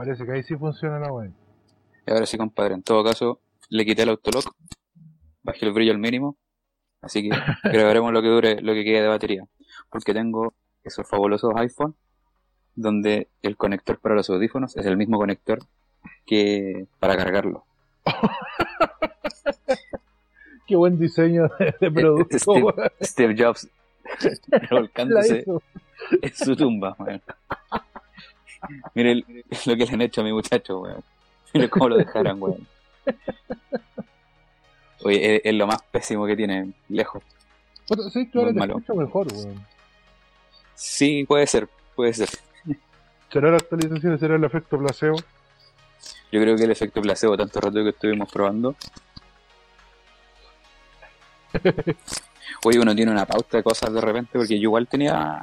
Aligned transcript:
Parece 0.00 0.24
que 0.24 0.32
ahí 0.32 0.42
sí 0.42 0.56
funciona 0.56 0.98
la 0.98 1.12
web. 1.12 1.30
Y 2.06 2.10
ahora 2.10 2.24
sí, 2.24 2.38
compadre. 2.38 2.72
En 2.72 2.82
todo 2.82 3.04
caso, 3.04 3.38
le 3.68 3.84
quité 3.84 4.04
el 4.04 4.08
autolock, 4.08 4.56
bajé 5.42 5.66
el 5.66 5.72
brillo 5.72 5.92
al 5.92 5.98
mínimo, 5.98 6.38
así 7.02 7.28
que 7.28 7.30
grabaremos 7.64 8.10
lo 8.10 8.22
que 8.22 8.28
dure, 8.28 8.62
lo 8.62 8.72
que 8.72 8.82
quede 8.82 9.02
de 9.02 9.08
batería. 9.08 9.44
Porque 9.90 10.14
tengo 10.14 10.54
esos 10.84 11.06
fabulosos 11.06 11.52
iPhone, 11.56 11.94
donde 12.74 13.28
el 13.42 13.58
conector 13.58 13.98
para 13.98 14.14
los 14.14 14.30
audífonos 14.30 14.74
es 14.74 14.86
el 14.86 14.96
mismo 14.96 15.18
conector 15.18 15.58
que 16.24 16.86
para 16.98 17.18
cargarlo. 17.18 17.66
Qué 20.66 20.76
buen 20.76 20.98
diseño 20.98 21.50
de, 21.58 21.74
de 21.78 21.90
producto. 22.00 22.38
Steve. 22.38 22.72
Steve 23.02 23.34
Jobs 23.36 23.68
revolcándose 24.48 25.44
en 26.22 26.34
su 26.34 26.56
tumba. 26.56 26.96
Mire 28.94 29.12
el- 29.12 29.44
lo 29.66 29.76
que 29.76 29.86
le 29.86 29.92
han 29.92 30.00
hecho 30.02 30.20
a 30.20 30.24
mi 30.24 30.32
muchacho, 30.32 30.80
weón. 30.80 31.02
Mire 31.54 31.68
cómo 31.70 31.88
lo 31.88 31.96
dejaron, 31.96 32.42
weón. 32.42 32.66
Oye, 35.02 35.36
es, 35.36 35.42
es 35.44 35.54
lo 35.54 35.66
más 35.66 35.82
pésimo 35.90 36.26
que 36.26 36.36
tiene, 36.36 36.72
lejos. 36.88 37.22
Puta, 37.88 38.08
sí, 38.10 38.28
Muy 38.32 38.54
te 38.54 38.64
escucho 38.64 38.94
mejor, 38.94 39.32
weón. 39.32 39.66
Sí, 40.74 41.24
puede 41.24 41.46
ser, 41.46 41.68
puede 41.96 42.12
ser. 42.14 42.28
¿Será 43.32 43.50
la 43.50 43.56
actualización? 43.58 44.18
¿Será 44.18 44.36
el 44.36 44.44
efecto 44.44 44.78
placebo? 44.78 45.16
Yo 46.32 46.40
creo 46.40 46.56
que 46.56 46.64
el 46.64 46.70
efecto 46.70 47.00
placebo, 47.02 47.36
tanto 47.36 47.60
rato 47.60 47.82
que 47.82 47.90
estuvimos 47.90 48.30
probando. 48.30 48.74
Oye, 52.64 52.78
uno 52.78 52.94
tiene 52.94 53.10
una 53.10 53.26
pauta 53.26 53.56
de 53.58 53.62
cosas 53.62 53.92
de 53.92 54.00
repente, 54.00 54.30
porque 54.34 54.56
yo 54.58 54.62
igual 54.68 54.86
tenía. 54.86 55.40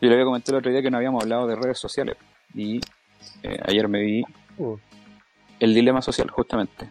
Yo 0.00 0.08
le 0.08 0.14
había 0.14 0.24
comentado 0.24 0.56
el 0.56 0.60
otro 0.60 0.72
día 0.72 0.82
que 0.82 0.90
no 0.90 0.96
habíamos 0.96 1.22
hablado 1.22 1.46
de 1.46 1.56
redes 1.56 1.78
sociales. 1.78 2.16
Y 2.54 2.80
eh, 3.42 3.58
ayer 3.66 3.88
me 3.88 4.00
vi 4.02 4.24
Uh. 4.58 4.76
el 5.58 5.74
dilema 5.74 6.02
social, 6.02 6.30
justamente. 6.30 6.90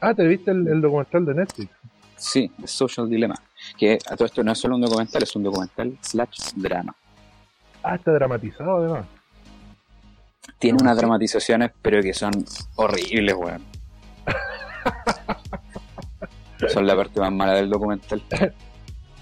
Ah, 0.00 0.14
¿te 0.14 0.26
viste 0.26 0.50
el, 0.50 0.66
el 0.68 0.80
documental 0.80 1.24
de 1.26 1.34
Netflix? 1.34 1.70
Sí, 2.16 2.50
The 2.60 2.66
Social 2.66 3.08
Dilemma. 3.08 3.34
Que 3.76 3.98
a 4.10 4.16
todo 4.16 4.26
esto 4.26 4.42
no 4.42 4.52
es 4.52 4.58
solo 4.58 4.76
un 4.76 4.82
documental, 4.82 5.22
es 5.22 5.34
un 5.36 5.42
documental 5.42 5.96
slash 6.00 6.52
drama. 6.56 6.94
Ah, 7.82 7.96
está 7.96 8.12
dramatizado 8.12 8.76
además. 8.78 9.06
Tiene 10.58 10.78
unas 10.80 10.96
dramatizaciones, 10.96 11.72
pero 11.82 12.02
que 12.02 12.14
son 12.14 12.32
horribles, 12.76 13.34
weón. 13.36 13.62
son 16.72 16.86
la 16.86 16.96
parte 16.96 17.20
más 17.20 17.32
mala 17.32 17.54
del 17.54 17.68
documental. 17.70 18.22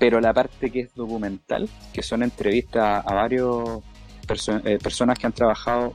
Pero 0.03 0.21
la 0.21 0.33
parte 0.35 0.69
que 0.73 0.81
es 0.81 0.95
documental, 0.97 1.69
que 1.93 2.03
son 2.03 2.25
entrevistas 2.25 3.05
a 3.07 3.15
varios 3.15 3.79
perso- 4.27 4.61
eh, 4.65 4.77
personas 4.83 5.17
que 5.17 5.27
han 5.27 5.33
trabajado 5.33 5.93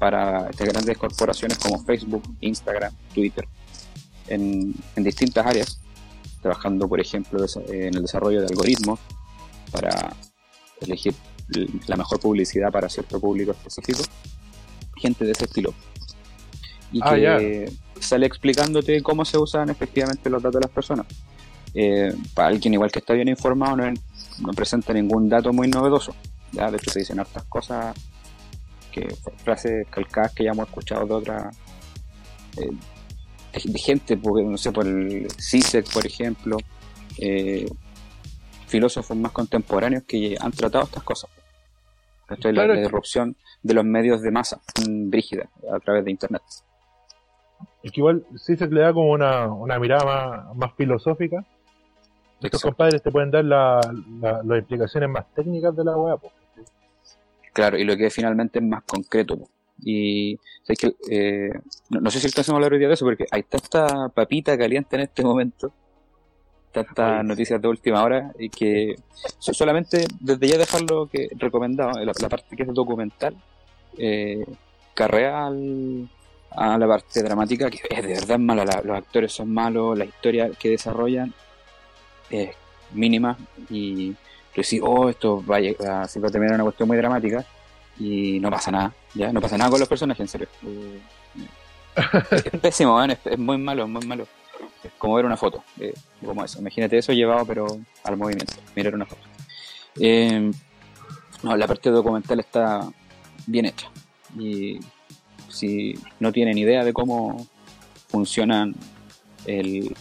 para 0.00 0.50
estas 0.50 0.66
grandes 0.66 0.98
corporaciones 0.98 1.56
como 1.56 1.78
Facebook, 1.84 2.24
Instagram, 2.40 2.92
Twitter, 3.14 3.46
en, 4.26 4.74
en 4.96 5.04
distintas 5.04 5.46
áreas, 5.46 5.80
trabajando, 6.42 6.88
por 6.88 7.00
ejemplo, 7.00 7.46
en 7.68 7.94
el 7.94 8.02
desarrollo 8.02 8.40
de 8.40 8.46
algoritmos 8.48 8.98
para 9.70 10.12
elegir 10.80 11.14
la 11.86 11.94
mejor 11.96 12.18
publicidad 12.18 12.72
para 12.72 12.88
cierto 12.88 13.20
público 13.20 13.52
específico, 13.52 14.02
gente 14.96 15.24
de 15.24 15.30
ese 15.30 15.44
estilo. 15.44 15.72
Y 16.90 16.98
Ah, 17.00 17.10
que 17.38 17.70
sale 18.00 18.26
explicándote 18.26 19.02
cómo 19.04 19.24
se 19.24 19.38
usan 19.38 19.70
efectivamente 19.70 20.30
los 20.30 20.42
datos 20.42 20.60
de 20.60 20.66
las 20.66 20.74
personas. 20.74 21.06
Eh, 21.78 22.14
para 22.34 22.48
alguien 22.48 22.72
igual 22.72 22.90
que 22.90 23.00
está 23.00 23.12
bien 23.12 23.28
informado, 23.28 23.76
no, 23.76 23.84
no 24.40 24.52
presenta 24.54 24.94
ningún 24.94 25.28
dato 25.28 25.52
muy 25.52 25.68
novedoso. 25.68 26.14
¿ya? 26.52 26.70
De 26.70 26.78
hecho, 26.78 26.90
se 26.90 27.00
dicen 27.00 27.20
hartas 27.20 27.44
cosas, 27.44 27.94
que 28.90 29.14
frases 29.44 29.86
calcadas 29.90 30.32
que 30.32 30.44
ya 30.44 30.52
hemos 30.52 30.68
escuchado 30.68 31.04
de 31.06 31.14
otras 31.14 31.56
eh, 32.56 32.70
de, 33.52 33.72
de 33.72 33.78
gente, 33.78 34.16
porque, 34.16 34.42
no 34.42 34.56
sé, 34.56 34.72
por 34.72 34.86
el 34.86 35.28
CISEC, 35.38 35.92
por 35.92 36.06
ejemplo, 36.06 36.56
eh, 37.18 37.68
filósofos 38.66 39.16
más 39.16 39.32
contemporáneos 39.32 40.04
que 40.04 40.36
han 40.40 40.52
tratado 40.52 40.84
estas 40.84 41.02
cosas. 41.02 41.30
La, 42.28 42.36
Claro. 42.36 42.74
la 42.74 42.80
disrupción 42.80 43.36
de 43.62 43.74
los 43.74 43.84
medios 43.84 44.22
de 44.22 44.30
masa, 44.30 44.60
mm, 44.88 45.10
brígida, 45.10 45.48
a 45.70 45.78
través 45.78 46.04
de 46.04 46.10
Internet. 46.10 46.42
Es 47.82 47.92
que 47.92 48.00
igual 48.00 48.24
sí 48.36 48.56
se 48.56 48.66
le 48.66 48.80
da 48.80 48.92
como 48.92 49.10
una, 49.12 49.46
una 49.52 49.78
mirada 49.78 50.04
más, 50.04 50.56
más 50.56 50.74
filosófica. 50.74 51.44
Estos 52.40 52.62
compadres 52.62 53.02
te 53.02 53.10
pueden 53.10 53.30
dar 53.30 53.44
la- 53.44 53.80
la- 54.20 54.42
las 54.42 54.58
explicaciones 54.58 55.08
más 55.08 55.24
técnicas 55.34 55.74
de 55.74 55.84
la 55.84 55.96
weá. 55.96 56.16
Claro, 57.52 57.78
y 57.78 57.84
lo 57.84 57.96
que 57.96 58.10
finalmente 58.10 58.58
es 58.58 58.64
más 58.64 58.82
concreto. 58.84 59.38
po. 59.38 59.48
Y. 59.82 60.38
Eh, 61.10 61.50
no, 61.90 62.00
no 62.00 62.10
sé 62.10 62.18
si 62.20 62.26
alcanzamos 62.26 62.56
a 62.56 62.58
hablar 62.58 62.72
hoy 62.72 62.78
día 62.78 62.88
de 62.88 62.94
eso, 62.94 63.04
porque 63.04 63.26
hay 63.30 63.42
tanta 63.44 64.08
papita 64.10 64.56
caliente 64.58 64.96
en 64.96 65.02
este 65.02 65.22
momento, 65.22 65.72
tantas 66.72 67.24
noticias 67.24 67.60
de 67.62 67.68
última 67.68 68.02
hora, 68.02 68.32
y 68.38 68.48
que 68.50 68.96
so- 69.38 69.54
solamente 69.54 70.06
desde 70.20 70.48
ya 70.48 70.58
dejarlo 70.58 71.06
que 71.06 71.28
recomendado, 71.38 71.92
la, 72.04 72.12
la 72.20 72.28
parte 72.28 72.56
que 72.56 72.62
es 72.64 72.74
documental, 72.74 73.36
eh, 73.96 74.44
carrea 74.94 75.46
al- 75.46 76.08
a 76.50 76.76
la 76.78 76.86
parte 76.86 77.22
dramática, 77.22 77.70
que 77.70 77.80
es 77.88 78.02
de 78.02 78.14
verdad 78.14 78.38
mala, 78.38 78.64
la- 78.64 78.82
los 78.82 78.96
actores 78.96 79.32
son 79.32 79.52
malos, 79.52 79.96
la 79.96 80.04
historia 80.04 80.50
que 80.58 80.70
desarrollan 80.70 81.32
es 82.30 82.50
mínima, 82.92 83.36
y 83.70 84.12
tú 84.12 84.62
decís, 84.62 84.80
oh, 84.82 85.08
esto 85.08 85.44
va 85.44 85.56
a, 85.58 86.08
se 86.08 86.20
va 86.20 86.28
a 86.28 86.30
terminar 86.30 86.54
en 86.54 86.60
una 86.60 86.64
cuestión 86.64 86.88
muy 86.88 86.96
dramática, 86.96 87.44
y 87.98 88.38
no 88.40 88.50
pasa 88.50 88.70
nada, 88.70 88.94
ya, 89.14 89.32
no 89.32 89.40
pasa 89.40 89.56
nada 89.56 89.70
con 89.70 89.80
los 89.80 89.88
personajes, 89.88 90.20
en 90.20 90.28
serio. 90.28 90.48
Eh, 90.66 91.00
es 92.52 92.60
pésimo, 92.60 93.02
es, 93.02 93.18
es 93.24 93.38
muy 93.38 93.58
malo, 93.58 93.84
es 93.84 93.88
muy 93.88 94.06
malo. 94.06 94.26
Es 94.84 94.92
como 94.98 95.14
ver 95.14 95.24
una 95.24 95.36
foto, 95.36 95.64
eh, 95.80 95.94
como 96.24 96.44
eso. 96.44 96.58
Imagínate 96.60 96.98
eso 96.98 97.12
llevado, 97.12 97.44
pero 97.46 97.66
al 98.04 98.16
movimiento, 98.16 98.54
mirar 98.74 98.94
una 98.94 99.06
foto. 99.06 99.22
Eh, 99.98 100.50
no, 101.42 101.56
la 101.56 101.66
parte 101.66 101.90
documental 101.90 102.40
está 102.40 102.88
bien 103.46 103.66
hecha. 103.66 103.88
Y 104.38 104.78
si 105.48 105.98
no 106.20 106.30
tienen 106.32 106.58
idea 106.58 106.84
de 106.84 106.92
cómo 106.92 107.46
funcionan 108.08 108.74
el- 109.46 109.94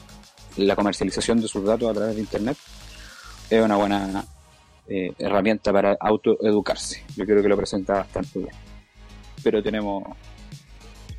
la 0.58 0.76
comercialización 0.76 1.42
de 1.42 1.48
sus 1.48 1.64
datos 1.64 1.90
a 1.90 1.94
través 1.94 2.16
de 2.16 2.22
Internet, 2.22 2.58
es 3.50 3.62
una 3.62 3.76
buena 3.76 4.26
eh, 4.88 5.14
herramienta 5.18 5.72
para 5.74 5.98
autoeducarse. 6.00 7.04
Yo 7.16 7.26
creo 7.26 7.42
que 7.42 7.50
lo 7.50 7.58
presenta 7.58 7.94
bastante 7.96 8.40
bien. 8.40 8.52
Pero 9.44 9.62
tenemos 9.62 10.04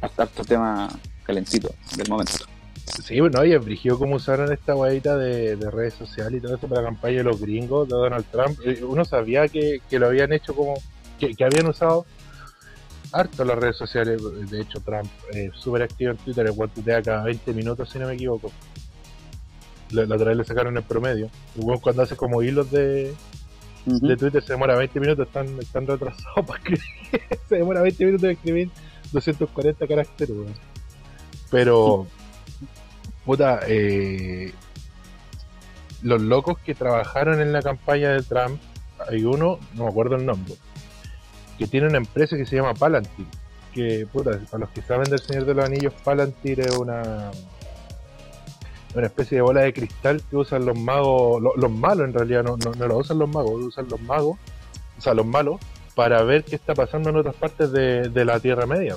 hasta 0.01 0.25
harto 0.25 0.45
tema 0.45 0.89
calentito 1.25 1.75
del 1.97 2.09
momento. 2.09 2.45
Sí, 3.03 3.19
bueno, 3.21 3.41
oye, 3.41 3.59
brigió 3.59 3.99
cómo 3.99 4.17
usaron 4.17 4.53
esta 4.53 4.75
guayita 4.75 5.17
de, 5.17 5.57
de 5.57 5.71
redes 5.71 5.95
sociales 5.95 6.39
y 6.39 6.41
todo 6.41 6.55
eso 6.55 6.69
para 6.69 6.83
la 6.83 6.89
campaña 6.89 7.19
de 7.19 7.25
los 7.25 7.41
gringos 7.41 7.89
de 7.89 7.97
Donald 7.97 8.25
Trump. 8.31 8.59
Eh, 8.65 8.83
Uno 8.85 9.05
sabía 9.05 9.49
que, 9.49 9.81
lo 9.91 10.07
habían 10.07 10.33
hecho 10.33 10.55
como. 10.55 10.75
Que, 11.19 11.34
habían 11.45 11.66
usado 11.66 12.07
harto 13.13 13.45
las 13.45 13.59
redes 13.59 13.77
sociales. 13.77 14.22
De 14.51 14.60
hecho, 14.60 14.81
Trump 14.81 15.10
es 15.33 15.53
súper 15.57 15.83
activo 15.83 16.13
en 16.13 16.16
Twitter, 16.19 16.53
cual 16.55 16.71
tuitea 16.71 17.03
cada 17.03 17.25
20 17.25 17.53
minutos, 17.55 17.91
si 17.91 17.99
no 17.99 18.07
me 18.07 18.15
equivoco. 18.15 18.53
La, 19.91 20.03
otra 20.03 20.28
vez 20.28 20.36
le 20.36 20.44
sacaron 20.44 20.77
el 20.77 20.83
promedio. 20.83 21.30
Bueno, 21.54 21.80
cuando 21.80 22.03
hace 22.03 22.16
como 22.16 22.42
hilos 22.42 22.71
de, 22.71 23.15
de 23.84 24.16
Twitter 24.16 24.42
se 24.42 24.53
demora 24.53 24.77
20 24.77 24.98
minutos, 25.00 25.27
están, 25.27 25.47
están 25.60 25.86
retrasados 25.86 26.24
para 26.47 26.59
escribir. 26.59 26.83
se 27.48 27.56
demora 27.56 27.83
20 27.83 28.04
minutos 28.04 28.22
de 28.22 28.33
escribir 28.33 28.71
240 29.12 29.86
caracteres, 29.86 30.36
weón. 30.36 30.54
Pero, 31.50 32.06
puta, 33.24 33.60
eh, 33.68 34.53
los 36.03 36.21
locos 36.21 36.59
que 36.59 36.74
trabajaron 36.74 37.41
en 37.41 37.53
la 37.53 37.62
campaña 37.62 38.10
de 38.10 38.22
Trump, 38.22 38.60
hay 39.09 39.24
uno, 39.24 39.59
no 39.74 39.84
me 39.84 39.91
acuerdo 39.91 40.16
el 40.16 40.27
nombre, 40.27 40.54
que 41.59 41.66
tiene 41.66 41.86
una 41.86 41.98
empresa 41.98 42.36
que 42.36 42.47
se 42.47 42.56
llama 42.56 42.74
Palantir. 42.74 43.27
Que, 43.72 44.06
puta, 44.10 44.38
para 44.50 44.62
los 44.62 44.71
que 44.71 44.83
saben 44.83 45.09
del 45.09 45.21
Señor 45.21 45.44
de 45.44 45.54
los 45.54 45.65
Anillos, 45.65 45.92
Palantir 46.03 46.60
es 46.60 46.77
una 46.77 47.30
una 48.98 49.07
especie 49.09 49.37
de 49.37 49.43
bola 49.43 49.60
de 49.63 49.72
cristal 49.72 50.22
que 50.28 50.37
usan 50.37 50.65
los 50.66 50.78
magos, 50.78 51.41
lo- 51.43 51.57
los 51.57 51.71
malos 51.71 52.07
en 52.07 52.15
realidad, 52.15 52.43
no, 52.45 52.57
no, 52.57 52.72
no 52.72 52.97
usan 52.97 53.19
los 53.19 53.28
magos, 53.28 53.53
usan 53.63 53.87
los 53.89 54.01
magos, 54.01 54.39
o 54.97 55.01
sea, 55.01 55.15
los 55.15 55.27
malos, 55.27 55.60
para 55.95 56.22
ver 56.22 56.45
qué 56.45 56.57
está 56.57 56.75
pasando 56.75 57.10
en 57.10 57.16
otras 57.16 57.34
partes 57.34 57.72
de, 57.72 58.09
de 58.09 58.25
la 58.25 58.41
Tierra 58.41 58.66
Media. 58.66 58.97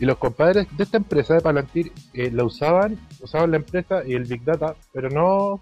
Y 0.00 0.06
los 0.06 0.18
compadres 0.18 0.66
de 0.76 0.82
esta 0.84 0.96
empresa 0.96 1.34
de 1.34 1.40
Palantir 1.40 1.92
eh, 2.12 2.30
la 2.32 2.44
usaban, 2.44 2.98
usaban 3.20 3.52
la 3.52 3.58
empresa 3.58 4.02
y 4.04 4.14
el 4.14 4.24
Big 4.24 4.42
Data, 4.44 4.74
pero 4.92 5.08
no, 5.08 5.60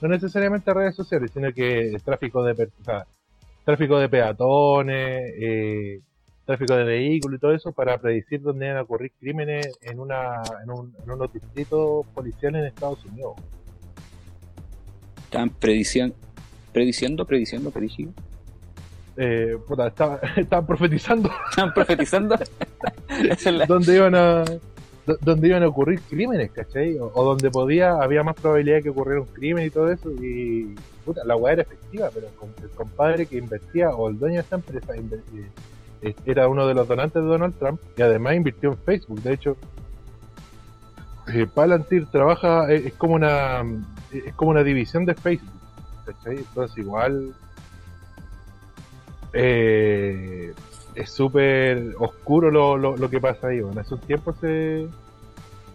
no 0.00 0.08
necesariamente 0.08 0.72
redes 0.72 0.94
sociales, 0.96 1.30
sino 1.34 1.52
que 1.52 1.96
tráfico 2.04 2.42
de, 2.44 2.68
tráfico 3.64 3.98
de 3.98 4.08
peatones, 4.08 5.34
eh, 5.38 6.00
tráfico 6.48 6.74
de 6.76 6.84
vehículos 6.84 7.36
y 7.36 7.40
todo 7.40 7.52
eso 7.52 7.72
para 7.72 7.98
predecir 7.98 8.40
dónde 8.40 8.68
van 8.68 8.78
a 8.78 8.82
ocurrir 8.82 9.12
crímenes 9.20 9.78
en, 9.82 10.00
una, 10.00 10.40
en, 10.64 10.70
un, 10.70 10.94
en 11.04 11.10
unos 11.10 11.30
distritos 11.30 12.06
policiales 12.14 12.60
en 12.62 12.66
Estados 12.68 13.04
Unidos. 13.04 13.34
Estaban 15.24 15.50
prediciendo, 15.50 16.14
prediciendo, 16.72 17.26
prediciendo, 17.26 17.70
prediciendo. 17.70 18.14
eh, 19.18 19.58
puta, 19.66 19.88
estaba- 19.88 20.20
estaban 20.36 20.66
profetizando 20.66 21.30
¿Están 21.50 21.74
profetizando? 21.74 22.38
Dónde 23.68 23.94
iban 23.94 24.14
a 24.14 24.44
do- 25.06 25.18
donde 25.20 25.48
iban 25.48 25.62
a 25.64 25.68
ocurrir 25.68 26.00
crímenes, 26.08 26.50
¿cachai? 26.52 26.96
O, 26.98 27.10
o 27.14 27.24
donde 27.24 27.50
podía, 27.50 27.92
había 28.00 28.22
más 28.22 28.36
probabilidad 28.36 28.76
de 28.78 28.82
que 28.84 28.90
ocurriera 28.90 29.20
un 29.20 29.26
crimen 29.26 29.66
y 29.66 29.70
todo 29.70 29.92
eso, 29.92 30.10
y 30.12 30.74
puta, 31.04 31.22
la 31.26 31.36
weá 31.36 31.52
era 31.52 31.62
efectiva, 31.62 32.08
pero 32.14 32.28
el 32.62 32.70
compadre 32.70 33.26
que 33.26 33.36
invertía, 33.36 33.90
o 33.90 34.08
el 34.08 34.18
dueño 34.18 34.36
de 34.36 34.40
esta 34.40 34.56
empresa, 34.56 34.94
eh, 34.96 35.02
era 36.26 36.48
uno 36.48 36.66
de 36.66 36.74
los 36.74 36.86
donantes 36.86 37.22
de 37.22 37.28
Donald 37.28 37.58
Trump, 37.58 37.80
y 37.96 38.02
además 38.02 38.34
invirtió 38.34 38.70
en 38.70 38.78
Facebook, 38.78 39.22
de 39.22 39.32
hecho, 39.32 39.56
eh, 41.32 41.46
Palantir 41.46 42.06
trabaja, 42.06 42.70
eh, 42.72 42.84
es 42.86 42.94
como 42.94 43.14
una 43.14 43.62
es 44.12 44.34
como 44.34 44.52
una 44.52 44.62
división 44.62 45.04
de 45.04 45.14
Facebook. 45.14 45.52
Entonces 46.24 46.78
igual 46.78 47.34
eh, 49.34 50.54
es 50.94 51.10
súper 51.10 51.94
oscuro 51.98 52.50
lo, 52.50 52.78
lo, 52.78 52.96
lo 52.96 53.10
que 53.10 53.20
pasa 53.20 53.48
ahí. 53.48 53.60
Bueno, 53.60 53.82
hace 53.82 53.92
un 53.92 54.00
tiempo 54.00 54.32
se 54.40 54.88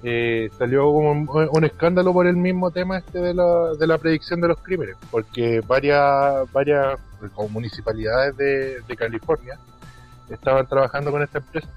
eh, 0.01 0.49
salió 0.57 0.89
un, 0.89 1.29
un 1.29 1.63
escándalo 1.63 2.11
por 2.13 2.25
el 2.25 2.35
mismo 2.35 2.71
tema 2.71 2.97
este 2.97 3.19
de 3.19 3.35
la, 3.35 3.75
de 3.75 3.85
la 3.85 3.99
predicción 3.99 4.41
de 4.41 4.47
los 4.47 4.57
crímenes, 4.57 4.95
porque 5.11 5.61
varias 5.61 6.51
varias 6.51 6.97
municipalidades 7.49 8.35
de, 8.35 8.81
de 8.81 8.95
California 8.97 9.59
estaban 10.29 10.67
trabajando 10.67 11.11
con 11.11 11.21
esta 11.21 11.39
empresa. 11.39 11.67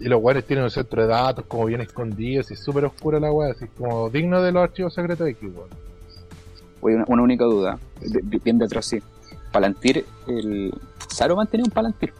Y 0.00 0.06
los 0.08 0.20
guanes 0.20 0.44
tienen 0.44 0.64
un 0.64 0.70
centro 0.70 1.02
de 1.02 1.08
datos 1.08 1.44
como 1.46 1.66
bien 1.66 1.80
escondidos 1.80 2.50
y 2.50 2.56
súper 2.56 2.84
oscura 2.86 3.20
la 3.20 3.30
weá, 3.30 3.52
así 3.52 3.66
como 3.68 4.10
digno 4.10 4.42
de 4.42 4.50
los 4.50 4.64
archivos 4.64 4.94
secretos 4.94 5.24
de 5.26 5.30
X. 5.32 5.48
Oye, 6.80 6.96
una, 6.96 7.04
una 7.06 7.22
única 7.22 7.44
duda, 7.44 7.78
de- 8.00 8.38
bien 8.40 8.58
de 8.58 8.64
atrás, 8.64 8.86
sí. 8.86 9.00
Palantir, 9.52 10.04
el... 10.26 10.72
Saruman 11.08 11.46
tenía 11.46 11.64
un 11.64 11.70
Palantir. 11.70 12.12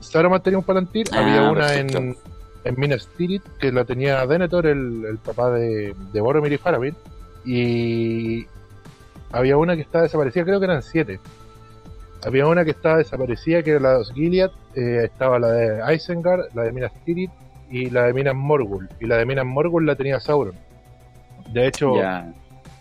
Saruman 0.00 0.42
tenía 0.42 0.58
un 0.58 0.64
Palantir, 0.64 1.06
Ah, 1.12 1.18
había 1.18 1.50
una 1.50 1.66
perfecto. 1.66 1.98
en, 1.98 2.16
en 2.64 2.74
Minas 2.80 3.08
Tirith 3.16 3.42
que 3.58 3.72
la 3.72 3.84
tenía 3.84 4.24
Denethor, 4.26 4.66
el, 4.66 5.04
el 5.04 5.18
papá 5.18 5.50
de, 5.50 5.94
de 6.12 6.20
Boromir 6.22 6.52
y 6.54 6.58
Faramir, 6.58 6.94
y 7.44 8.46
había 9.32 9.58
una 9.58 9.74
que 9.76 9.82
estaba 9.82 10.04
desaparecida, 10.04 10.44
creo 10.44 10.60
que 10.60 10.64
eran 10.64 10.82
siete. 10.82 11.20
Había 12.26 12.46
una 12.46 12.64
que 12.64 12.72
estaba 12.72 12.96
desaparecida, 12.98 13.62
que 13.62 13.70
era 13.70 13.80
la 13.80 13.98
de 13.98 14.04
Gilead, 14.12 14.50
eh, 14.74 15.02
estaba 15.04 15.38
la 15.38 15.48
de 15.52 15.94
Isengard, 15.94 16.52
la 16.54 16.64
de 16.64 16.72
Minas 16.72 16.92
Tirith 17.04 17.30
y 17.70 17.88
la 17.90 18.04
de 18.04 18.12
Minas 18.12 18.34
Morgul. 18.34 18.88
Y 19.00 19.06
la 19.06 19.16
de 19.16 19.24
Minas 19.26 19.46
Morgul 19.46 19.86
la 19.86 19.94
tenía 19.94 20.18
Sauron. 20.18 20.54
De 21.52 21.68
hecho, 21.68 21.94
Ya. 21.96 22.32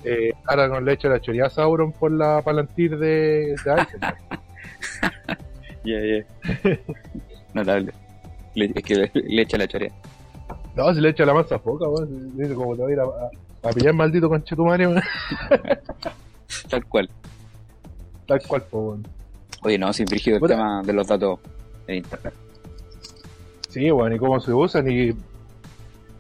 eh, 0.03 0.31
Aragorn 0.47 0.83
le 0.83 0.93
echa 0.93 1.07
la 1.09 1.21
choría 1.21 1.45
a 1.45 1.49
Sauron 1.51 1.91
por 1.91 2.11
la 2.11 2.41
Palantir 2.41 2.97
de, 2.97 3.07
de 3.07 3.53
Isengard. 3.53 4.15
Ya, 5.83 5.99
ya. 6.01 6.79
Notable. 7.53 7.93
Le- 8.55 8.71
es 8.73 8.83
que 8.83 8.95
le, 8.95 9.11
le 9.13 9.41
echa 9.43 9.55
la 9.59 9.67
chorea. 9.67 9.91
No, 10.75 10.91
se 10.95 10.99
le 10.99 11.09
echa 11.09 11.27
la 11.27 11.35
masa 11.35 11.57
weón. 11.63 12.35
Dice 12.35 12.55
como 12.55 12.75
te 12.75 12.81
va 12.81 12.87
a 12.87 12.91
ir 12.91 12.99
a, 12.99 13.03
a- 13.03 13.69
a 13.69 13.71
pillar 13.71 13.93
maldito 13.93 14.27
conchetumare, 14.27 14.87
weón. 14.87 15.03
Tal 16.71 16.85
cual. 16.87 17.07
Tal 18.27 18.41
cual, 18.47 18.63
po, 18.63 18.79
weón. 18.79 19.07
Oye, 19.65 19.79
no, 19.79 19.91
sin 19.91 20.07
frígido 20.07 20.35
el 20.35 20.41
Puta. 20.41 20.53
tema 20.53 20.81
de 20.83 20.93
los 20.93 21.07
datos 21.07 21.39
en 21.87 21.95
internet. 21.95 22.33
Sí, 23.69 23.91
weón, 23.91 24.13
y 24.13 24.19
cómo 24.19 24.39
se 24.39 24.53
usan 24.53 24.89
y... 24.89 25.11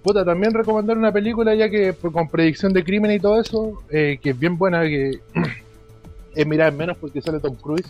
Puta, 0.01 0.25
también 0.25 0.51
recomendar 0.53 0.97
una 0.97 1.11
película 1.11 1.53
ya 1.53 1.69
que 1.69 1.93
con 1.93 2.27
predicción 2.27 2.73
de 2.73 2.83
crimen 2.83 3.11
y 3.11 3.19
todo 3.19 3.39
eso, 3.39 3.83
eh, 3.91 4.17
que 4.21 4.31
es 4.31 4.39
bien 4.39 4.57
buena, 4.57 4.81
que 4.81 5.19
es 6.35 6.47
mirar 6.47 6.73
menos 6.73 6.97
porque 6.97 7.21
sale 7.21 7.39
Tom 7.39 7.55
Cruise. 7.55 7.87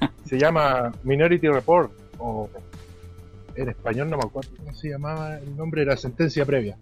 Se 0.24 0.38
llama 0.38 0.92
Minority 1.04 1.46
Report, 1.48 1.92
o 2.18 2.48
en 3.54 3.68
español 3.68 4.10
no 4.10 4.16
me 4.16 4.24
acuerdo 4.24 4.50
cómo 4.56 4.74
se 4.74 4.88
llamaba 4.90 5.38
el 5.38 5.56
nombre, 5.56 5.82
era 5.82 5.96
Sentencia 5.96 6.44
Previa. 6.44 6.76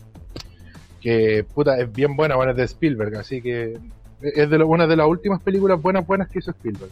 Que, 1.02 1.44
puta, 1.54 1.78
es 1.78 1.92
bien 1.92 2.16
buena, 2.16 2.36
bueno, 2.36 2.52
es 2.52 2.56
de 2.56 2.64
Spielberg, 2.64 3.16
así 3.16 3.42
que 3.42 3.78
es 4.22 4.48
de 4.48 4.58
lo- 4.58 4.66
una 4.68 4.86
de 4.86 4.96
las 4.96 5.06
últimas 5.06 5.42
películas 5.42 5.80
buenas, 5.82 6.06
buenas 6.06 6.28
que 6.30 6.38
hizo 6.38 6.52
Spielberg. 6.52 6.90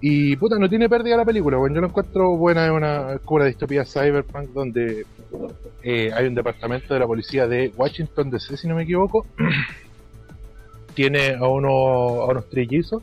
Y 0.00 0.36
puta, 0.36 0.58
no 0.58 0.68
tiene 0.68 0.88
pérdida 0.88 1.16
la 1.16 1.24
película, 1.24 1.56
bueno, 1.56 1.74
yo 1.74 1.80
la 1.80 1.86
encuentro 1.86 2.36
buena, 2.36 2.66
es 2.66 2.70
una, 2.70 3.18
como 3.24 3.36
una 3.36 3.46
distopía 3.46 3.84
cyberpunk 3.84 4.50
donde 4.50 5.06
eh, 5.82 6.10
hay 6.12 6.26
un 6.26 6.34
departamento 6.34 6.92
de 6.92 7.00
la 7.00 7.06
policía 7.06 7.46
de 7.46 7.72
Washington 7.74 8.30
DC, 8.30 8.58
si 8.58 8.68
no 8.68 8.74
me 8.74 8.82
equivoco, 8.82 9.26
tiene 10.94 11.34
a, 11.34 11.46
uno, 11.46 11.68
a 11.68 12.26
unos 12.26 12.48
trillizos 12.50 13.02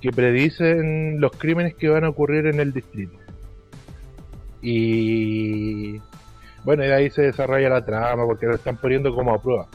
que 0.00 0.10
predicen 0.12 1.20
los 1.20 1.32
crímenes 1.32 1.74
que 1.74 1.90
van 1.90 2.04
a 2.04 2.08
ocurrir 2.08 2.46
en 2.46 2.58
el 2.58 2.72
distrito. 2.72 3.18
Y 4.62 5.98
bueno, 6.64 6.84
y 6.84 6.88
de 6.88 6.94
ahí 6.94 7.10
se 7.10 7.22
desarrolla 7.22 7.68
la 7.68 7.84
trama 7.84 8.24
porque 8.24 8.46
lo 8.46 8.54
están 8.54 8.76
poniendo 8.78 9.14
como 9.14 9.34
a 9.34 9.42
prueba. 9.42 9.66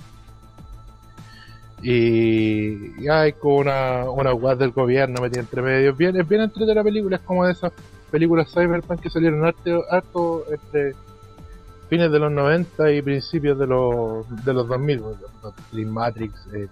Y, 1.88 3.00
y 3.04 3.08
hay 3.08 3.34
como 3.34 3.58
una, 3.58 4.10
una 4.10 4.32
guas 4.32 4.58
del 4.58 4.72
gobierno 4.72 5.22
metida 5.22 5.42
entre 5.42 5.62
medio. 5.62 5.92
Es 5.92 5.98
bien, 5.98 6.20
es 6.20 6.28
bien 6.28 6.42
entretenida 6.42 6.74
la 6.74 6.84
película, 6.84 7.18
es 7.18 7.22
como 7.22 7.46
de 7.46 7.52
esas 7.52 7.72
películas 8.10 8.52
cyberpunk 8.52 9.02
que 9.02 9.10
salieron 9.12 9.46
harto, 9.46 9.84
harto 9.92 10.46
entre 10.50 10.96
fines 11.88 12.12
de 12.12 12.18
los 12.18 12.32
90 12.32 12.92
y 12.92 13.02
principios 13.04 13.60
de 13.60 13.68
los, 13.68 14.26
de 14.44 14.54
los 14.54 14.68
2000. 14.68 15.00
pues, 15.00 15.54
Dream 15.72 15.90
Matrix, 15.90 16.48
eh, 16.56 16.68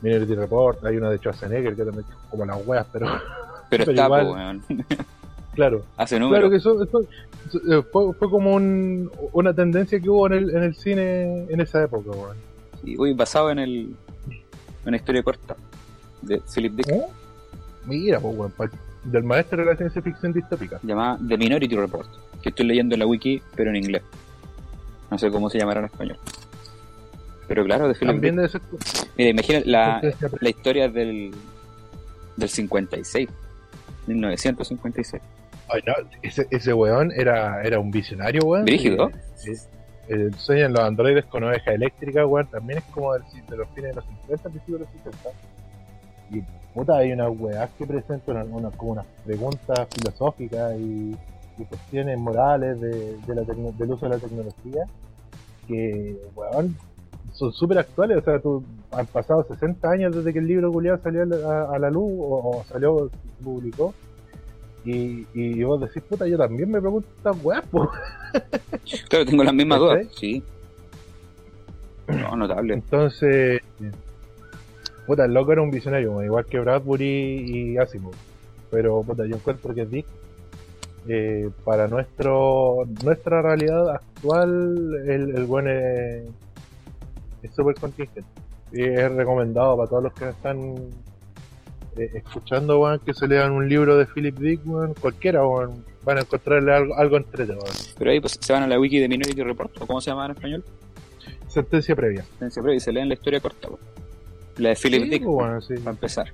Minority 0.00 0.34
Report, 0.34 0.82
hay 0.86 0.96
una 0.96 1.10
de 1.10 1.18
Schwarzenegger 1.18 1.76
que 1.76 1.84
también 1.84 2.06
es 2.08 2.16
como 2.30 2.46
las 2.46 2.66
weas, 2.66 2.86
pero 2.90 3.06
Pero, 3.68 3.84
Pero 3.84 3.90
está, 3.92 4.04
igual- 4.06 4.26
po, 4.26 4.32
weón. 4.32 4.62
claro. 5.54 5.84
Hace 5.98 6.18
número. 6.18 6.48
Claro 6.48 6.50
que 6.50 6.56
eso, 6.56 6.82
eh, 7.70 7.82
fue, 7.92 8.14
fue 8.14 8.30
como 8.30 8.54
un, 8.54 9.10
una 9.32 9.52
tendencia 9.54 10.00
que 10.00 10.08
hubo 10.10 10.26
en 10.26 10.32
el, 10.32 10.50
en 10.56 10.62
el 10.64 10.74
cine 10.74 11.44
en 11.50 11.60
esa 11.60 11.84
época, 11.84 12.10
weón. 12.10 12.49
Y, 12.84 12.98
uy, 12.98 13.12
basado 13.14 13.50
en 13.50 13.58
el 13.58 13.94
en 14.28 14.88
una 14.88 14.96
historia 14.96 15.22
corta 15.22 15.56
de 16.22 16.40
Philip 16.54 16.74
Dick, 16.74 16.88
¿Eh? 16.88 17.02
Mira, 17.86 18.20
pues, 18.20 18.70
del 19.04 19.22
maestro 19.24 19.58
de 19.58 19.64
la 19.66 19.76
ciencia 19.76 20.02
ficción 20.02 20.32
distópica. 20.32 20.78
llamada 20.82 21.18
The 21.26 21.36
Minority 21.36 21.76
Report, 21.76 22.08
que 22.42 22.50
estoy 22.50 22.66
leyendo 22.66 22.94
en 22.94 23.00
la 23.00 23.06
wiki, 23.06 23.42
pero 23.54 23.70
en 23.70 23.76
inglés. 23.76 24.02
No 25.10 25.18
sé 25.18 25.30
cómo 25.30 25.48
se 25.50 25.58
llamará 25.58 25.80
en 25.80 25.86
español. 25.86 26.18
Pero 27.48 27.64
claro, 27.64 27.88
de 27.88 27.94
Philip 27.94 28.12
También 28.14 28.36
Dick. 28.36 28.50
debe 28.52 28.52
ser. 28.52 29.08
Mira, 29.16 29.30
imagina 29.30 29.60
la, 29.64 30.00
la 30.40 30.48
historia 30.48 30.88
del, 30.88 31.32
del 32.36 32.48
56, 32.48 33.28
1956. 34.06 35.22
Ay, 35.72 35.82
no, 35.86 35.92
ese, 36.22 36.46
ese 36.50 36.72
weón 36.74 37.12
era, 37.12 37.62
era 37.62 37.78
un 37.78 37.90
visionario, 37.90 38.42
weón. 38.44 38.64
Brígido. 38.64 39.08
Eh, 39.08 39.12
eh, 39.52 39.56
El 40.10 40.34
sueño 40.34 40.66
en 40.66 40.72
los 40.72 40.82
androides 40.82 41.24
con 41.26 41.44
oveja 41.44 41.72
eléctrica, 41.72 42.26
weón, 42.26 42.48
también 42.48 42.78
es 42.80 42.84
como 42.86 43.12
del- 43.14 43.22
de 43.48 43.56
los 43.56 43.68
fines 43.68 43.90
de 43.90 43.94
los 43.94 44.04
50, 44.04 44.48
principios 44.48 44.80
de 44.80 44.84
los 44.86 44.94
60. 45.04 45.28
Y 46.32 46.42
puta, 46.74 46.96
hay 46.96 47.12
unas 47.12 47.30
weas 47.38 47.70
que 47.78 47.86
presentan 47.86 48.52
una, 48.52 48.70
como 48.72 48.92
unas 48.92 49.06
preguntas 49.24 49.86
filosóficas 49.94 50.74
y, 50.78 51.16
cuestiones 51.68 52.18
morales 52.18 52.80
de, 52.80 53.18
de 53.18 53.72
del 53.76 53.90
uso 53.92 54.06
de 54.08 54.14
la 54.14 54.18
tecnología 54.18 54.84
que, 55.68 56.16
weón, 56.34 56.74
son 57.32 57.52
súper 57.52 57.78
actuales. 57.78 58.16
O 58.18 58.22
sea, 58.22 58.40
tú, 58.40 58.64
han 58.92 59.06
pasado 59.06 59.44
60 59.44 59.90
años 59.90 60.16
desde 60.16 60.32
que 60.32 60.38
el 60.40 60.46
libro 60.46 60.72
culiado 60.72 60.98
salió 61.02 61.22
a, 61.48 61.74
a 61.74 61.78
la 61.78 61.90
luz 61.90 62.12
o, 62.18 62.58
o 62.58 62.64
salió, 62.64 63.08
se 63.10 63.44
publicó. 63.44 63.94
Y, 64.84 65.26
y 65.34 65.62
vos 65.62 65.80
decís, 65.80 66.02
puta, 66.02 66.26
yo 66.26 66.38
también 66.38 66.70
me 66.70 66.80
pregunto 66.80 67.08
estas 67.16 67.36
weas, 67.44 67.64
po. 67.66 67.90
Claro, 69.08 69.26
tengo 69.26 69.44
las 69.44 69.54
mismas 69.54 69.78
dudas. 69.78 70.06
Sí. 70.18 70.42
No, 72.08 72.36
notable. 72.36 72.74
Entonces, 72.74 73.60
puta, 75.06 75.26
el 75.26 75.34
loco 75.34 75.52
era 75.52 75.62
un 75.62 75.70
visionario, 75.70 76.22
igual 76.22 76.46
que 76.46 76.60
Bradbury 76.60 77.74
y 77.74 77.78
Asimov. 77.78 78.14
Pero, 78.70 79.02
puta, 79.02 79.26
yo 79.26 79.36
encuentro 79.36 79.74
que 79.74 79.84
Dick, 79.84 80.06
eh, 81.08 81.50
para 81.64 81.88
nuestro 81.88 82.86
nuestra 83.04 83.42
realidad 83.42 83.90
actual, 83.90 84.94
el, 85.06 85.36
el 85.36 85.44
buen 85.44 85.68
es 85.68 86.24
es 87.42 87.54
súper 87.54 87.74
contingente. 87.76 88.24
Y 88.72 88.84
es 88.84 89.10
recomendado 89.12 89.76
para 89.76 89.88
todos 89.88 90.04
los 90.04 90.12
que 90.12 90.28
están 90.28 90.76
eh, 91.96 92.10
escuchando, 92.14 92.80
weón, 92.80 93.00
que 93.00 93.14
se 93.14 93.26
lean 93.26 93.52
un 93.52 93.68
libro 93.68 93.96
de 93.96 94.06
Philip 94.06 94.38
Dick, 94.38 94.60
weón, 94.64 94.94
cualquiera, 94.94 95.46
weón, 95.46 95.84
van 96.04 96.18
a 96.18 96.20
encontrarle 96.20 96.72
algo, 96.72 96.94
algo 96.96 97.16
entretenido, 97.16 97.62
weón. 97.62 97.76
Pero 97.98 98.10
ahí 98.10 98.20
pues, 98.20 98.38
se 98.40 98.52
van 98.52 98.62
a 98.62 98.66
la 98.66 98.78
wiki 98.78 98.98
de 98.98 99.08
Minority 99.08 99.42
Report, 99.42 99.80
o 99.80 99.86
cómo 99.86 100.00
se 100.00 100.10
llama 100.10 100.26
en 100.26 100.32
español. 100.32 100.64
Sentencia 101.48 101.96
previa. 101.96 102.24
Siempre 102.48 102.76
y 102.76 102.80
se 102.80 102.92
leen 102.92 103.08
la 103.08 103.14
historia 103.14 103.40
corta. 103.40 103.68
La 104.56 104.70
de 104.70 104.76
Philip 104.76 105.02
Sí, 105.02 105.10
Dick, 105.10 105.24
pues, 105.24 105.34
bueno, 105.34 105.60
sí. 105.60 105.74
para 105.74 105.90
empezar. 105.90 106.28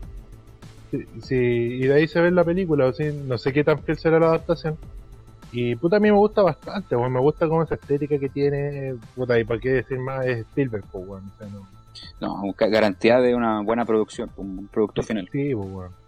Sí, 0.90 1.04
sí, 1.22 1.34
y 1.36 1.86
de 1.86 1.94
ahí 1.94 2.06
se 2.06 2.20
ve 2.20 2.30
la 2.30 2.44
película, 2.44 2.86
o 2.86 2.92
sea, 2.92 3.10
no 3.12 3.38
sé 3.38 3.52
qué 3.52 3.64
tan 3.64 3.82
fiel 3.82 3.98
será 3.98 4.20
la 4.20 4.26
adaptación. 4.26 4.76
Y 5.52 5.74
puta, 5.76 5.96
a 5.96 6.00
mí 6.00 6.10
me 6.10 6.16
gusta 6.18 6.42
bastante, 6.42 6.96
weón, 6.96 7.12
me 7.12 7.20
gusta 7.20 7.48
como 7.48 7.62
esa 7.62 7.76
estética 7.76 8.18
que 8.18 8.28
tiene, 8.28 8.94
puta, 9.14 9.38
y 9.38 9.44
para 9.44 9.58
qué 9.58 9.70
decir 9.70 9.98
más, 9.98 10.26
es 10.26 10.38
Spielberg, 10.40 10.84
pues, 10.92 11.06
weón, 11.08 11.24
o 11.34 11.38
sea, 11.38 11.48
no, 11.48 11.66
No, 12.20 12.42
garantía 12.58 13.20
de 13.20 13.34
una 13.34 13.62
buena 13.62 13.84
producción, 13.84 14.30
un 14.36 14.68
producto 14.68 15.02
final. 15.02 15.28
Sí, 15.32 15.54
pues, 15.54 15.70
bueno. 15.70 16.05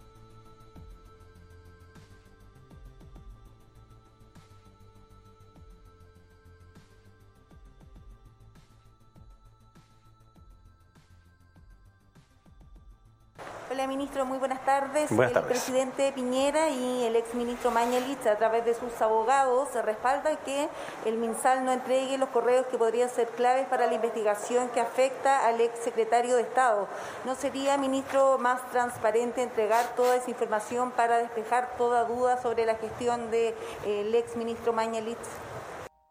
Buenas 15.11 15.33
tardes. 15.33 15.35
El 15.35 15.43
presidente 15.43 16.11
Piñera 16.13 16.69
y 16.69 17.03
el 17.03 17.15
exministro 17.15 17.71
Mañalich, 17.71 18.25
a 18.27 18.37
través 18.37 18.65
de 18.65 18.73
sus 18.73 19.01
abogados, 19.01 19.69
se 19.69 19.81
respaldan 19.81 20.37
que 20.45 20.67
el 21.05 21.17
MinSal 21.17 21.65
no 21.65 21.71
entregue 21.71 22.17
los 22.17 22.29
correos 22.29 22.65
que 22.67 22.77
podrían 22.77 23.09
ser 23.09 23.27
claves 23.29 23.67
para 23.67 23.87
la 23.87 23.93
investigación 23.93 24.69
que 24.69 24.79
afecta 24.79 25.47
al 25.47 25.59
ex 25.61 25.79
secretario 25.79 26.35
de 26.35 26.43
Estado. 26.43 26.87
¿No 27.25 27.35
sería, 27.35 27.77
ministro, 27.77 28.37
más 28.37 28.69
transparente 28.71 29.43
entregar 29.43 29.95
toda 29.95 30.15
esa 30.15 30.29
información 30.29 30.91
para 30.91 31.17
despejar 31.17 31.75
toda 31.77 32.05
duda 32.05 32.41
sobre 32.41 32.65
la 32.65 32.75
gestión 32.75 33.31
del 33.31 33.53
de, 33.83 34.19
ex 34.19 34.35
ministro 34.35 34.73
Mañalich? 34.73 35.17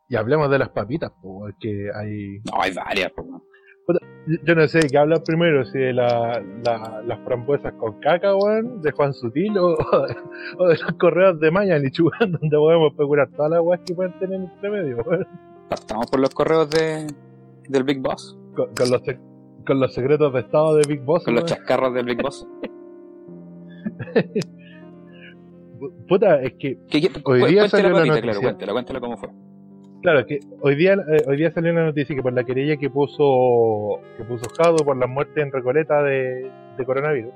Y 0.08 0.16
hablemos 0.16 0.50
de 0.50 0.58
las 0.58 0.70
papitas, 0.70 1.12
pues, 1.20 1.54
que 1.60 1.90
hay... 1.94 2.40
No, 2.50 2.62
hay 2.62 2.72
varias. 2.72 3.12
Yo 4.44 4.54
no 4.54 4.68
sé 4.68 4.80
qué 4.90 4.98
habla 4.98 5.22
primero, 5.22 5.64
si 5.64 5.78
de 5.78 5.94
la, 5.94 6.42
la, 6.62 7.02
las 7.06 7.18
frambuesas 7.20 7.72
con 7.74 7.98
caca, 8.00 8.36
weón, 8.36 8.82
de 8.82 8.92
Juan 8.92 9.14
Sutil, 9.14 9.56
o, 9.56 9.78
o 10.58 10.68
de 10.68 10.76
los 10.76 10.92
correos 10.98 11.40
de 11.40 11.50
Mañalich, 11.50 11.98
weón, 12.00 12.32
donde 12.32 12.56
podemos 12.56 12.92
especular 12.92 13.28
todas 13.30 13.52
las 13.52 13.60
weas 13.60 13.80
que 13.86 13.94
pueden 13.94 14.18
tener 14.18 14.40
entre 14.40 14.70
medio, 14.70 14.98
weón. 14.98 15.26
Partamos 15.70 16.06
por 16.10 16.20
los 16.20 16.30
correos 16.30 16.68
de, 16.70 17.06
del 17.68 17.84
Big 17.84 18.00
Boss. 18.00 18.38
Con, 18.54 18.74
con, 18.74 18.90
los, 18.90 19.02
con 19.66 19.80
los 19.80 19.94
secretos 19.94 20.32
de 20.34 20.40
estado 20.40 20.76
de 20.76 20.82
Big 20.86 21.00
Boss. 21.02 21.24
Con 21.24 21.34
weón. 21.34 21.44
los 21.44 21.50
chascarros 21.50 21.94
del 21.94 22.04
Big 22.04 22.20
Boss. 22.20 22.46
Puta, 26.08 26.42
es 26.42 26.54
que 26.54 26.78
¿Qué, 26.90 27.00
qué, 27.00 27.10
hoy 27.24 27.52
día 27.52 27.68
salió 27.68 27.90
la 27.90 28.04
noticia. 28.04 28.20
Claro, 28.22 28.40
cuéntela, 28.40 28.72
cuéntela 28.72 29.00
cómo 29.00 29.16
fue. 29.16 29.28
Claro, 30.02 30.24
que 30.26 30.38
hoy 30.60 30.76
día 30.76 30.92
eh, 30.94 31.24
hoy 31.26 31.36
día 31.38 31.50
salió 31.50 31.72
una 31.72 31.84
noticia 31.84 32.14
que 32.14 32.22
por 32.22 32.32
la 32.32 32.44
querella 32.44 32.76
que 32.76 32.88
puso 32.88 34.00
que 34.16 34.22
puso 34.24 34.48
Jado 34.56 34.76
por 34.76 34.96
la 34.96 35.08
muerte 35.08 35.40
en 35.40 35.50
Recoleta 35.50 36.02
de, 36.04 36.48
de 36.76 36.84
coronavirus, 36.84 37.32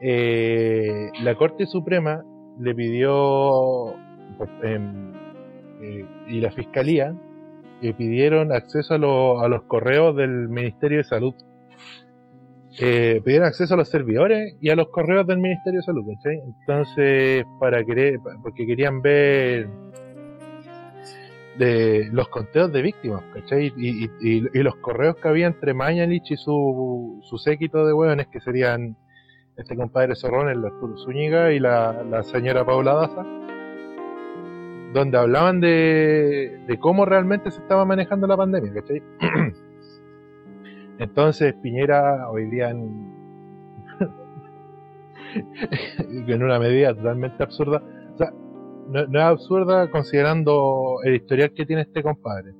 eh, 0.00 1.10
la 1.22 1.34
Corte 1.34 1.66
Suprema 1.66 2.22
le 2.60 2.74
pidió 2.76 3.94
eh, 4.62 4.78
y 6.28 6.40
la 6.40 6.50
Fiscalía 6.52 7.14
pidieron 7.98 8.50
acceso 8.50 8.94
a, 8.94 8.98
lo, 8.98 9.40
a, 9.40 9.48
los 9.48 9.64
correos 9.64 10.16
del 10.16 10.48
Ministerio 10.48 10.98
de 10.98 11.04
Salud. 11.04 11.34
pidieron 12.78 13.46
acceso 13.46 13.74
a 13.74 13.76
los 13.76 13.90
servidores 13.90 14.56
y 14.58 14.70
a 14.70 14.76
los 14.76 14.88
correos 14.88 15.26
del 15.26 15.36
Ministerio 15.36 15.80
de 15.80 15.84
Salud, 15.84 16.06
¿cachai? 16.14 16.40
Entonces, 16.60 17.44
para 17.60 17.84
querer, 17.84 18.20
porque 18.42 18.64
querían 18.64 19.02
ver 19.02 19.68
de 21.58 22.08
los 22.12 22.28
conteos 22.28 22.72
de 22.72 22.82
víctimas, 22.82 23.22
¿cachai? 23.32 23.72
Y, 23.76 24.04
y, 24.04 24.10
y, 24.20 24.48
y, 24.52 24.62
los 24.62 24.76
correos 24.76 25.16
que 25.16 25.28
había 25.28 25.46
entre 25.46 25.74
Mañalich 25.74 26.30
y 26.30 26.36
su, 26.36 27.20
su 27.22 27.38
séquito 27.38 27.86
de 27.86 27.92
hueones, 27.92 28.26
que 28.28 28.40
serían 28.40 28.96
este 29.56 29.76
compadre 29.76 30.16
Zorrón, 30.16 30.48
el 30.48 30.64
Arturo 30.64 30.96
Zúñiga 30.98 31.52
y 31.52 31.60
la, 31.60 32.22
señora 32.24 32.64
Paula 32.64 32.94
Daza, 32.94 33.24
donde 34.92 35.18
hablaban 35.18 35.60
de, 35.60 36.60
de 36.66 36.78
cómo 36.78 37.04
realmente 37.04 37.50
se 37.50 37.60
estaba 37.60 37.84
manejando 37.84 38.26
la 38.26 38.36
pandemia, 38.36 38.72
¿cachai? 38.74 39.02
Entonces 40.98 41.54
Piñera 41.54 42.28
hoy 42.30 42.50
día 42.50 42.70
en, 42.70 43.12
una 46.42 46.58
medida 46.58 46.94
totalmente 46.94 47.42
absurda, 47.42 47.82
no, 48.88 49.06
no, 49.06 49.18
es 49.18 49.24
absurda 49.24 49.90
considerando 49.90 50.98
el 51.04 51.14
historial 51.14 51.52
que 51.52 51.66
tiene 51.66 51.82
este 51.82 52.02
compadre. 52.02 52.52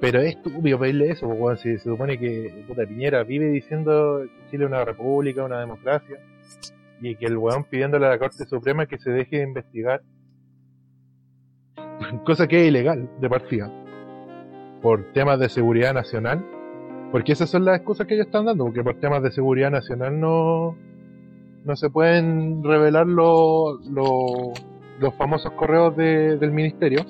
Pero 0.00 0.20
es 0.20 0.36
estúpido 0.36 0.78
pedirle 0.78 1.10
eso, 1.10 1.28
porque 1.28 1.62
si 1.62 1.78
se 1.78 1.90
supone 1.90 2.18
que 2.18 2.64
puta, 2.68 2.86
Piñera 2.86 3.22
vive 3.22 3.46
diciendo 3.46 4.22
que 4.22 4.50
Chile 4.50 4.64
es 4.64 4.70
una 4.70 4.84
república, 4.84 5.44
una 5.44 5.60
democracia, 5.60 6.18
y 7.00 7.16
que 7.16 7.26
el 7.26 7.38
weón 7.38 7.64
pidiéndole 7.64 8.06
a 8.06 8.10
la 8.10 8.18
Corte 8.18 8.44
Suprema 8.44 8.86
que 8.86 8.98
se 8.98 9.10
deje 9.10 9.38
de 9.38 9.42
investigar, 9.44 10.02
cosa 12.24 12.46
que 12.46 12.62
es 12.62 12.68
ilegal 12.68 13.08
de 13.20 13.28
partida, 13.28 13.72
por 14.82 15.12
temas 15.12 15.38
de 15.38 15.48
seguridad 15.48 15.94
nacional, 15.94 16.44
porque 17.10 17.32
esas 17.32 17.48
son 17.48 17.64
las 17.64 17.76
excusas 17.76 18.06
que 18.06 18.14
ellos 18.14 18.26
están 18.26 18.44
dando, 18.44 18.64
porque 18.64 18.82
por 18.82 19.00
temas 19.00 19.22
de 19.22 19.30
seguridad 19.30 19.70
nacional 19.70 20.20
no, 20.20 20.76
no 21.64 21.76
se 21.76 21.90
pueden 21.90 22.62
revelar 22.62 23.06
los 23.06 23.84
lo, 23.86 24.52
los 24.98 25.14
famosos 25.16 25.52
correos 25.52 25.96
de, 25.96 26.36
del 26.38 26.52
ministerio 26.52 27.00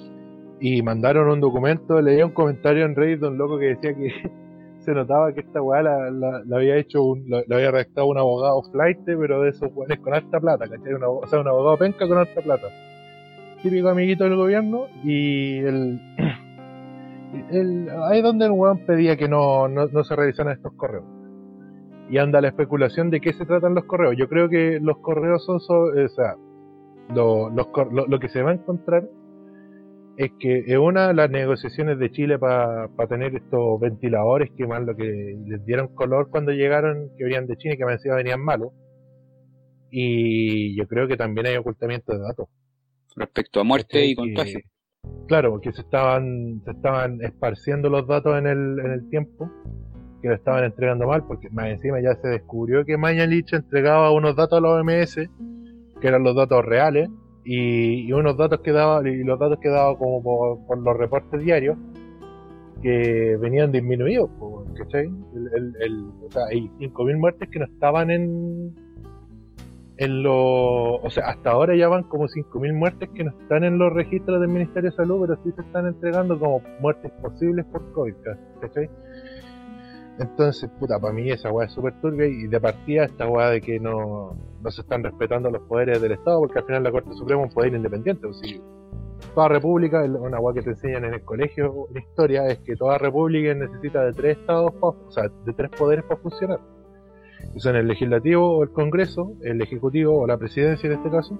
y 0.60 0.82
mandaron 0.82 1.28
un 1.28 1.40
documento, 1.40 2.00
leí 2.00 2.22
un 2.22 2.32
comentario 2.32 2.84
en 2.84 2.94
Reddit 2.94 3.20
de 3.20 3.28
un 3.28 3.38
loco 3.38 3.58
que 3.58 3.66
decía 3.66 3.94
que 3.94 4.10
se 4.80 4.92
notaba 4.92 5.32
que 5.32 5.40
esta 5.40 5.60
weá 5.60 5.82
la, 5.82 6.10
la, 6.10 6.56
había 6.56 6.76
hecho 6.76 7.02
un, 7.02 7.28
la, 7.28 7.42
había 7.50 7.70
redactado 7.70 8.06
un 8.06 8.18
abogado 8.18 8.62
flight, 8.70 8.98
pero 9.04 9.42
de 9.42 9.50
esos 9.50 9.70
weones 9.74 9.98
con 10.00 10.14
alta 10.14 10.40
plata, 10.40 10.68
¿cachai? 10.68 10.94
Una, 10.94 11.08
o 11.08 11.26
sea, 11.26 11.40
un 11.40 11.48
abogado 11.48 11.76
penca 11.76 12.06
con 12.08 12.18
alta 12.18 12.40
plata. 12.40 12.68
Típico 13.62 13.88
amiguito 13.88 14.24
del 14.24 14.36
gobierno 14.36 14.86
y 15.02 15.58
el, 17.50 17.88
ahí 18.04 18.18
es 18.18 18.24
donde 18.24 18.46
el 18.46 18.52
weón 18.52 18.78
pedía 18.86 19.16
que 19.16 19.28
no, 19.28 19.68
no, 19.68 20.04
se 20.04 20.16
revisaran 20.16 20.54
estos 20.54 20.72
correos. 20.74 21.04
Y 22.08 22.18
anda 22.18 22.40
la 22.40 22.48
especulación 22.48 23.10
de 23.10 23.20
qué 23.20 23.32
se 23.32 23.44
tratan 23.44 23.74
los 23.74 23.84
correos. 23.84 24.14
Yo 24.16 24.28
creo 24.28 24.48
que 24.48 24.78
los 24.80 24.98
correos 24.98 25.44
son, 25.44 25.58
so, 25.58 25.86
o 25.86 26.08
sea, 26.08 26.36
lo, 27.14 27.50
los, 27.50 27.68
lo, 27.92 28.06
lo, 28.06 28.18
que 28.18 28.28
se 28.28 28.42
va 28.42 28.50
a 28.50 28.54
encontrar 28.54 29.08
es 30.16 30.32
que 30.38 30.64
es 30.66 30.78
una 30.78 31.08
de 31.08 31.14
las 31.14 31.30
negociaciones 31.30 31.98
de 31.98 32.10
Chile 32.10 32.38
para 32.38 32.88
pa 32.88 33.06
tener 33.06 33.34
estos 33.34 33.78
ventiladores 33.80 34.50
que 34.56 34.66
más 34.66 34.82
lo 34.82 34.96
que 34.96 35.36
les 35.46 35.64
dieron 35.66 35.88
color 35.94 36.30
cuando 36.30 36.52
llegaron, 36.52 37.10
que 37.16 37.24
venían 37.24 37.46
de 37.46 37.56
China 37.56 37.74
y 37.74 37.76
que 37.76 37.84
me 37.84 37.92
decía 37.92 38.14
venían 38.14 38.42
malos. 38.42 38.72
Y 39.90 40.76
yo 40.76 40.86
creo 40.88 41.06
que 41.06 41.16
también 41.16 41.46
hay 41.46 41.56
ocultamiento 41.56 42.12
de 42.12 42.20
datos. 42.20 42.48
Respecto 43.14 43.60
a 43.60 43.64
muerte 43.64 44.04
y 44.04 44.14
contagio. 44.14 44.60
Claro, 45.28 45.50
porque 45.50 45.72
se 45.72 45.82
estaban, 45.82 46.62
se 46.64 46.70
estaban 46.72 47.22
esparciendo 47.22 47.88
los 47.88 48.06
datos 48.06 48.38
en 48.38 48.46
el, 48.46 48.78
en 48.78 48.92
el 48.92 49.08
tiempo, 49.08 49.50
que 50.22 50.28
lo 50.28 50.34
estaban 50.34 50.64
entregando 50.64 51.06
mal, 51.06 51.24
porque 51.26 51.48
más 51.50 51.68
encima 51.68 52.00
ya 52.00 52.14
se 52.16 52.28
descubrió 52.28 52.84
que 52.84 52.96
Mañalich 52.96 53.52
entregaba 53.52 54.10
unos 54.12 54.34
datos 54.34 54.58
a 54.58 54.60
la 54.60 54.68
OMS 54.70 55.18
eran 56.08 56.22
los 56.22 56.34
datos 56.34 56.64
reales 56.64 57.08
y, 57.44 58.12
unos 58.12 58.36
datos 58.36 58.60
que 58.60 58.72
daba 58.72 59.08
y 59.08 59.22
los 59.22 59.38
datos 59.38 59.58
que 59.60 59.68
daba 59.68 59.96
como 59.96 60.22
por, 60.22 60.66
por 60.66 60.78
los 60.78 60.96
reportes 60.96 61.40
diarios 61.40 61.76
que 62.82 63.36
venían 63.40 63.72
disminuidos 63.72 64.30
¿cachai? 64.76 65.06
El, 65.06 65.50
el, 65.54 65.76
el, 65.80 66.10
o 66.26 66.30
sea 66.30 66.42
hay 66.50 66.68
5.000 66.78 67.18
muertes 67.18 67.48
que 67.50 67.58
no 67.58 67.66
estaban 67.66 68.10
en 68.10 68.74
en 69.98 70.22
los 70.22 70.34
o 70.34 71.08
sea 71.10 71.28
hasta 71.28 71.50
ahora 71.50 71.74
ya 71.74 71.88
van 71.88 72.02
como 72.04 72.24
5.000 72.24 72.74
muertes 72.74 73.08
que 73.14 73.24
no 73.24 73.30
están 73.30 73.64
en 73.64 73.78
los 73.78 73.92
registros 73.92 74.40
del 74.40 74.50
Ministerio 74.50 74.90
de 74.90 74.96
Salud 74.96 75.26
pero 75.26 75.40
sí 75.42 75.52
se 75.52 75.62
están 75.62 75.86
entregando 75.86 76.38
como 76.38 76.60
muertes 76.80 77.10
posibles 77.22 77.64
por 77.66 77.92
COVID 77.92 78.14
¿cachai? 78.60 78.90
Entonces, 80.18 80.70
puta, 80.78 80.98
para 80.98 81.12
mí 81.12 81.30
esa 81.30 81.52
weá 81.52 81.66
es 81.66 81.72
súper 81.72 82.00
turbia 82.00 82.26
y 82.26 82.46
de 82.46 82.60
partida 82.60 83.04
esta 83.04 83.28
weá 83.28 83.50
de 83.50 83.60
que 83.60 83.78
no, 83.78 84.34
no 84.62 84.70
se 84.70 84.80
están 84.80 85.04
respetando 85.04 85.50
los 85.50 85.62
poderes 85.62 86.00
del 86.00 86.12
Estado, 86.12 86.40
porque 86.40 86.58
al 86.58 86.64
final 86.64 86.82
la 86.84 86.90
Corte 86.90 87.12
Suprema 87.12 87.42
es 87.42 87.48
un 87.48 87.54
poder 87.54 87.74
independiente. 87.74 88.26
O 88.26 88.32
sea, 88.32 88.58
toda 89.34 89.48
república, 89.48 90.02
una 90.04 90.40
weá 90.40 90.54
que 90.54 90.62
te 90.62 90.70
enseñan 90.70 91.04
en 91.04 91.14
el 91.14 91.22
colegio 91.22 91.88
en 91.90 91.98
historia, 92.02 92.46
es 92.46 92.58
que 92.60 92.76
toda 92.76 92.96
república 92.96 93.54
necesita 93.54 94.04
de 94.04 94.12
tres 94.14 94.38
estados, 94.38 94.72
o 94.80 95.10
sea, 95.10 95.24
de 95.44 95.52
tres 95.52 95.70
poderes 95.70 96.04
para 96.06 96.20
funcionar. 96.20 96.60
Que 97.52 97.60
son 97.60 97.76
el 97.76 97.86
legislativo 97.86 98.56
o 98.56 98.62
el 98.62 98.70
Congreso, 98.70 99.34
el 99.42 99.60
ejecutivo 99.60 100.18
o 100.18 100.26
la 100.26 100.38
presidencia 100.38 100.86
en 100.86 100.94
este 100.94 101.10
caso, 101.10 101.38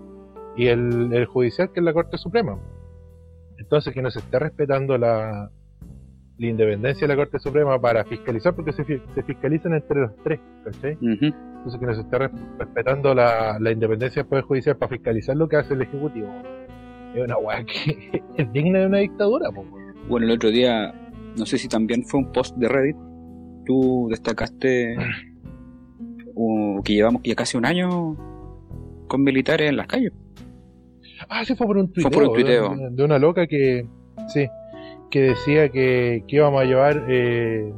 y 0.54 0.66
el, 0.66 1.12
el 1.14 1.25
judicial 1.25 1.73
que 1.73 1.80
es 1.80 1.85
la 1.85 1.95
Corte 1.95 2.18
Suprema. 2.18 2.59
Entonces, 3.56 3.95
que 3.95 4.02
no 4.02 4.11
se 4.11 4.18
esté 4.18 4.38
respetando 4.38 4.99
la, 4.99 5.50
la 6.38 6.47
independencia 6.47 7.07
de 7.07 7.14
la 7.14 7.16
Corte 7.16 7.38
Suprema 7.38 7.81
para 7.81 8.05
fiscalizar, 8.05 8.55
porque 8.55 8.73
se, 8.73 8.85
se 8.85 9.23
fiscalizan 9.23 9.73
entre 9.75 10.00
los 10.00 10.16
tres, 10.23 10.40
¿cachai? 10.64 10.95
Uh 10.95 11.07
-huh. 11.07 11.35
Entonces 11.57 11.81
que 11.81 11.87
no 11.87 11.95
se 11.95 12.00
está 12.02 12.31
respetando 12.59 13.14
la, 13.14 13.59
la, 13.59 13.73
independencia 13.73 14.23
del 14.23 14.28
Poder 14.28 14.45
Judicial 14.45 14.76
para 14.76 14.90
fiscalizar 14.90 15.37
lo 15.37 15.49
que 15.49 15.57
hace 15.57 15.75
el 15.75 15.83
Ejecutivo. 15.83 16.28
Es 17.14 17.25
una 17.25 17.38
weá 17.38 17.64
que 17.64 18.23
es 18.37 18.52
digna 18.52 18.81
de 18.81 18.87
una 18.87 18.99
dictadura. 18.99 19.50
Po. 19.50 19.64
Bueno, 20.09 20.26
el 20.26 20.33
otro 20.33 20.50
día, 20.50 20.95
no 21.38 21.47
sé 21.47 21.59
si 21.59 21.69
también 21.69 22.05
fue 22.05 22.21
un 22.21 22.33
post 22.33 22.57
de 22.57 22.69
Reddit, 22.69 22.97
tú 23.64 24.09
destacaste 24.11 24.97
uh, 26.35 26.83
que 26.83 26.93
llevamos 26.93 27.23
ya 27.25 27.35
casi 27.35 27.57
un 27.57 27.64
año 27.64 28.16
con 29.09 29.23
militares 29.23 29.71
en 29.71 29.76
las 29.76 29.87
calles. 29.87 30.12
Ah, 31.31 31.45
sí, 31.45 31.57
fue 31.57 31.66
por 31.66 31.78
un 31.78 31.90
tuiteo. 31.90 32.11
Fue 32.11 32.11
por 32.11 32.28
un 32.28 32.35
tuiteo. 32.35 32.76
De, 32.76 32.90
de 32.90 33.05
una 33.05 33.19
loca 33.19 33.47
que, 33.47 33.88
sí, 34.28 34.47
que 35.10 35.20
decía 35.22 35.68
que, 35.68 36.25
que 36.26 36.36
íbamos 36.36 36.62
a 36.62 36.64
llevar 36.64 37.04
eh, 37.08 37.72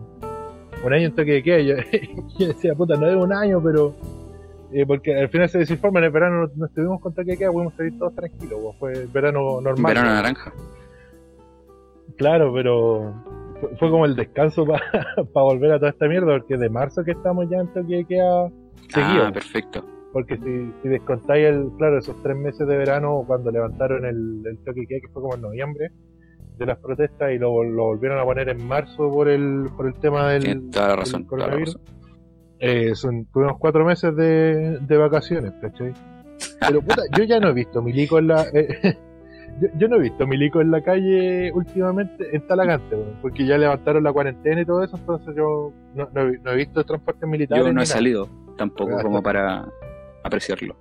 un 0.84 0.92
año 0.92 1.06
en 1.06 1.14
toque 1.14 1.32
de 1.32 1.42
queda. 1.42 1.58
Yo, 1.62 1.74
yo 2.38 2.46
decía, 2.48 2.74
puta, 2.74 2.96
no 2.96 3.08
es 3.08 3.16
un 3.16 3.32
año, 3.32 3.60
pero. 3.62 3.94
eh, 4.72 4.84
porque 4.86 5.14
al 5.18 5.28
final 5.28 5.48
se 5.48 5.58
desinforma, 5.58 5.98
en 6.00 6.06
el 6.06 6.10
verano 6.10 6.42
no, 6.46 6.50
no 6.54 6.66
estuvimos 6.66 7.00
con 7.00 7.14
toque 7.14 7.32
de 7.32 7.38
queda, 7.38 7.50
pudimos 7.52 7.74
salir 7.74 7.98
todos 7.98 8.14
tranquilos, 8.14 8.58
pues, 8.78 8.98
fue 8.98 9.06
verano 9.12 9.60
normal. 9.60 9.94
Verano 9.94 10.10
naranja. 10.10 10.52
Claro, 12.16 12.52
pero 12.52 13.14
fue, 13.60 13.76
fue 13.76 13.90
como 13.90 14.04
el 14.04 14.16
descanso 14.16 14.64
para 14.66 14.82
volver 15.34 15.72
a 15.72 15.78
toda 15.78 15.90
esta 15.90 16.06
mierda, 16.08 16.38
porque 16.38 16.56
de 16.56 16.68
marzo 16.68 17.04
que 17.04 17.12
estamos 17.12 17.48
ya 17.48 17.58
en 17.58 17.68
toque 17.72 17.96
de 17.96 18.04
queda 18.04 18.48
seguido. 18.92 19.26
Ah, 19.26 19.32
perfecto. 19.32 19.84
Porque 20.12 20.36
si, 20.38 20.72
si 20.82 20.88
descontáis 20.88 21.46
el, 21.46 21.70
claro, 21.76 21.98
esos 21.98 22.20
tres 22.22 22.36
meses 22.36 22.66
de 22.66 22.76
verano 22.76 23.22
cuando 23.26 23.50
levantaron 23.50 24.04
el, 24.04 24.42
el 24.46 24.58
toque 24.64 24.80
de 24.80 24.86
queda, 24.86 25.00
que 25.02 25.08
fue 25.12 25.22
como 25.22 25.34
en 25.34 25.42
noviembre, 25.42 25.90
de 26.58 26.66
las 26.66 26.78
protestas 26.78 27.30
y 27.32 27.38
lo, 27.38 27.62
lo 27.64 27.84
volvieron 27.84 28.18
a 28.18 28.24
poner 28.24 28.48
en 28.48 28.66
marzo 28.66 29.10
por 29.10 29.28
el, 29.28 29.66
por 29.76 29.86
el 29.86 29.94
tema 29.94 30.28
del, 30.30 30.70
toda 30.70 30.84
la 30.86 30.90
del 30.92 30.98
razón. 30.98 31.26
toda 31.26 31.38
la 31.38 31.44
coronavirus. 31.46 31.74
razón. 31.76 31.98
Eh, 32.60 32.94
son, 32.94 33.24
tuvimos 33.26 33.56
cuatro 33.58 33.84
meses 33.84 34.14
de, 34.16 34.78
de 34.80 34.96
vacaciones, 34.96 35.52
¿cachai? 35.60 35.92
Pero 36.60 36.82
puta, 36.82 37.02
yo 37.16 37.24
ya 37.24 37.38
no 37.40 37.48
he 37.48 37.52
visto 37.52 37.80
milico 37.82 38.18
en 38.18 38.26
la. 38.28 38.44
eh, 38.52 38.96
yo, 39.60 39.68
yo 39.76 39.88
no 39.88 39.96
he 39.96 40.00
visto 40.00 40.26
milico 40.26 40.60
en 40.60 40.70
la 40.72 40.82
calle 40.82 41.52
últimamente 41.52 42.34
en 42.34 42.46
Talagante, 42.48 42.96
porque 43.22 43.46
ya 43.46 43.56
levantaron 43.58 44.02
la 44.02 44.12
cuarentena 44.12 44.60
y 44.60 44.64
todo 44.64 44.82
eso, 44.82 44.96
entonces 44.96 45.34
yo 45.36 45.72
no, 45.94 46.08
no 46.12 46.20
he, 46.28 46.38
no 46.38 46.50
he 46.50 46.56
visto 46.56 46.82
transportes 46.84 47.28
militares. 47.28 47.62
Yo 47.64 47.72
no 47.72 47.80
he 47.80 47.84
nada. 47.84 47.86
salido 47.86 48.28
tampoco 48.56 48.90
Hasta- 48.90 49.02
como 49.04 49.22
para 49.22 49.68
apreciarlo. 50.24 50.76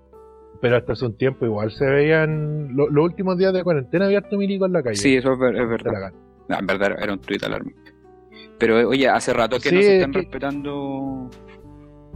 Pero 0.61 0.77
hasta 0.77 0.93
hace 0.93 1.05
un 1.05 1.17
tiempo 1.17 1.45
igual 1.45 1.71
se 1.71 1.85
veían. 1.85 2.75
lo- 2.75 2.89
los 2.89 3.05
últimos 3.05 3.37
días 3.37 3.53
de 3.53 3.63
cuarentena 3.63 4.05
había 4.05 4.19
harto 4.19 4.37
milico 4.37 4.65
en 4.65 4.73
la 4.73 4.81
calle. 4.83 4.95
Sí, 4.95 5.15
eso 5.15 5.33
es, 5.33 5.39
ver- 5.39 5.55
es 5.55 5.69
verdad. 5.69 6.11
No, 6.49 6.57
en 6.59 6.65
verdad 6.65 6.97
era 7.01 7.13
un 7.13 7.19
tuit 7.19 7.43
alarmista. 7.43 7.91
Pero 8.57 8.89
oye, 8.89 9.07
hace 9.07 9.33
rato 9.33 9.57
que 9.59 9.69
Sí, 9.69 9.75
no 9.75 9.81
se 9.81 9.87
es 9.87 9.93
están 9.93 10.11
que- 10.13 10.19
respetando 10.19 11.29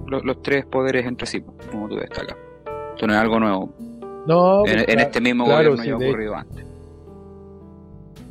los, 0.07 0.23
los 0.25 0.41
tres 0.41 0.65
poderes 0.65 1.05
entre 1.05 1.27
sí, 1.27 1.41
como 1.69 1.87
tú 1.87 1.95
destacas. 1.97 2.35
Esto 2.95 3.07
no 3.07 3.13
es 3.13 3.19
algo 3.19 3.39
nuevo. 3.39 3.73
No, 4.27 4.65
en, 4.65 4.73
pues, 4.73 4.85
en 4.87 4.99
este 4.99 5.21
mismo 5.21 5.45
claro, 5.45 5.71
gobierno 5.71 5.83
sí, 5.83 5.89
ya 5.89 5.95
ha 5.95 5.99
de- 5.99 6.07
ocurrido 6.09 6.35
antes. 6.35 6.65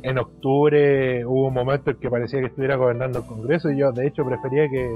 en 0.03 0.17
octubre 0.17 1.25
hubo 1.25 1.47
un 1.47 1.53
momento 1.53 1.91
en 1.91 1.97
que 1.97 2.09
parecía 2.09 2.39
que 2.39 2.47
estuviera 2.47 2.75
gobernando 2.75 3.19
el 3.19 3.25
Congreso 3.25 3.69
y 3.71 3.77
yo 3.77 3.91
de 3.91 4.07
hecho 4.07 4.25
prefería 4.25 4.67
que 4.69 4.89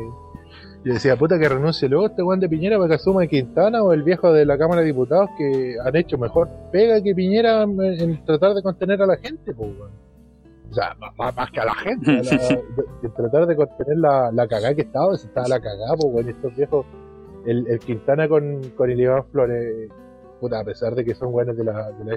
yo 0.86 0.94
decía 0.94 1.16
puta 1.18 1.38
que 1.40 1.50
renuncie 1.50 1.90
luego 1.90 2.06
este 2.06 2.22
Juan 2.24 2.40
de 2.40 2.48
Piñera 2.48 2.78
para 2.78 2.90
que 2.90 2.96
asuma 2.96 3.26
Quintana 3.28 3.84
o 3.84 3.92
el 3.92 4.04
viejo 4.04 4.32
de 4.32 4.46
la 4.46 4.58
Cámara 4.58 4.82
de 4.82 4.88
Diputados 4.88 5.30
que 5.38 5.76
han 5.84 5.96
hecho 5.96 6.18
mejor 6.18 6.48
pega 6.72 7.02
que 7.02 7.14
Piñera 7.16 7.64
en, 7.64 7.82
en 7.82 8.24
tratar 8.26 8.54
de 8.54 8.62
contener 8.64 9.02
a 9.02 9.08
la 9.08 9.18
gente 9.18 9.54
pues, 9.54 9.70
weón. 9.78 9.92
o 10.70 10.74
sea 10.74 10.96
más, 11.18 11.52
que 11.52 11.60
a 11.60 11.66
la 11.66 11.74
gente 11.76 12.12
a 12.12 12.14
la- 12.16 12.22
de, 12.48 12.64
de 13.02 13.10
tratar 13.10 13.48
de 13.48 13.56
contener 13.56 13.98
la, 13.98 14.32
la 14.32 14.48
cagada 14.48 14.74
que 14.76 14.84
estaba 14.84 15.18
si 15.18 15.28
estaba 15.28 15.48
la 15.48 15.60
cagada 15.60 15.96
pues 16.00 16.14
weón, 16.14 16.30
estos 16.30 16.56
viejos 16.56 16.86
el, 17.46 17.68
el 17.68 17.80
Quintana 17.80 18.28
con, 18.30 18.62
con 18.76 18.90
el 18.90 19.00
Iván 19.02 19.24
Flores 19.32 19.90
puta, 20.40 20.60
a 20.60 20.64
pesar 20.64 20.94
de 20.96 21.04
que 21.06 21.16
son 21.16 21.32
buenos 21.32 21.56
de 21.58 21.64
la, 21.64 21.92
de 21.92 22.04
la 22.06 22.14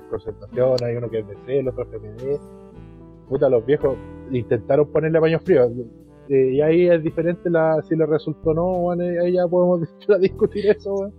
hay 0.87 0.96
uno 0.96 1.09
que 1.09 1.20
es 1.20 1.26
DC, 1.28 1.59
el 1.61 1.68
otro 1.68 1.85
es 1.85 1.88
FMD, 1.88 3.28
puta, 3.28 3.48
los 3.48 3.64
viejos 3.64 3.96
intentaron 4.31 4.90
ponerle 4.90 5.20
paños 5.20 5.40
fríos. 5.42 5.70
Eh, 6.28 6.50
y 6.54 6.60
ahí 6.60 6.88
es 6.88 7.02
diferente 7.02 7.48
la, 7.50 7.80
si 7.88 7.96
le 7.96 8.04
resultó 8.06 8.50
o 8.50 8.54
no, 8.54 8.64
bueno, 8.80 9.04
ahí 9.22 9.32
ya 9.32 9.46
podemos 9.48 9.80
discutir 10.20 10.66
eso. 10.70 11.12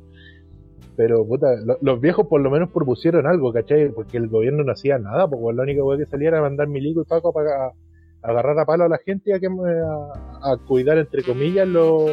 Pero, 0.95 1.26
puta, 1.26 1.48
lo- 1.65 1.78
los 1.82 2.02
viejos 2.02 2.28
por 2.28 2.41
lo 2.41 2.50
menos 2.52 2.69
propusieron 2.72 3.26
algo, 3.26 3.54
¿cachai? 3.54 3.89
Porque 3.89 4.17
el 4.17 4.28
gobierno 4.28 4.63
no 4.63 4.72
hacía 4.74 4.98
nada, 5.00 5.28
porque 5.28 5.56
la 5.56 5.63
única 5.63 5.84
weá 5.84 5.98
que 5.98 6.06
salía 6.06 6.28
era 6.30 6.41
mandar 6.41 6.67
milico 6.67 7.02
y 7.02 7.06
paco 7.06 7.32
para 7.32 7.67
a- 7.67 7.74
agarrar 8.22 8.60
a 8.60 8.65
palo 8.65 8.84
a 8.84 8.89
la 8.89 8.98
gente 8.98 9.30
y 9.30 9.34
a, 9.34 9.39
que, 9.39 9.48
a, 9.48 10.52
a 10.52 10.58
cuidar, 10.67 10.98
entre 10.98 11.24
comillas, 11.24 11.67
los, 11.67 12.12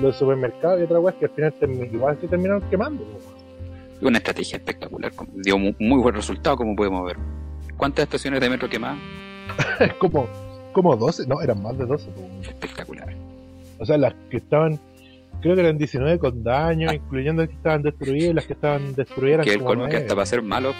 los 0.00 0.16
supermercados 0.16 0.80
y 0.80 0.84
otra 0.84 1.00
weá 1.00 1.12
que 1.18 1.26
al 1.26 1.30
final 1.32 1.54
igual 1.92 2.18
se 2.20 2.28
terminaron 2.28 2.62
quemando, 2.70 3.02
weón. 3.04 3.34
Una 4.02 4.18
estrategia 4.18 4.56
espectacular. 4.56 5.12
Dio 5.34 5.58
mu- 5.58 5.74
muy, 5.78 6.00
buen 6.00 6.14
resultado, 6.14 6.56
como 6.56 6.74
podemos 6.74 7.04
ver. 7.06 7.16
¿Cuántas 7.76 8.04
estaciones 8.04 8.40
de 8.40 8.48
metro 8.50 8.68
quemadas? 8.68 8.98
Como, 9.98 10.26
como 10.74 10.94
12, 10.96 11.26
no, 11.26 11.40
eran 11.40 11.62
más 11.62 11.78
de 11.78 11.86
12, 11.86 12.10
po, 12.10 12.20
weón. 12.20 12.42
Espectacular. 12.44 13.14
O 13.78 13.86
sea, 13.86 13.96
las 13.96 14.14
que 14.30 14.36
estaban, 14.36 14.78
creo 15.40 15.54
que 15.54 15.60
eran 15.62 15.78
19 15.78 16.18
con 16.18 16.42
daño, 16.44 16.92
incluyendo 16.92 17.42
las 17.42 17.48
que 17.48 17.56
estaban 17.56 17.82
destruidas 17.82 18.30
y 18.30 18.34
las 18.34 18.46
que 18.46 18.52
estaban 18.52 18.94
destruidas. 18.94 19.46
Que 19.46 19.54
el 19.54 19.62
colmo 19.64 19.88
que 19.88 19.96
hasta 19.96 20.14
para 20.14 20.26
ser 20.26 20.42
malos 20.42 20.74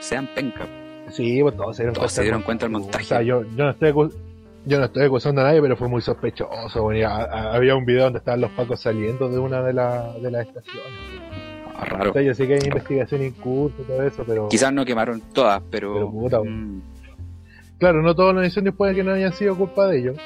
sean 0.00 0.28
penca. 0.34 0.66
Sí, 1.10 1.40
pues 1.42 1.56
todos 1.56 1.76
se 1.76 1.82
dieron 1.82 1.94
Todos 1.94 2.06
cuenta. 2.06 2.14
se 2.14 2.22
dieron 2.22 2.42
cuenta 2.42 2.64
del 2.66 2.72
montaje. 2.72 3.04
O 3.04 3.06
sea, 3.06 3.22
yo, 3.22 3.42
yo 3.56 3.64
no 3.64 3.70
estoy 3.70 3.92
yo 4.66 4.78
no 4.78 4.84
estoy 4.86 5.04
acusando 5.04 5.42
a 5.42 5.44
nadie, 5.44 5.60
pero 5.60 5.76
fue 5.76 5.88
muy 5.88 6.00
sospechoso. 6.00 6.82
bueno, 6.82 6.98
y 6.98 7.02
a- 7.02 7.10
a- 7.16 7.54
había 7.54 7.76
un 7.76 7.84
video 7.84 8.04
donde 8.04 8.18
estaban 8.20 8.40
los 8.40 8.50
pacos 8.52 8.80
saliendo 8.80 9.28
de 9.28 9.38
una 9.38 9.62
de, 9.62 9.74
la- 9.74 10.12
de 10.14 10.30
las 10.30 10.46
estaciones. 10.46 10.82
Ah, 11.76 11.84
raro. 11.84 12.10
O 12.10 12.12
sea, 12.14 12.22
yo 12.22 12.32
sé 12.34 12.46
que 12.46 12.54
hay 12.54 12.60
investigación 12.64 13.20
en 13.22 13.32
curso 13.32 13.76
y 13.80 13.84
todo 13.84 14.02
eso, 14.02 14.24
pero 14.26 14.48
Quizás 14.48 14.72
no 14.72 14.84
quemaron 14.84 15.20
todas, 15.34 15.60
pero. 15.70 15.92
Pero 15.94 16.10
puta, 16.10 16.40
mm, 16.40 16.80
claro, 17.78 18.02
no 18.02 18.14
todos 18.14 18.34
los 18.34 18.44
incendios 18.44 18.74
puede 18.76 18.94
que 18.94 19.04
no 19.04 19.12
hayan 19.12 19.32
sido 19.32 19.56
culpa 19.56 19.86
de 19.86 19.98
ellos. 19.98 20.16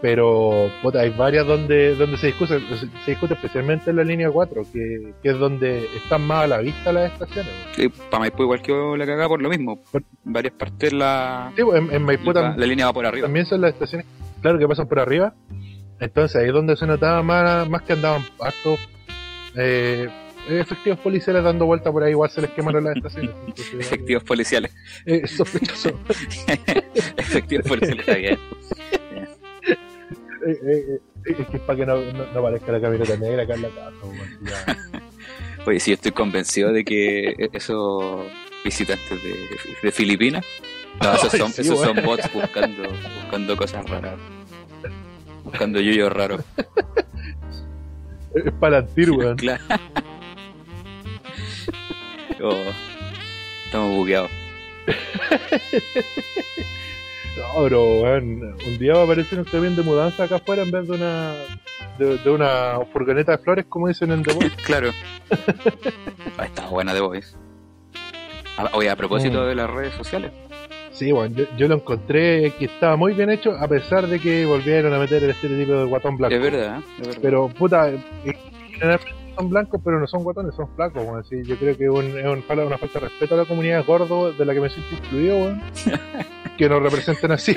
Pero 0.00 0.68
puta, 0.82 0.98
hay 1.00 1.10
varias 1.10 1.46
donde 1.46 1.94
donde 1.94 2.16
se 2.18 2.26
discute, 2.28 2.58
se 3.04 3.10
discute 3.12 3.34
especialmente 3.34 3.90
en 3.90 3.96
la 3.96 4.02
línea 4.02 4.30
4, 4.32 4.64
que, 4.72 5.12
que 5.22 5.28
es 5.30 5.38
donde 5.38 5.84
están 5.96 6.22
más 6.26 6.42
a 6.42 6.46
la 6.48 6.58
vista 6.58 6.92
las 6.92 7.12
estaciones. 7.12 7.52
sí, 7.76 7.88
para 8.10 8.18
Maipú 8.18 8.42
igual 8.42 8.60
quedó 8.62 8.96
la 8.96 9.06
cagada 9.06 9.28
por 9.28 9.40
lo 9.40 9.48
mismo. 9.48 9.78
Por- 9.92 10.02
varias 10.24 10.54
partes 10.54 10.92
la, 10.92 11.52
Sí, 11.56 11.62
pues, 11.62 11.80
en, 11.80 11.92
en 11.94 12.02
Maipú 12.02 12.32
la, 12.32 12.52
tam- 12.52 12.56
la 12.56 12.66
línea 12.66 12.86
va 12.86 12.92
por 12.92 13.06
arriba. 13.06 13.26
también 13.26 13.46
son 13.46 13.60
las 13.60 13.74
estaciones, 13.74 14.04
claro, 14.40 14.58
que 14.58 14.66
pasan 14.66 14.88
por 14.88 14.98
arriba. 14.98 15.34
Entonces 16.00 16.34
ahí 16.42 16.48
es 16.48 16.52
donde 16.52 16.74
se 16.76 16.84
notaba 16.84 17.22
más, 17.22 17.68
más 17.68 17.82
que 17.82 17.92
andaban 17.92 18.22
hartos 18.40 18.80
eh, 19.54 20.08
efectivos 20.48 20.98
policiales 21.00 21.42
dando 21.44 21.66
vuelta 21.66 21.90
por 21.92 22.02
ahí, 22.02 22.10
igual 22.12 22.30
se 22.30 22.42
les 22.42 22.50
quemaron 22.50 22.84
las 22.84 22.96
estaciones. 22.96 23.30
Entonces, 23.46 23.74
Efectivos 23.74 24.24
policiales. 24.24 24.74
eh, 25.06 25.26
sospechoso. 25.26 25.90
Efectivos 27.16 27.66
policiales 27.66 28.00
está 28.00 28.14
bien. 28.18 28.38
Eh, 30.44 30.58
eh, 30.64 30.84
eh, 30.88 31.00
es 31.24 31.46
que 31.46 31.56
es 31.56 31.62
para 31.62 31.76
que 31.78 31.86
no, 31.86 31.96
no, 31.96 32.26
no 32.32 32.40
aparezca 32.40 32.72
la 32.72 32.80
camioneta 32.80 33.16
negra 33.16 33.44
acá 33.44 33.54
en 33.54 33.62
la 33.62 33.68
casa. 33.68 33.92
Oye, 35.66 35.78
sí, 35.78 35.92
estoy 35.92 36.10
convencido 36.10 36.72
de 36.72 36.84
que 36.84 37.48
esos 37.52 38.26
visitantes 38.64 39.22
de, 39.22 39.34
de 39.82 39.92
Filipinas, 39.92 40.44
no, 41.00 41.14
esos, 41.14 41.32
son, 41.32 41.52
sí, 41.52 41.60
esos 41.62 41.80
son 41.80 41.96
bots 42.04 42.32
buscando, 42.32 42.88
buscando 43.22 43.56
cosas 43.56 43.88
raras. 43.88 44.18
Buscando 45.44 45.80
yuyos 45.80 46.12
raros. 46.12 46.42
Es 48.34 48.52
para 48.58 48.78
antir, 48.78 49.10
weón. 49.12 49.36
Claro. 49.36 49.62
Oh, 52.42 52.54
estamos 53.66 53.96
bugueados. 53.96 54.30
No, 57.34 57.62
pero 57.64 57.82
un 58.02 58.78
día 58.78 58.92
va 58.92 59.00
a 59.00 59.04
aparecer 59.04 59.38
un 59.38 59.46
camión 59.46 59.74
de 59.74 59.82
mudanza 59.82 60.24
acá 60.24 60.36
afuera 60.36 60.62
en 60.64 60.70
vez 60.70 60.86
de 60.86 60.92
una 60.92 61.32
de, 61.98 62.18
de 62.18 62.30
una 62.30 62.78
furgoneta 62.92 63.32
de 63.32 63.38
flores, 63.38 63.64
como 63.70 63.88
dicen 63.88 64.12
en 64.12 64.22
The 64.22 64.34
Voice. 64.34 64.56
Claro. 64.66 64.90
Ah, 66.36 66.44
Está 66.44 66.66
buena 66.68 66.92
de 66.92 67.00
Voice. 67.00 67.34
Ah, 68.58 68.68
Oye, 68.74 68.90
a 68.90 68.96
propósito 68.96 69.44
Mm. 69.44 69.46
de 69.48 69.54
las 69.54 69.70
redes 69.70 69.94
sociales. 69.94 70.30
Sí, 70.92 71.10
bueno, 71.10 71.34
yo, 71.34 71.44
yo 71.56 71.68
lo 71.68 71.76
encontré 71.76 72.52
que 72.58 72.66
estaba 72.66 72.96
muy 72.96 73.14
bien 73.14 73.30
hecho, 73.30 73.52
a 73.58 73.66
pesar 73.66 74.06
de 74.08 74.18
que 74.20 74.44
volvieron 74.44 74.92
a 74.92 74.98
meter 74.98 75.24
el 75.24 75.30
estereotipo 75.30 75.72
de 75.72 75.84
guatón 75.86 76.18
blanco. 76.18 76.34
Es 76.34 76.42
verdad, 76.42 76.80
¿eh? 76.80 76.82
es 77.00 77.06
verdad. 77.06 77.20
Pero, 77.22 77.48
puta, 77.48 77.88
eh, 77.88 77.98
generalmente 78.72 79.14
son 79.36 79.50
blancos, 79.50 79.80
pero 79.84 79.98
no 80.00 80.06
son 80.06 80.22
guatones, 80.24 80.54
son 80.54 80.68
flacos. 80.74 81.26
Sí, 81.28 81.42
yo 81.44 81.56
creo 81.56 81.76
que 81.76 81.84
es 81.84 81.90
un- 81.90 82.18
es 82.18 82.24
un 82.26 82.42
una 82.66 82.78
falta 82.78 83.00
de 83.00 83.08
respeto 83.08 83.34
a 83.34 83.38
la 83.38 83.44
comunidad 83.44 83.84
gordo 83.86 84.32
de 84.32 84.44
la 84.44 84.54
que 84.54 84.60
me 84.60 84.68
siento 84.70 84.94
incluido, 84.94 85.54
que 86.58 86.68
nos 86.68 86.82
representen 86.82 87.32
así. 87.32 87.56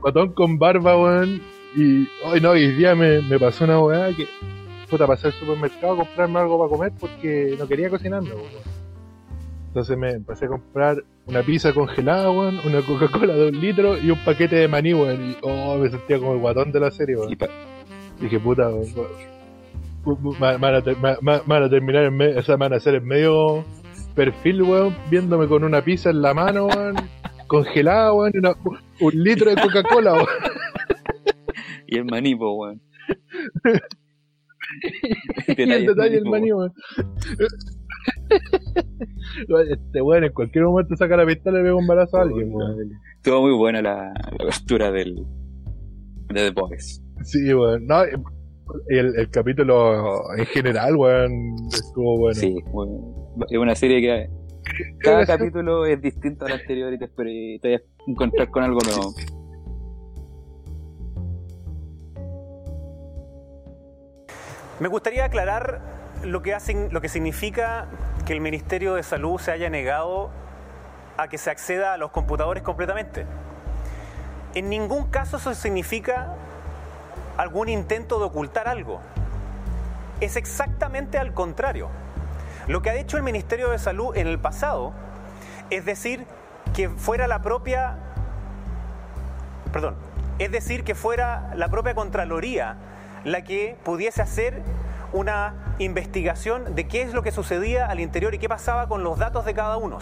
Guatón 0.00 0.32
con 0.32 0.58
barba, 0.58 0.96
weón. 1.00 1.40
Y 1.76 2.08
hoy 2.24 2.40
no, 2.40 2.50
hoy 2.50 2.70
día 2.72 2.94
me, 2.94 3.20
me 3.22 3.38
pasó 3.38 3.64
una 3.64 3.80
weá 3.80 4.14
que, 4.14 4.26
puta, 4.88 5.06
pasé 5.06 5.28
al 5.28 5.32
supermercado 5.32 5.94
a 5.94 5.96
comprarme 5.96 6.38
algo 6.38 6.58
para 6.58 6.70
comer 6.70 6.92
porque 7.00 7.56
no 7.58 7.66
quería 7.66 7.90
cocinarme, 7.90 8.30
weón. 8.30 8.74
Entonces 9.68 9.98
me 9.98 10.10
empecé 10.10 10.44
a 10.44 10.48
comprar 10.48 11.02
una 11.26 11.42
pizza 11.42 11.72
congelada, 11.72 12.30
weón, 12.30 12.60
una 12.64 12.80
Coca-Cola 12.82 13.34
de 13.34 13.48
un 13.48 13.60
litro 13.60 13.98
y 13.98 14.10
un 14.10 14.18
paquete 14.24 14.54
de 14.56 14.68
maní, 14.68 14.94
weón. 14.94 15.30
Y 15.30 15.36
oh, 15.42 15.76
me 15.78 15.90
sentía 15.90 16.18
como 16.18 16.34
el 16.34 16.38
guatón 16.38 16.70
de 16.70 16.78
la 16.80 16.90
serie, 16.92 17.16
weón. 17.16 17.32
Y 17.32 17.36
pa- 17.36 17.48
Dije, 18.24 18.40
puta, 18.40 18.70
van 20.38 20.74
a, 20.74 21.68
terminar 21.68 22.04
en 22.04 22.16
medio, 22.16 22.38
o 22.38 22.42
sea, 22.42 22.56
van 22.56 22.72
a 22.72 22.76
hacer 22.76 22.94
en 22.94 23.04
medio 23.04 23.62
perfil, 24.14 24.62
weón, 24.62 24.96
viéndome 25.10 25.46
con 25.46 25.62
una 25.62 25.82
pizza 25.84 26.08
en 26.08 26.22
la 26.22 26.32
mano, 26.32 26.68
weón, 26.68 26.96
congelada, 27.48 28.14
weón, 28.14 28.32
y 28.34 28.38
una- 28.38 28.54
un 29.00 29.12
litro 29.22 29.50
de 29.50 29.60
Coca-Cola, 29.60 30.14
weón. 30.14 30.26
y 31.86 31.98
el 31.98 32.06
maní, 32.06 32.32
weón. 32.34 32.80
Y 35.46 35.62
el 35.70 35.84
detalle 35.86 36.14
del 36.16 36.24
maní, 36.24 36.50
weón. 36.54 36.72
este 39.70 40.00
weón 40.00 40.24
en 40.24 40.32
cualquier 40.32 40.64
momento 40.64 40.96
saca 40.96 41.18
la 41.18 41.26
pistola 41.26 41.58
y 41.58 41.62
le 41.62 41.68
pega 41.68 41.76
un 41.76 41.86
balazo 41.86 42.16
a 42.16 42.22
alguien, 42.22 42.48
weón. 42.54 42.90
Estuvo 43.16 43.42
muy 43.42 43.52
buena 43.54 43.82
la, 43.82 43.96
la 44.14 44.38
abertura 44.40 44.90
del, 44.90 45.14
de 46.32 46.50
The 46.50 46.50
Boys. 46.52 47.03
Sí, 47.24 47.52
weón. 47.52 47.86
No, 47.86 48.02
el, 48.88 49.16
el 49.18 49.30
capítulo 49.30 50.34
en 50.36 50.46
general, 50.46 50.96
weón, 50.96 51.32
estuvo 51.72 52.18
bueno. 52.18 52.34
Sí, 52.40 52.54
bueno. 52.72 53.28
es 53.50 53.58
una 53.58 53.74
serie 53.74 54.00
que 54.00 54.30
cada 55.00 55.26
capítulo 55.26 55.84
es 55.86 56.00
distinto 56.00 56.46
al 56.46 56.52
anterior 56.52 56.92
y 56.92 56.98
te, 56.98 57.04
espero- 57.06 57.30
te 57.60 57.72
vas 57.72 57.80
a 57.82 58.10
encontrar 58.10 58.50
con 58.50 58.62
algo 58.62 58.78
nuevo. 58.86 59.14
Me 64.80 64.88
gustaría 64.88 65.24
aclarar 65.24 65.80
lo 66.24 66.42
que, 66.42 66.54
hacen, 66.54 66.88
lo 66.92 67.00
que 67.00 67.08
significa 67.08 67.86
que 68.26 68.32
el 68.32 68.40
Ministerio 68.40 68.94
de 68.94 69.02
Salud 69.02 69.38
se 69.38 69.52
haya 69.52 69.70
negado 69.70 70.30
a 71.16 71.28
que 71.28 71.38
se 71.38 71.50
acceda 71.50 71.94
a 71.94 71.96
los 71.96 72.10
computadores 72.10 72.62
completamente. 72.62 73.24
En 74.54 74.68
ningún 74.68 75.06
caso 75.10 75.36
eso 75.36 75.54
significa 75.54 76.34
algún 77.36 77.68
intento 77.68 78.18
de 78.18 78.26
ocultar 78.26 78.68
algo. 78.68 79.00
Es 80.20 80.36
exactamente 80.36 81.18
al 81.18 81.34
contrario. 81.34 81.88
Lo 82.66 82.82
que 82.82 82.90
ha 82.90 82.94
hecho 82.94 83.16
el 83.16 83.22
Ministerio 83.22 83.70
de 83.70 83.78
Salud 83.78 84.16
en 84.16 84.26
el 84.26 84.38
pasado 84.38 84.92
es 85.70 85.84
decir 85.84 86.26
que 86.74 86.88
fuera 86.88 87.26
la 87.28 87.42
propia 87.42 87.98
perdón, 89.74 89.96
es 90.38 90.52
decir, 90.52 90.84
que 90.84 90.94
fuera 90.94 91.50
la 91.56 91.68
propia 91.68 91.96
Contraloría 91.96 92.76
la 93.24 93.42
que 93.42 93.76
pudiese 93.82 94.22
hacer 94.22 94.62
una 95.12 95.74
investigación 95.80 96.76
de 96.76 96.86
qué 96.86 97.02
es 97.02 97.12
lo 97.12 97.24
que 97.24 97.32
sucedía 97.32 97.86
al 97.86 97.98
interior 97.98 98.34
y 98.34 98.38
qué 98.38 98.48
pasaba 98.48 98.86
con 98.86 99.02
los 99.02 99.18
datos 99.18 99.44
de 99.44 99.52
cada 99.52 99.76
uno. 99.76 99.98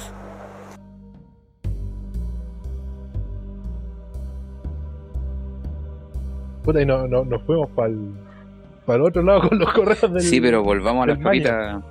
Puta, 6.62 6.81
y 6.81 6.87
no, 6.87 7.09
no, 7.09 7.25
nos 7.25 7.42
fuimos 7.42 7.70
para 7.70 7.88
el 7.88 9.03
otro 9.03 9.22
lado 9.22 9.48
con 9.48 9.59
los 9.59 9.72
correos 9.72 10.12
del. 10.12 10.22
Sí, 10.22 10.40
pero 10.40 10.62
volvamos 10.62 11.05
a 11.05 11.07
las 11.09 11.16
del 11.16 11.25
papitas. 11.25 11.83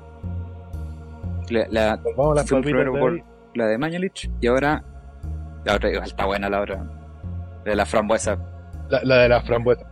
La, 1.49 1.67
la, 1.69 1.99
Vamos 2.15 2.31
a 2.33 2.35
las 2.35 2.49
papitas 2.49 2.63
primero 2.63 2.93
de 2.93 2.99
por 2.99 3.21
la 3.55 3.67
de 3.67 3.77
Mañalich 3.77 4.31
y 4.39 4.47
ahora 4.47 4.83
la 5.65 5.75
otra 5.75 5.89
está 5.89 6.25
buena 6.25 6.49
la 6.49 6.61
otra. 6.61 6.85
De 7.65 7.75
la 7.75 7.85
frambuesa. 7.85 8.37
La, 8.89 9.01
la 9.03 9.17
de 9.17 9.29
la 9.29 9.41
frambuesa. 9.41 9.85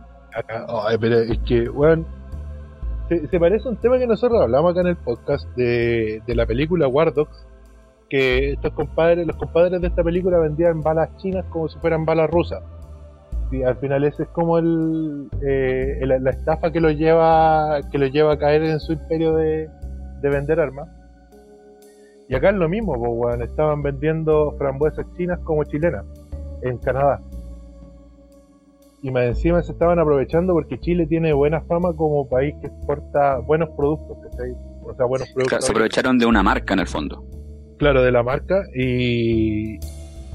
Ay, 0.86 0.96
pero 1.00 1.18
es 1.18 1.38
que, 1.40 1.68
weón. 1.68 2.06
Se, 3.08 3.26
se 3.26 3.40
parece 3.40 3.66
a 3.66 3.72
un 3.72 3.76
tema 3.76 3.98
que 3.98 4.06
nosotros 4.06 4.40
hablamos 4.40 4.70
acá 4.70 4.80
en 4.80 4.86
el 4.86 4.96
podcast 4.96 5.46
de, 5.56 6.22
de 6.26 6.34
la 6.34 6.46
película 6.46 6.88
War 6.88 7.12
Dogs. 7.12 7.46
Que 8.08 8.52
estos 8.52 8.72
compadres, 8.72 9.26
los 9.26 9.36
compadres 9.36 9.80
de 9.80 9.86
esta 9.88 10.02
película 10.02 10.38
vendían 10.38 10.80
balas 10.80 11.14
chinas 11.18 11.44
como 11.50 11.68
si 11.68 11.78
fueran 11.78 12.04
balas 12.04 12.30
rusas. 12.30 12.62
Al 13.64 13.76
final 13.78 14.04
ese 14.04 14.22
es 14.24 14.28
como 14.30 14.58
el, 14.58 15.28
eh, 15.42 15.98
el- 16.00 16.22
la 16.22 16.30
estafa 16.30 16.70
que 16.72 16.80
los 16.80 16.94
lleva 16.96 17.80
que 17.90 17.98
los 17.98 18.10
lleva 18.12 18.32
a 18.34 18.38
caer 18.38 18.62
en 18.64 18.78
su 18.80 18.92
imperio 18.92 19.34
de, 19.34 19.68
de 20.22 20.28
vender 20.30 20.60
armas. 20.60 20.88
Y 22.28 22.34
acá 22.34 22.50
es 22.50 22.56
lo 22.56 22.68
mismo, 22.68 22.94
pues. 22.94 23.40
Estaban 23.40 23.82
vendiendo 23.82 24.54
frambuesas 24.56 25.04
chinas 25.16 25.38
como 25.40 25.64
chilenas 25.64 26.04
en 26.62 26.78
Canadá. 26.78 27.20
Y 29.02 29.10
más 29.10 29.24
encima 29.24 29.62
se 29.62 29.72
estaban 29.72 29.98
aprovechando 29.98 30.52
porque 30.52 30.78
Chile 30.78 31.06
tiene 31.06 31.32
buena 31.32 31.62
fama 31.62 31.92
como 31.94 32.28
país 32.28 32.54
que 32.60 32.66
exporta 32.68 33.38
buenos 33.38 33.70
productos. 33.70 34.16
O 34.84 34.94
sea, 34.94 35.06
buenos 35.06 35.28
productos. 35.30 35.48
Claro, 35.48 35.62
se 35.62 35.72
aprovecharon 35.72 36.18
de 36.18 36.26
una 36.26 36.42
marca 36.42 36.74
en 36.74 36.80
el 36.80 36.86
fondo. 36.86 37.24
Claro, 37.78 38.02
de 38.02 38.12
la 38.12 38.22
marca. 38.22 38.62
Y, 38.76 39.78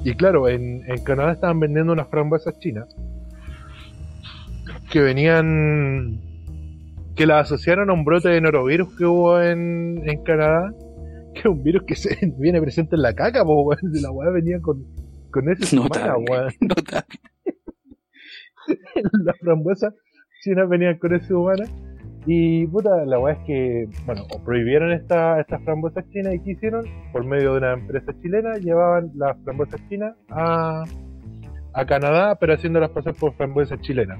y 0.05 0.15
claro, 0.15 0.47
en, 0.47 0.83
en 0.89 1.03
Canadá 1.03 1.33
estaban 1.33 1.59
vendiendo 1.59 1.91
unas 1.93 2.07
frambuesas 2.09 2.57
chinas 2.59 2.95
que 4.89 5.01
venían. 5.01 6.21
que 7.15 7.25
las 7.25 7.51
asociaron 7.51 7.89
a 7.89 7.93
un 7.93 8.05
brote 8.05 8.29
de 8.29 8.39
norovirus 8.39 8.95
que 8.97 9.05
hubo 9.05 9.41
en, 9.41 10.07
en 10.07 10.23
Canadá. 10.23 10.71
Que 11.33 11.39
es 11.41 11.45
un 11.47 11.61
virus 11.63 11.83
que 11.85 11.95
se 11.95 12.17
viene 12.39 12.61
presente 12.61 12.95
en 12.95 13.01
la 13.01 13.13
caca, 13.13 13.43
po. 13.43 13.75
Si 13.75 14.01
La 14.01 14.11
weá 14.11 14.29
venía 14.31 14.59
con, 14.61 14.85
con 15.31 15.49
ese 15.49 15.75
Notable. 15.75 16.23
weón. 16.29 16.53
Las 19.25 19.37
frambuesas 19.39 19.93
chinas 20.43 20.69
venían 20.69 20.97
con 20.97 21.13
ese 21.13 21.33
humana. 21.33 21.65
Y 22.27 22.65
puta, 22.67 23.05
la 23.05 23.19
weá 23.19 23.33
es 23.33 23.39
que, 23.45 23.87
bueno, 24.05 24.23
prohibieron 24.43 24.91
esta- 24.91 25.39
estas 25.39 25.61
frambuesas 25.63 26.09
chinas 26.09 26.33
y 26.33 26.39
¿qué 26.39 26.51
hicieron? 26.51 26.83
Por 27.13 27.23
medio 27.23 27.51
de 27.53 27.57
una 27.59 27.73
empresa 27.73 28.13
chilena, 28.21 28.55
llevaban 28.57 29.11
las 29.15 29.37
frambuesas 29.43 29.79
chinas 29.89 30.15
a, 30.31 30.83
a 31.73 31.85
Canadá, 31.85 32.35
pero 32.39 32.53
haciéndolas 32.53 32.89
pasar 32.89 33.13
por 33.13 33.33
frambuesas 33.35 33.79
chilenas. 33.81 34.19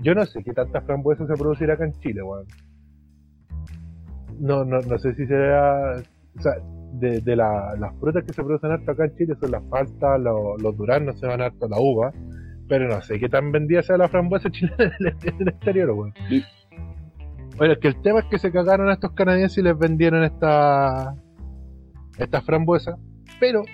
Yo 0.00 0.14
no 0.14 0.24
sé 0.24 0.42
qué 0.42 0.52
tantas 0.52 0.84
frambuesas 0.84 1.28
se 1.28 1.34
producirá 1.34 1.74
acá 1.74 1.84
en 1.84 1.92
Chile, 2.00 2.22
weón. 2.22 2.46
No, 4.40 4.64
no, 4.64 4.80
no 4.80 4.98
sé 4.98 5.14
si 5.14 5.26
será. 5.26 5.94
O 6.36 6.40
sea, 6.40 6.52
de, 6.94 7.20
de 7.20 7.36
la- 7.36 7.74
las 7.78 7.94
frutas 7.98 8.24
que 8.24 8.32
se 8.32 8.42
producen 8.42 8.70
harto 8.70 8.90
acá 8.92 9.04
en 9.04 9.14
Chile 9.16 9.34
son 9.40 9.50
las 9.50 9.62
paltas, 9.64 10.20
los, 10.20 10.60
los 10.62 10.76
duraznos 10.76 11.18
se 11.18 11.26
van 11.26 11.40
harto, 11.42 11.68
la 11.68 11.78
uva. 11.80 12.12
Pero 12.68 12.86
no 12.88 13.00
sé 13.02 13.18
qué 13.18 13.28
tan 13.28 13.50
vendida 13.50 13.82
sea 13.82 13.96
la 13.96 14.08
frambuesa 14.08 14.50
chilena 14.52 14.84
en 15.00 15.06
el, 15.06 15.16
en 15.22 15.34
el 15.42 15.48
exterior, 15.48 15.90
weón. 15.90 16.12
Bueno, 17.58 17.74
es 17.74 17.80
que 17.80 17.88
el 17.88 18.00
tema 18.02 18.20
es 18.20 18.26
que 18.26 18.38
se 18.38 18.52
cagaron 18.52 18.88
a 18.88 18.94
estos 18.94 19.12
canadienses 19.12 19.58
y 19.58 19.62
les 19.62 19.76
vendieron 19.76 20.22
esta 20.22 21.14
estas 22.16 22.44
frambuesas, 22.44 22.96
pero 23.40 23.64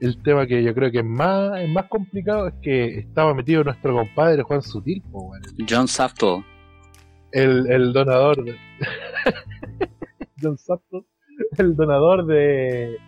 el 0.00 0.22
tema 0.22 0.46
que 0.46 0.62
yo 0.62 0.74
creo 0.74 0.90
que 0.90 0.98
es 0.98 1.04
más, 1.04 1.58
es 1.60 1.68
más 1.70 1.86
complicado 1.88 2.48
es 2.48 2.54
que 2.60 2.98
estaba 2.98 3.34
metido 3.34 3.64
nuestro 3.64 3.94
compadre 3.94 4.42
Juan 4.42 4.62
Sutil. 4.62 5.02
John 5.68 5.88
Safto. 5.88 6.44
el, 7.32 7.70
el 7.70 7.92
donador 7.94 8.44
de 8.44 8.56
John 10.42 10.58
Sapto, 10.58 11.06
el 11.56 11.74
donador 11.74 12.26
de, 12.26 12.98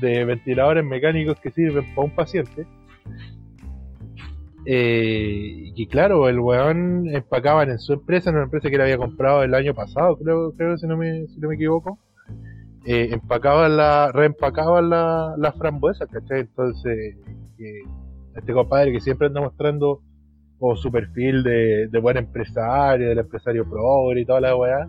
de 0.00 0.24
ventiladores 0.24 0.84
mecánicos 0.84 1.38
que 1.40 1.50
sirven 1.50 1.94
para 1.94 2.06
un 2.06 2.14
paciente. 2.14 2.66
Eh, 4.66 5.72
y 5.74 5.86
claro, 5.88 6.28
el 6.28 6.40
weón 6.40 7.08
empacaban 7.08 7.70
en 7.70 7.78
su 7.78 7.92
empresa, 7.92 8.30
en 8.30 8.36
una 8.36 8.44
empresa 8.44 8.68
que 8.68 8.76
él 8.76 8.80
había 8.82 8.96
comprado 8.96 9.42
el 9.42 9.54
año 9.54 9.74
pasado, 9.74 10.16
creo, 10.16 10.52
creo 10.52 10.78
si 10.78 10.86
no 10.86 10.96
me, 10.96 11.26
si 11.28 11.38
no 11.40 11.48
me 11.48 11.54
equivoco. 11.56 11.98
Eh, 12.86 13.08
empacaban 13.12 13.76
la, 13.76 14.10
reempacaban 14.12 14.90
la, 14.90 15.34
las 15.38 15.54
frambuesas, 15.56 16.08
¿cachai? 16.10 16.40
Entonces, 16.40 17.16
eh, 17.58 17.82
este 18.36 18.52
compadre 18.52 18.92
que 18.92 19.00
siempre 19.00 19.26
anda 19.28 19.40
mostrando 19.40 20.00
o 20.58 20.76
su 20.76 20.90
perfil 20.90 21.42
de, 21.42 21.88
de 21.88 21.98
buen 21.98 22.16
empresario, 22.16 23.08
del 23.08 23.18
empresario 23.18 23.68
progre 23.68 24.20
y 24.22 24.24
toda 24.26 24.40
la 24.40 24.56
weá, 24.56 24.86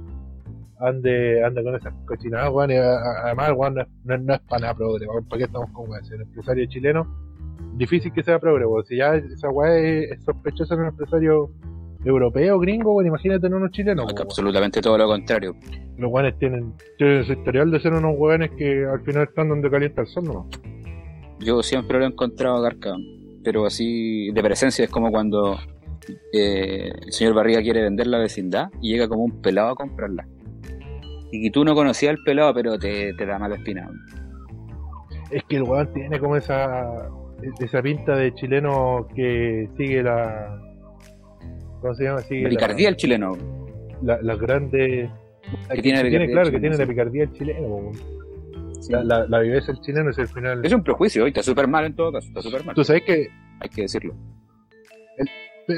ande, 0.79 1.43
ande 1.43 1.63
con 1.63 1.75
esas 1.75 1.93
cochinadas, 2.05 2.51
weón, 2.51 2.71
y 2.71 2.75
a- 2.75 3.23
además, 3.25 3.51
weón, 3.55 3.75
no 3.75 3.81
es, 3.81 3.87
no, 4.03 4.17
no 4.17 4.33
es 4.35 4.39
para 4.41 4.61
nada 4.61 4.73
progre, 4.75 5.05
¿para 5.29 5.37
qué 5.39 5.43
estamos 5.45 5.69
con 5.71 5.89
weón? 5.89 6.03
Si 6.05 6.13
el 6.13 6.21
empresario 6.21 6.65
chileno, 6.67 7.07
difícil 7.77 8.11
que 8.13 8.23
sea 8.23 8.39
progre, 8.39 8.65
weón, 8.65 8.85
si 8.85 8.97
ya 8.97 9.15
esa 9.15 9.49
weá 9.49 9.77
es, 9.77 10.23
sospechosa 10.23 10.75
en 10.75 10.81
un 10.81 10.87
empresario 10.87 11.49
europeo, 12.03 12.59
gringo, 12.59 12.93
weón, 12.93 13.07
imagínate 13.07 13.47
en 13.47 13.53
unos 13.53 13.71
chilenos. 13.71 14.13
Absolutamente 14.19 14.81
todo 14.81 14.97
lo 14.97 15.07
contrario. 15.07 15.55
los 15.97 16.11
weones 16.11 16.37
tienen, 16.39 16.73
tienen 16.97 17.25
su 17.25 17.33
historial 17.33 17.71
de 17.71 17.79
ser 17.79 17.93
unos 17.93 18.15
weones 18.17 18.51
que 18.51 18.85
al 18.85 19.01
final 19.01 19.23
están 19.23 19.49
donde 19.49 19.69
calienta 19.69 20.01
el 20.01 20.07
sol, 20.07 20.23
¿no? 20.25 20.49
Yo 21.39 21.61
siempre 21.63 21.99
lo 21.99 22.05
he 22.05 22.07
encontrado 22.07 22.61
Garca, 22.61 22.95
pero 23.43 23.65
así 23.65 24.31
de 24.31 24.41
presencia 24.41 24.85
es 24.85 24.91
como 24.91 25.11
cuando 25.11 25.57
eh, 26.31 26.91
el 27.05 27.11
señor 27.11 27.33
Barriga 27.33 27.61
quiere 27.61 27.81
vender 27.81 28.07
la 28.07 28.19
vecindad 28.19 28.69
y 28.81 28.93
llega 28.93 29.07
como 29.07 29.23
un 29.23 29.41
pelado 29.41 29.69
a 29.69 29.75
comprarla. 29.75 30.27
Y 31.31 31.49
tú 31.51 31.65
no 31.65 31.75
conocías 31.75 32.11
al 32.11 32.23
pelado, 32.23 32.53
pero 32.53 32.79
te, 32.79 33.13
te 33.13 33.25
da 33.25 33.37
mala 33.37 33.55
espina. 33.55 33.89
Es 35.31 35.43
que 35.43 35.57
el 35.57 35.63
weón 35.63 35.91
tiene 35.91 36.19
como 36.19 36.37
esa 36.37 37.09
esa 37.59 37.81
pinta 37.81 38.15
de 38.15 38.33
chileno 38.33 39.07
que 39.15 39.69
sigue 39.77 40.01
la 40.03 40.59
¿cómo 41.81 41.93
se 41.95 42.03
llama? 42.05 42.19
Sigue 42.21 42.43
La 42.43 42.49
picardía 42.49 42.89
el 42.89 42.95
chileno. 42.97 43.37
la, 44.01 44.19
las 44.21 44.39
grandes 44.39 45.09
Que 45.73 45.81
tiene 45.81 46.03
la 46.09 46.27
claro 46.27 46.51
que 46.51 46.59
tiene 46.59 46.77
la 46.77 46.85
picardía 46.85 47.23
el 47.23 47.31
chileno. 47.33 47.91
Sí. 48.81 48.91
la, 48.91 49.03
la, 49.03 49.25
la 49.27 49.39
viveza 49.39 49.71
del 49.71 49.81
chileno 49.81 50.09
es 50.11 50.17
el 50.17 50.27
final 50.27 50.63
Es 50.65 50.73
un 50.73 50.83
prejuicio, 50.83 51.25
y 51.25 51.29
está 51.29 51.41
súper 51.43 51.67
mal 51.67 51.85
en 51.85 51.95
todo 51.95 52.11
caso, 52.11 52.27
está 52.27 52.41
súper 52.41 52.63
mal. 52.65 52.75
tú 52.75 52.83
sabes 52.83 53.03
que 53.03 53.27
Hay 53.61 53.69
que 53.69 53.83
decirlo. 53.83 54.13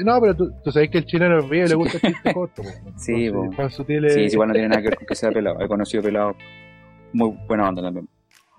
no 0.04 0.20
pero 0.20 0.34
tú, 0.36 0.50
tú 0.64 0.70
sabes 0.72 0.90
que 0.90 0.98
el 0.98 1.06
chileno 1.06 1.38
es 1.38 1.44
y 1.46 1.68
le 1.68 1.74
gusta 1.74 1.98
el 2.06 2.12
chiste 2.14 2.34
corto. 2.34 2.62
Sí, 2.96 3.26
Entonces, 3.26 3.32
po. 3.50 3.56
Juan 3.56 3.70
Sutil 3.70 4.04
es- 4.04 4.14
Sí, 4.14 4.28
sí, 4.28 4.34
igual 4.34 4.48
no 4.48 4.54
tiene 4.54 4.68
nada 4.68 4.82
que 4.82 4.88
ver 4.88 4.96
con 4.98 5.06
que 5.06 5.14
sea 5.14 5.30
pelado. 5.30 5.60
He 5.60 5.68
conocido 5.68 6.02
pelado 6.02 6.34
muy 7.12 7.34
buena 7.46 7.68
onda 7.68 7.82
también. 7.82 8.08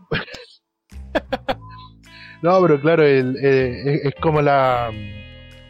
no 2.41 2.61
pero 2.61 2.79
claro 2.79 3.03
el, 3.03 3.35
eh, 3.37 3.81
es, 3.95 4.05
es 4.05 4.15
como 4.21 4.41
la, 4.41 4.91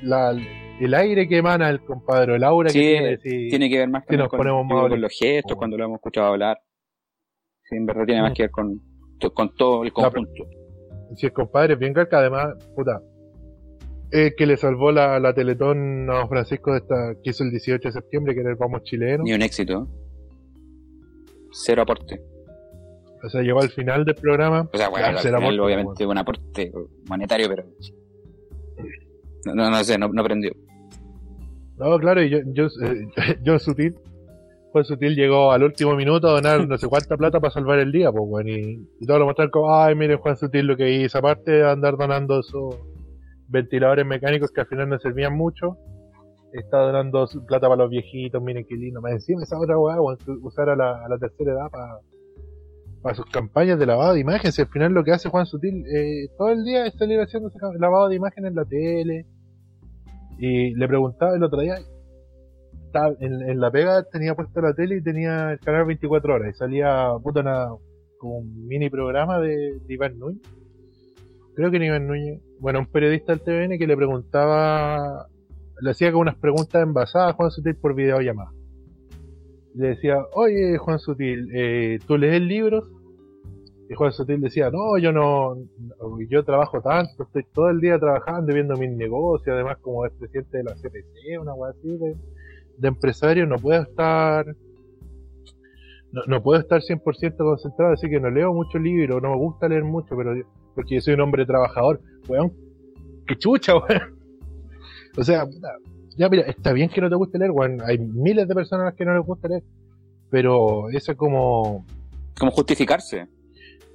la 0.01 0.31
el 0.79 0.93
aire 0.93 1.27
que 1.27 1.37
emana 1.37 1.69
el 1.69 1.81
compadre 1.83 2.35
el 2.35 2.43
aura 2.43 2.69
Sí, 2.69 2.79
que 2.79 2.85
tiene 2.97 3.17
sí. 3.17 3.49
Tiene 3.49 3.69
que 3.69 3.77
ver 3.79 3.89
más 3.89 4.03
Sí, 4.03 4.07
con, 4.09 4.17
nos 4.17 4.29
con- 4.29 4.37
ponemos 4.37 4.67
digo, 4.67 4.81
más 4.81 4.89
con 4.89 5.01
los 5.01 5.11
gestos, 5.19 5.57
cuando 5.57 5.77
lo 5.77 5.85
hemos 5.85 5.95
escuchado 5.97 6.27
hablar. 6.27 6.59
Sí, 7.63 7.75
en 7.75 7.85
verdad 7.85 8.05
tiene 8.05 8.21
más 8.21 8.33
que 8.33 8.43
ver 8.43 8.51
con, 8.51 8.81
con 9.33 9.55
todo 9.55 9.83
el 9.83 9.91
conjunto. 9.91 10.45
Si 11.15 11.25
el 11.25 11.33
compadre 11.33 11.73
es 11.73 11.79
bien 11.79 11.93
que 11.93 12.01
además, 12.11 12.55
puta, 12.75 13.01
eh, 14.11 14.33
que 14.37 14.45
le 14.45 14.57
salvó 14.57 14.91
la, 14.91 15.19
la 15.19 15.33
Teletón 15.33 16.09
a 16.09 16.27
Francisco 16.27 16.71
de 16.71 16.77
esta, 16.79 17.13
que 17.23 17.31
hizo 17.31 17.43
el 17.43 17.51
18 17.51 17.89
de 17.89 17.91
septiembre, 17.91 18.33
que 18.33 18.41
era 18.41 18.51
el 18.51 18.55
Vamos 18.55 18.83
Chileno. 18.83 19.23
Ni 19.23 19.33
un 19.33 19.41
éxito. 19.41 19.87
Cero 21.51 21.81
aporte. 21.81 22.21
O 23.21 23.29
sea, 23.29 23.41
llegó 23.41 23.61
al 23.61 23.69
final 23.69 24.05
del 24.05 24.15
programa. 24.15 24.67
O 24.71 24.77
sea, 24.77 24.89
bueno, 24.89 25.07
al 25.07 25.17
final, 25.17 25.59
obviamente 25.59 26.05
un 26.05 26.17
aporte 26.17 26.71
monetario, 27.07 27.47
pero. 27.49 27.65
No, 29.45 29.69
no, 29.69 29.83
sé, 29.83 29.97
no, 29.97 30.07
no 30.09 30.21
aprendió. 30.21 30.51
No, 31.77 31.97
claro, 31.97 32.21
y 32.21 32.29
yo, 32.29 32.39
yo, 32.45 32.67
eh, 32.83 33.59
Sutil, 33.59 33.95
Juan 34.71 34.83
Sutil 34.83 35.15
llegó 35.15 35.51
al 35.51 35.63
último 35.63 35.95
minuto 35.95 36.27
a 36.27 36.33
donar 36.33 36.67
no 36.67 36.77
sé 36.77 36.87
cuánta 36.87 37.15
plata 37.15 37.39
para 37.39 37.53
salvar 37.53 37.79
el 37.79 37.91
día, 37.91 38.11
pues, 38.11 38.27
bueno, 38.27 38.49
y, 38.49 38.85
y 38.99 39.05
todo 39.05 39.19
lo 39.19 39.25
mostraron 39.25 39.51
como, 39.51 39.73
ay, 39.73 39.95
miren 39.95 40.17
Juan 40.17 40.35
Sutil 40.35 40.67
lo 40.67 40.75
que 40.75 40.91
hizo, 40.91 41.17
aparte 41.17 41.51
de 41.51 41.69
andar 41.69 41.95
donando 41.95 42.41
esos 42.41 42.75
ventiladores 43.47 44.05
mecánicos 44.05 44.51
que 44.51 44.61
al 44.61 44.67
final 44.67 44.89
no 44.89 44.99
servían 44.99 45.35
mucho, 45.37 45.77
está 46.51 46.79
donando 46.79 47.27
plata 47.47 47.69
para 47.69 47.83
los 47.83 47.89
viejitos, 47.89 48.43
miren 48.43 48.65
qué 48.67 48.75
lindo, 48.75 48.99
más 48.99 49.13
encima 49.13 49.43
esa 49.43 49.57
otra 49.57 49.77
weá, 49.77 49.95
usar 50.41 50.69
a 50.69 50.75
la, 50.75 51.05
a 51.05 51.07
la 51.07 51.17
tercera 51.17 51.53
edad 51.53 51.69
para 51.71 51.99
para 53.01 53.15
sus 53.15 53.25
campañas 53.27 53.79
de 53.79 53.85
lavado 53.85 54.13
de 54.13 54.19
imagen. 54.19 54.51
Si 54.51 54.61
al 54.61 54.67
final 54.67 54.93
lo 54.93 55.03
que 55.03 55.11
hace 55.11 55.29
Juan 55.29 55.45
Sutil 55.45 55.85
eh, 55.87 56.27
todo 56.37 56.49
el 56.49 56.63
día 56.63 56.85
es 56.85 56.93
salir 56.95 57.19
haciendo 57.19 57.51
lavado 57.79 58.09
de 58.09 58.15
imagen 58.15 58.45
en 58.45 58.55
la 58.55 58.65
tele. 58.65 59.25
Y 60.37 60.73
le 60.75 60.87
preguntaba 60.87 61.35
el 61.35 61.43
otro 61.43 61.59
día, 61.59 61.75
en, 63.19 63.59
la 63.59 63.71
pega 63.71 64.03
tenía 64.03 64.35
puesta 64.35 64.61
la 64.61 64.73
tele 64.73 64.97
y 64.97 65.03
tenía 65.03 65.51
el 65.51 65.59
canal 65.59 65.85
24 65.85 66.33
horas 66.33 66.55
y 66.55 66.57
salía 66.57 67.09
puta 67.21 67.43
como 68.17 68.37
un 68.37 68.67
mini 68.67 68.89
programa 68.89 69.39
de, 69.39 69.79
Iván 69.87 70.17
Núñez. 70.17 70.41
Creo 71.55 71.71
que 71.71 71.77
era 71.77 71.87
Iván 71.87 72.07
Núñez. 72.07 72.41
Bueno, 72.59 72.79
un 72.79 72.85
periodista 72.85 73.33
del 73.33 73.41
TVN 73.41 73.77
que 73.77 73.87
le 73.87 73.97
preguntaba, 73.97 75.27
le 75.81 75.91
hacía 75.91 76.11
como 76.11 76.21
unas 76.21 76.37
preguntas 76.37 76.81
envasadas 76.81 77.31
a 77.31 77.33
Juan 77.33 77.51
Sutil 77.51 77.75
por 77.75 77.95
videollamada 77.95 78.51
le 79.79 79.87
decía, 79.89 80.17
oye 80.33 80.77
Juan 80.77 80.99
Sutil, 80.99 81.49
eh, 81.53 81.99
¿tú 82.05 82.17
lees 82.17 82.41
libros? 82.41 82.83
Y 83.89 83.95
Juan 83.95 84.11
Sutil 84.11 84.41
decía, 84.41 84.69
no, 84.69 84.97
yo 84.97 85.13
no, 85.13 85.55
yo 86.29 86.43
trabajo 86.43 86.81
tanto, 86.81 87.23
estoy 87.23 87.45
todo 87.53 87.69
el 87.69 87.79
día 87.79 87.97
trabajando 87.97 88.51
y 88.51 88.55
viendo 88.55 88.75
mis 88.75 88.91
negocios, 88.91 89.55
además 89.55 89.77
como 89.77 90.05
es 90.05 90.11
presidente 90.13 90.57
de 90.57 90.63
la 90.65 90.75
CPC, 90.75 91.41
una 91.41 91.53
cosa 91.53 91.71
así 91.79 91.97
de, 91.97 92.87
empresario, 92.87 93.47
no 93.47 93.55
puedo 93.55 93.81
estar, 93.81 94.45
no, 96.27 96.43
puedo 96.43 96.59
estar 96.59 96.81
100% 96.81 97.37
concentrado, 97.37 97.93
así 97.93 98.09
que 98.09 98.19
no 98.19 98.29
leo 98.29 98.53
muchos 98.53 98.81
libros, 98.81 99.21
no 99.21 99.29
me 99.31 99.37
gusta 99.37 99.69
leer 99.69 99.85
mucho, 99.85 100.15
pero 100.17 100.35
porque 100.75 100.95
yo 100.95 101.01
soy 101.01 101.13
un 101.13 101.21
hombre 101.21 101.45
trabajador, 101.45 102.01
weón, 102.27 102.51
qué 103.27 103.37
chucha, 103.37 103.77
weón. 103.77 104.19
O 105.17 105.23
sea, 105.23 105.43
ya 106.17 106.29
mira, 106.29 106.43
está 106.43 106.73
bien 106.73 106.89
que 106.89 107.01
no 107.01 107.09
te 107.09 107.15
guste 107.15 107.37
leer, 107.37 107.51
weón. 107.51 107.81
Hay 107.85 107.97
miles 107.97 108.47
de 108.47 108.55
personas 108.55 108.83
a 108.83 108.85
las 108.89 108.95
que 108.95 109.05
no 109.05 109.13
les 109.13 109.25
gusta 109.25 109.47
leer. 109.47 109.63
Pero 110.29 110.89
eso 110.89 111.11
es 111.11 111.17
como. 111.17 111.85
Como 112.37 112.51
justificarse. 112.51 113.27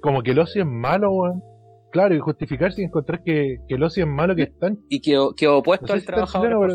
Como 0.01 0.21
que 0.21 0.31
el 0.31 0.39
ocio 0.39 0.63
es 0.63 0.67
malo, 0.67 1.11
weón. 1.11 1.43
Claro, 1.91 2.13
y 2.13 2.19
justificarse 2.19 2.81
y 2.81 2.85
encontrar 2.85 3.23
que, 3.23 3.59
que 3.67 3.75
el 3.75 3.83
ocio 3.83 4.03
es 4.03 4.09
malo, 4.09 4.35
que 4.35 4.43
están. 4.43 4.79
Y 4.89 4.99
que, 4.99 5.17
que 5.37 5.47
opuesto 5.47 5.93
al 5.93 6.03
trabajador. 6.03 6.73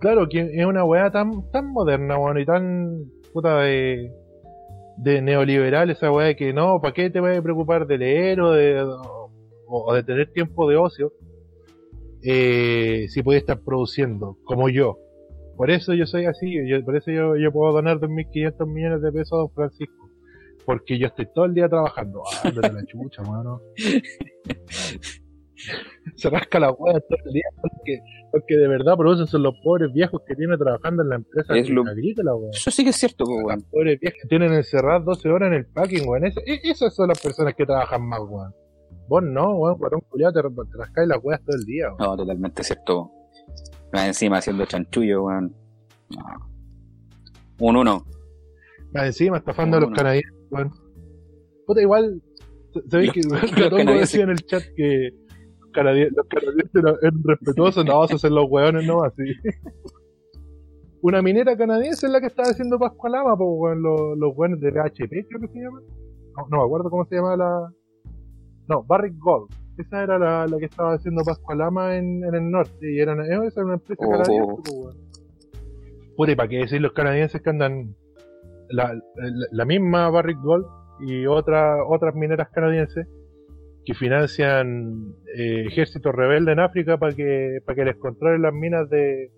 claro, 0.00 0.28
que 0.28 0.40
es 0.40 0.66
una 0.66 0.84
weá 0.84 1.10
tan, 1.10 1.50
tan 1.50 1.72
moderna, 1.72 2.18
weón, 2.18 2.40
y 2.40 2.46
tan 2.46 3.10
puta 3.34 3.60
de, 3.60 4.10
de 4.96 5.20
neoliberal, 5.20 5.90
esa 5.90 6.10
weá 6.10 6.28
de 6.28 6.36
que 6.36 6.54
no, 6.54 6.80
¿para 6.80 6.94
qué 6.94 7.10
te 7.10 7.20
vas 7.20 7.36
a 7.36 7.42
preocupar 7.42 7.86
de 7.86 7.98
leer 7.98 8.40
o 8.40 8.52
de, 8.52 8.82
o 9.66 9.94
de 9.94 10.02
tener 10.02 10.32
tiempo 10.32 10.68
de 10.70 10.76
ocio? 10.76 11.12
Eh, 12.22 13.06
si 13.08 13.22
puede 13.22 13.38
estar 13.38 13.60
produciendo, 13.60 14.38
como 14.44 14.68
yo. 14.68 14.98
Por 15.56 15.70
eso 15.70 15.94
yo 15.94 16.06
soy 16.06 16.26
así, 16.26 16.52
yo, 16.68 16.84
por 16.84 16.96
eso 16.96 17.10
yo, 17.10 17.36
yo 17.36 17.50
puedo 17.50 17.72
donar 17.72 17.98
2.500 17.98 18.66
millones 18.66 19.02
de 19.02 19.12
pesos 19.12 19.32
a 19.32 19.36
Don 19.36 19.50
Francisco. 19.50 20.10
Porque 20.66 20.98
yo 20.98 21.06
estoy 21.06 21.26
todo 21.32 21.44
el 21.44 21.54
día 21.54 21.68
trabajando. 21.68 22.22
Ah, 22.42 22.50
la 22.54 22.84
chucha, 22.84 23.22
mano. 23.22 23.60
Se 26.16 26.28
rasca 26.28 26.60
la 26.60 26.70
hueá 26.70 27.00
todo 27.00 27.18
el 27.24 27.32
día 27.32 27.44
porque, 27.60 28.00
porque 28.30 28.56
de 28.56 28.68
verdad 28.68 28.96
producen 28.96 29.26
son 29.26 29.42
los 29.42 29.54
pobres 29.62 29.92
viejos 29.92 30.20
que 30.26 30.34
tienen 30.34 30.58
trabajando 30.58 31.02
en 31.02 31.08
la 31.08 31.16
empresa 31.16 31.56
es 31.56 31.70
lo... 31.70 31.82
Eso 32.52 32.70
sí 32.70 32.84
que 32.84 32.90
es 32.90 32.96
cierto, 32.96 33.24
weón. 33.24 33.56
Los 33.56 33.64
pobres 33.64 33.98
viejos 34.00 34.18
que 34.22 34.28
tienen 34.28 34.52
encerrados 34.52 35.04
12 35.04 35.28
horas 35.30 35.48
en 35.48 35.54
el 35.54 35.66
packing, 35.66 36.06
weón. 36.06 36.24
esas 36.24 36.94
son 36.94 37.08
las 37.08 37.20
personas 37.20 37.54
que 37.54 37.64
trabajan 37.64 38.06
más, 38.06 38.20
weón. 38.20 38.54
Vos 39.08 39.22
no, 39.22 39.56
weón, 39.56 39.78
un 39.80 40.00
culiado, 40.08 40.32
te, 40.32 40.42
te 40.42 40.78
rascáis 40.78 41.08
las 41.08 41.18
weas 41.22 41.40
todo 41.44 41.56
el 41.56 41.64
día, 41.64 41.86
weón. 41.88 41.98
No, 41.98 42.16
totalmente 42.16 42.62
cierto. 42.64 43.10
Más 43.92 44.06
encima 44.06 44.38
haciendo 44.38 44.66
chanchullo, 44.66 45.24
weón. 45.24 45.54
No. 46.10 46.24
Un 47.60 47.76
uno. 47.76 48.04
Más 48.92 49.06
encima 49.06 49.38
estafando 49.38 49.76
a 49.76 49.80
los 49.80 49.90
canadienses, 49.92 50.34
weón. 50.50 50.72
Puta, 51.66 51.80
igual, 51.80 52.22
¿sabéis 52.88 53.12
que 53.12 53.20
Gatongo 53.60 53.92
decía 53.92 54.24
en 54.24 54.30
el 54.30 54.44
chat 54.44 54.62
que 54.76 55.10
los 55.60 55.70
canadienses, 55.72 56.72
eran, 57.02 57.22
respetuosos, 57.22 57.84
no 57.84 57.98
vas 57.98 58.10
a 58.10 58.14
hacer 58.14 58.32
los 58.32 58.46
weones, 58.48 58.86
no, 58.86 59.02
así. 59.02 59.22
Una 61.02 61.22
minera 61.22 61.56
canadiense 61.56 62.06
es 62.06 62.12
la 62.12 62.20
que 62.20 62.26
estaba 62.26 62.48
haciendo 62.48 62.78
Pascualama, 62.78 63.36
pues, 63.36 63.48
weón, 63.52 63.82
los, 63.82 64.18
los 64.18 64.32
weones 64.36 64.60
de 64.60 64.72
PHP, 64.72 65.28
creo 65.28 65.40
que 65.40 65.48
se 65.48 65.60
llama. 65.60 65.80
No, 66.36 66.46
no 66.50 66.58
me 66.58 66.64
acuerdo 66.64 66.90
cómo 66.90 67.04
se 67.04 67.16
llama 67.16 67.36
la, 67.36 67.70
no, 68.68 68.82
Barrick 68.84 69.18
Gold. 69.18 69.50
Esa 69.78 70.02
era 70.02 70.18
la, 70.18 70.46
la 70.46 70.58
que 70.58 70.64
estaba 70.64 70.94
haciendo 70.94 71.22
Pascualama 71.22 71.96
en, 71.96 72.24
en 72.24 72.34
el 72.34 72.50
norte. 72.50 72.92
Y 72.92 72.98
era 73.00 73.12
una, 73.12 73.24
esa 73.24 73.60
era 73.60 73.64
una 73.64 73.74
empresa 73.74 74.04
oh. 74.06 74.10
canadiense. 74.10 74.62
Pues, 74.64 74.96
Puta, 76.16 76.32
¿y 76.32 76.36
para 76.36 76.48
qué 76.48 76.56
decir 76.58 76.80
los 76.80 76.92
canadienses 76.92 77.42
que 77.42 77.50
andan 77.50 77.94
la, 78.70 78.98
la, 79.52 79.64
misma 79.66 80.08
Barrick 80.08 80.40
Gold 80.40 80.64
y 81.00 81.26
otra, 81.26 81.84
otras 81.84 82.14
mineras 82.14 82.48
canadienses 82.50 83.06
que 83.84 83.94
financian 83.94 85.14
eh, 85.36 85.66
ejércitos 85.66 86.14
rebeldes 86.14 86.54
en 86.54 86.60
África 86.60 86.96
para 86.96 87.14
que, 87.14 87.58
para 87.64 87.76
que 87.76 87.84
les 87.84 87.96
controlen 87.96 88.42
las 88.42 88.54
minas 88.54 88.88
de, 88.88 89.30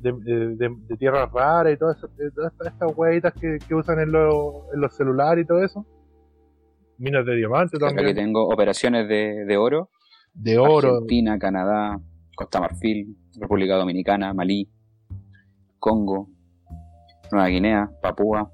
de, 0.00 0.12
de, 0.56 0.74
de 0.88 0.96
tierras 0.96 1.30
raras 1.32 1.74
y 1.74 1.76
todas, 1.76 2.00
todas 2.34 2.52
estas 2.64 2.96
huevitas 2.96 3.34
que, 3.34 3.58
que 3.68 3.74
usan 3.74 4.00
en, 4.00 4.08
en 4.08 4.80
los 4.80 4.96
celulares 4.96 5.44
y 5.44 5.46
todo 5.46 5.62
eso? 5.62 5.86
Minas 6.98 7.24
de 7.24 7.36
diamante 7.36 7.78
también. 7.78 8.08
que 8.08 8.14
tengo 8.14 8.48
operaciones 8.48 9.08
de, 9.08 9.44
de 9.44 9.56
oro. 9.56 9.90
De 10.34 10.58
oro. 10.58 10.94
Argentina, 10.94 11.38
Canadá, 11.38 12.00
Costa 12.34 12.60
Marfil, 12.60 13.16
República 13.40 13.76
Dominicana, 13.76 14.34
Malí, 14.34 14.68
Congo, 15.78 16.28
Nueva 17.32 17.48
Guinea, 17.48 17.90
Papúa, 18.02 18.50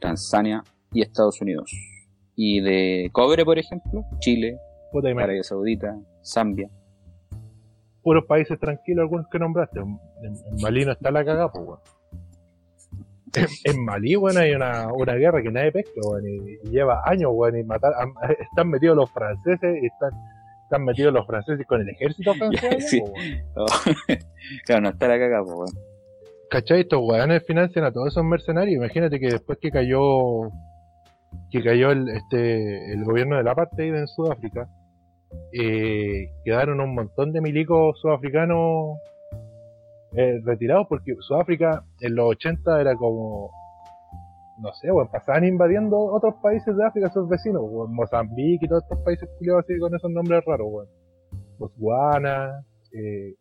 Tanzania 0.00 0.62
y 0.92 1.02
Estados 1.02 1.40
Unidos. 1.40 1.70
Y 2.34 2.60
de 2.60 3.10
cobre, 3.12 3.44
por 3.44 3.58
ejemplo, 3.58 4.04
Chile, 4.20 4.58
Arabia 4.92 5.42
Saudita, 5.42 5.98
Zambia. 6.24 6.70
Puros 8.02 8.24
países 8.26 8.58
tranquilos, 8.58 9.02
algunos 9.02 9.26
que 9.30 9.38
nombraste. 9.38 9.80
En, 9.80 9.96
Malí 10.62 10.84
no 10.84 10.92
está 10.92 11.10
la 11.10 11.24
cagada, 11.24 11.50
pues, 11.52 11.78
en, 13.64 13.84
Malí, 13.84 14.14
bueno, 14.16 14.40
hay 14.40 14.52
una, 14.52 14.92
una 14.92 15.14
guerra 15.14 15.42
que 15.42 15.50
nadie 15.50 15.72
pesca, 15.72 16.00
bueno, 16.02 16.28
y, 16.28 16.70
lleva 16.70 17.02
años, 17.04 17.32
bueno, 17.32 17.58
y 17.58 17.64
matar, 17.64 17.92
están 18.38 18.68
metidos 18.68 18.96
los 18.96 19.10
franceses, 19.10 19.82
están, 19.82 20.10
están 20.64 20.84
metidos 20.84 21.12
los 21.12 21.26
franceses 21.26 21.66
con 21.66 21.80
el 21.80 21.88
ejército 21.88 22.34
francés. 22.38 22.90
sí. 22.90 23.02
claro, 24.66 24.82
no 24.82 24.88
está 24.90 25.08
la 25.08 25.44
pues, 25.44 25.72
¿Cachai? 26.50 26.80
Estos 26.80 27.00
weones 27.02 27.46
financian 27.46 27.84
a 27.84 27.92
todos 27.92 28.08
esos 28.08 28.24
mercenarios. 28.24 28.76
Imagínate 28.76 29.20
que 29.20 29.28
después 29.28 29.58
que 29.60 29.70
cayó 29.70 30.50
que 31.50 31.62
cayó 31.62 31.90
el, 31.90 32.08
este, 32.08 32.92
el 32.92 33.04
gobierno 33.04 33.36
del 33.36 33.48
apartheid 33.48 33.94
en 33.94 34.06
Sudáfrica, 34.06 34.68
eh, 35.52 36.30
quedaron 36.44 36.80
un 36.80 36.94
montón 36.94 37.32
de 37.32 37.40
milicos 37.40 38.00
sudafricanos 38.00 38.98
eh, 40.12 40.40
retirados 40.44 40.86
porque 40.88 41.14
Sudáfrica 41.20 41.84
en 42.00 42.14
los 42.14 42.30
80 42.30 42.80
era 42.80 42.96
como, 42.96 43.50
no 44.60 44.72
sé, 44.72 44.90
bueno, 44.90 45.10
pasaban 45.12 45.44
invadiendo 45.44 45.98
otros 45.98 46.34
países 46.42 46.76
de 46.76 46.84
África, 46.84 47.10
sus 47.10 47.28
vecinos, 47.28 47.62
Mozambique 47.90 48.64
y 48.64 48.68
todos 48.68 48.82
estos 48.84 48.98
países 49.04 49.28
con 49.80 49.94
esos 49.94 50.10
nombres 50.10 50.44
raros, 50.46 50.70
bueno. 50.70 50.90
Botswana, 51.58 52.64
eh, 52.92 53.34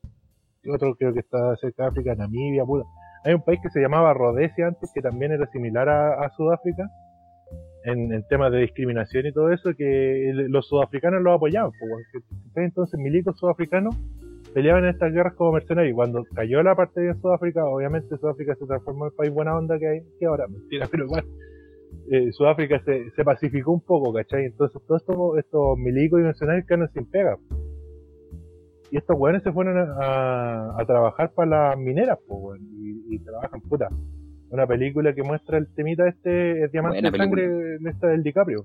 otro 0.69 0.95
creo 0.95 1.13
que 1.13 1.19
está 1.19 1.55
cerca 1.57 1.83
de 1.83 1.89
África, 1.89 2.15
Namibia, 2.15 2.65
puta. 2.65 2.85
Hay 3.23 3.33
un 3.33 3.41
país 3.41 3.59
que 3.61 3.69
se 3.69 3.79
llamaba 3.79 4.13
Rhodesia 4.13 4.67
antes, 4.67 4.91
que 4.93 5.01
también 5.01 5.31
era 5.31 5.45
similar 5.47 5.87
a, 5.89 6.29
Sudáfrica, 6.35 6.89
en, 7.85 8.23
temas 8.27 8.51
de 8.51 8.59
discriminación 8.59 9.25
y 9.25 9.31
todo 9.31 9.51
eso, 9.51 9.73
que 9.77 10.31
los 10.33 10.67
sudafricanos 10.67 11.21
lo 11.21 11.33
apoyaban. 11.33 11.71
Pues, 11.79 12.25
entonces 12.55 12.99
milicos 12.99 13.37
sudafricanos 13.37 13.95
peleaban 14.53 14.83
en 14.83 14.89
estas 14.91 15.11
guerras 15.13 15.35
como 15.35 15.53
mercenarios. 15.53 15.91
Y 15.91 15.95
cuando 15.95 16.23
cayó 16.35 16.61
la 16.63 16.75
parte 16.75 17.01
de 17.01 17.13
Sudáfrica, 17.15 17.65
obviamente 17.65 18.17
Sudáfrica 18.17 18.55
se 18.55 18.65
transformó 18.65 19.05
en 19.05 19.11
el 19.11 19.15
país 19.15 19.31
buena 19.31 19.57
onda 19.57 19.77
que 19.77 19.87
hay 19.87 19.99
que 20.19 20.25
ahora. 20.25 20.47
Mentira, 20.47 20.87
pero 20.89 21.05
igual. 21.05 21.25
eh, 22.11 22.31
Sudáfrica 22.31 22.81
se, 22.83 23.09
se 23.11 23.23
pacificó 23.23 23.71
un 23.73 23.81
poco, 23.81 24.13
¿cachai? 24.13 24.45
Entonces 24.45 24.81
todos 24.87 25.01
estos, 25.01 25.37
estos 25.37 25.77
milicos 25.77 26.19
y 26.19 26.23
mercenarios 26.23 26.65
quedaron 26.65 26.89
sin 26.93 27.09
pega. 27.09 27.37
Y 28.89 28.97
estos 28.97 29.17
weones 29.19 29.43
se 29.43 29.51
fueron 29.51 29.77
a, 29.77 30.79
a 30.79 30.85
trabajar 30.85 31.31
para 31.33 31.71
las 31.71 31.77
mineras, 31.77 32.17
pues, 32.25 32.39
weón, 32.41 32.59
y, 32.61 33.15
y 33.15 33.19
trabajan, 33.19 33.59
puta. 33.61 33.89
Una 34.49 34.65
película 34.65 35.13
que 35.13 35.23
muestra 35.23 35.57
el 35.57 35.67
temita 35.75 36.07
este, 36.07 36.63
el 36.63 36.71
diamante 36.71 37.01
Buena 37.01 37.11
de 37.11 37.17
sangre 37.17 37.75
esta 37.89 38.07
del 38.07 38.23
DiCaprio. 38.23 38.63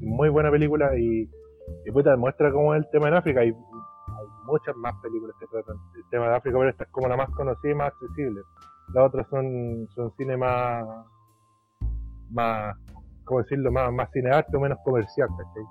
Muy 0.00 0.30
buena 0.30 0.50
película 0.50 0.98
y, 0.98 1.28
y 1.84 1.90
puta, 1.92 2.16
muestra 2.16 2.50
cómo 2.50 2.74
es 2.74 2.82
el 2.82 2.90
tema 2.90 3.08
en 3.08 3.14
África. 3.14 3.40
Hay, 3.40 3.52
hay 4.18 4.26
muchas 4.44 4.76
más 4.76 4.94
películas 5.02 5.36
que 5.38 5.46
tratan 5.46 5.76
el 5.96 6.02
tema 6.10 6.28
de 6.28 6.36
África, 6.36 6.58
pero 6.58 6.70
esta 6.70 6.84
es 6.84 6.90
como 6.90 7.08
la 7.08 7.16
más 7.16 7.30
conocida 7.30 7.72
y 7.72 7.74
más 7.74 7.88
accesible. 7.88 8.42
Las 8.92 9.06
otras 9.06 9.26
son, 9.28 9.88
son 9.94 10.12
cine 10.16 10.36
más, 10.36 10.84
más, 12.30 12.76
¿cómo 13.24 13.40
decirlo? 13.40 13.72
Más, 13.72 13.92
más 13.92 14.10
cinearte 14.12 14.56
o 14.56 14.60
menos 14.60 14.78
comercial, 14.84 15.28
¿cachai? 15.28 15.64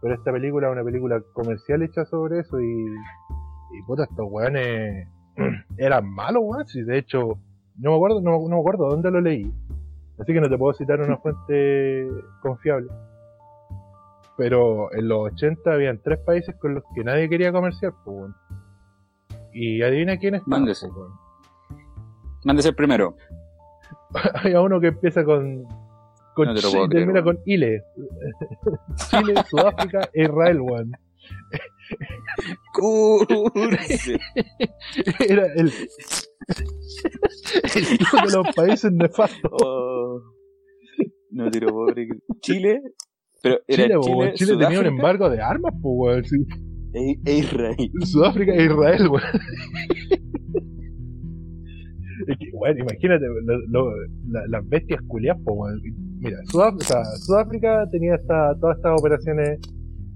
Pero 0.00 0.14
esta 0.14 0.32
película 0.32 0.68
es 0.68 0.72
una 0.72 0.84
película 0.84 1.20
comercial 1.32 1.82
hecha 1.82 2.04
sobre 2.04 2.40
eso 2.40 2.60
y, 2.60 2.86
y 3.72 3.82
puta, 3.86 4.04
estos 4.04 4.26
weones 4.30 5.08
eran 5.78 6.08
malos, 6.08 6.42
weón. 6.44 6.86
De 6.86 6.98
hecho, 6.98 7.38
no 7.78 7.90
me 7.90 7.96
acuerdo, 7.96 8.20
no 8.20 8.48
me 8.48 8.58
acuerdo 8.58 8.88
dónde 8.88 9.10
lo 9.10 9.20
leí. 9.20 9.52
Así 10.18 10.32
que 10.32 10.40
no 10.40 10.48
te 10.48 10.56
puedo 10.56 10.72
citar 10.72 11.00
una 11.00 11.18
fuente 11.18 12.08
confiable. 12.40 12.88
Pero 14.36 14.92
en 14.92 15.08
los 15.08 15.32
80 15.32 15.72
habían 15.72 16.00
tres 16.02 16.18
países 16.18 16.54
con 16.56 16.74
los 16.74 16.84
que 16.94 17.04
nadie 17.04 17.28
quería 17.28 17.52
comerciar, 17.52 17.94
pues. 18.04 18.32
Y 19.52 19.82
adivina 19.82 20.18
quién 20.18 20.34
es. 20.34 20.42
Mándese. 20.46 20.88
Mándese 22.44 22.68
el 22.68 22.74
primero. 22.74 23.16
Había 24.34 24.60
uno 24.60 24.80
que 24.80 24.88
empieza 24.88 25.24
con. 25.24 25.64
con 26.34 26.48
No 26.48 26.54
te 26.54 26.62
lo 26.62 26.70
puedo 26.70 26.84
y 26.84 26.88
termina 26.90 27.22
con 27.22 27.38
Ile. 27.46 27.82
Chile, 29.10 29.34
Sudáfrica 29.48 30.10
e 30.12 30.24
Israel, 30.24 30.60
weón. 30.60 30.92
Era 35.28 35.46
el. 35.54 35.72
el 37.74 38.00
hijo 38.00 38.16
de 38.26 38.32
los 38.32 38.54
países 38.54 38.92
nefastos. 38.92 39.50
Oh. 39.62 40.20
No 41.30 41.50
te 41.50 41.60
lo 41.60 41.72
puedo 41.72 41.94
creer. 41.94 42.16
Chile. 42.40 42.82
Pero 43.48 43.60
era 43.68 44.00
Chile, 44.34 44.52
tenía 44.52 44.80
un 44.80 44.86
embargo 44.96 45.30
de 45.30 45.40
armas, 45.40 45.74
pues, 45.82 46.30
e, 46.94 47.16
e 47.24 47.38
Israel. 47.38 47.76
Sudáfrica 48.04 48.52
e 48.54 48.64
Israel, 48.66 49.08
weón. 49.08 49.22
Es 52.28 52.38
que, 52.38 52.50
weón, 52.52 52.78
imagínate 52.78 53.24
lo- 53.44 53.58
lo- 53.68 53.92
la- 54.28 54.46
las 54.48 54.68
bestias 54.68 55.00
culiadas. 55.06 55.40
Mira, 56.18 56.38
Sudáfrica, 56.46 57.00
o 57.00 57.04
sea, 57.04 57.04
Sudáfrica 57.04 57.86
tenía 57.90 58.14
esta, 58.16 58.54
todas 58.60 58.76
estas 58.78 58.98
operaciones 59.00 59.60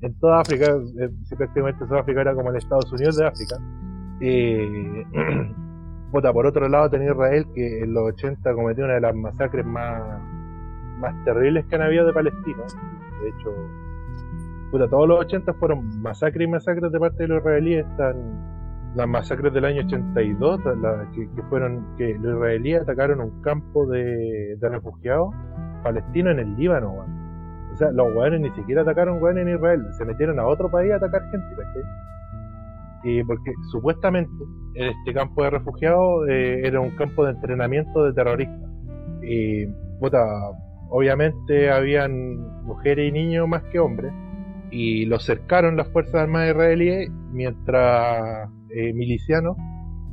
en 0.03 0.19
toda 0.19 0.41
África, 0.41 0.67
eh, 0.99 1.11
si 1.25 1.37
prácticamente 1.37 1.87
Sudáfrica 1.87 2.23
era 2.23 2.35
como 2.35 2.51
el 2.51 2.57
Estados 2.57 2.91
Unidos 2.93 3.17
de 3.19 3.27
África. 3.27 3.57
Eh, 4.23 5.05
puta, 6.13 6.33
por 6.33 6.47
otro 6.47 6.69
lado 6.69 6.89
tenía 6.91 7.13
Israel 7.13 7.45
que 7.55 7.81
en 7.83 7.93
los 7.93 8.05
80 8.15 8.55
cometió 8.55 8.85
una 8.85 8.95
de 8.95 9.01
las 9.03 9.15
masacres 9.15 9.65
más, 9.67 10.03
más 10.99 11.25
terribles 11.25 11.67
que 11.67 11.77
han 11.77 11.83
habido 11.83 12.07
de 12.07 12.13
Palestina. 12.15 12.65
De 13.23 13.29
hecho, 13.29 13.51
puta, 14.71 14.89
todos 14.89 15.09
los 15.09 15.21
80 15.21 15.55
fueron 15.55 16.01
masacres 16.01 16.47
y 16.49 16.51
masacres 16.51 16.91
de 16.93 16.99
parte 16.99 17.23
de 17.25 17.29
los 17.29 17.39
israelíes. 17.41 17.87
Están 17.87 18.17
las 18.97 19.09
masacres 19.09 19.53
del 19.53 19.65
año 19.65 19.83
82, 19.85 20.61
la- 20.81 21.09
que, 21.15 21.29
que 21.35 21.43
fueron 21.45 21.97
que 21.97 22.19
los 22.19 22.37
israelíes 22.37 22.83
atacaron 22.83 23.21
un 23.21 23.41
campo 23.43 23.87
de, 23.87 24.57
refugiados 24.61 25.31
palestinos 25.83 26.33
en 26.33 26.41
el 26.41 26.57
Líbano, 26.57 26.91
weón. 26.93 27.21
O 27.73 27.77
sea, 27.77 27.91
los 27.93 28.15
weones 28.15 28.41
ni 28.41 28.51
siquiera 28.51 28.83
atacaron 28.83 29.23
weones 29.23 29.47
en 29.47 29.55
Israel, 29.55 29.81
se 29.97 30.05
metieron 30.05 30.39
a 30.41 30.47
otro 30.47 30.71
país 30.71 30.93
a 30.93 30.97
atacar 30.97 31.23
gente, 31.31 31.47
¿cachai? 31.57 31.83
Y 33.03 33.25
porque 33.25 33.53
supuestamente 33.71 34.31
este 34.75 35.15
campo 35.15 35.43
de 35.45 35.51
refugiados 35.51 36.29
eh, 36.29 36.67
era 36.67 36.81
un 36.81 36.91
campo 36.97 37.25
de 37.25 37.31
entrenamiento 37.33 38.05
de 38.05 38.13
terroristas. 38.13 38.71
Y, 39.23 39.67
puta, 40.01 40.19
obviamente 40.91 41.71
habían 41.71 42.65
mujeres 42.65 43.09
y 43.09 43.13
niños 43.13 43.49
más 43.49 43.63
que 43.65 43.79
hombres, 43.79 44.13
y 44.71 45.07
los 45.07 45.25
cercaron 45.25 45.77
las 45.77 45.89
Fuerzas 45.89 46.17
Armadas 46.17 46.51
israelíes 46.51 47.11
mientras 47.33 48.49
eh, 48.71 48.93
milicianos 48.93 49.57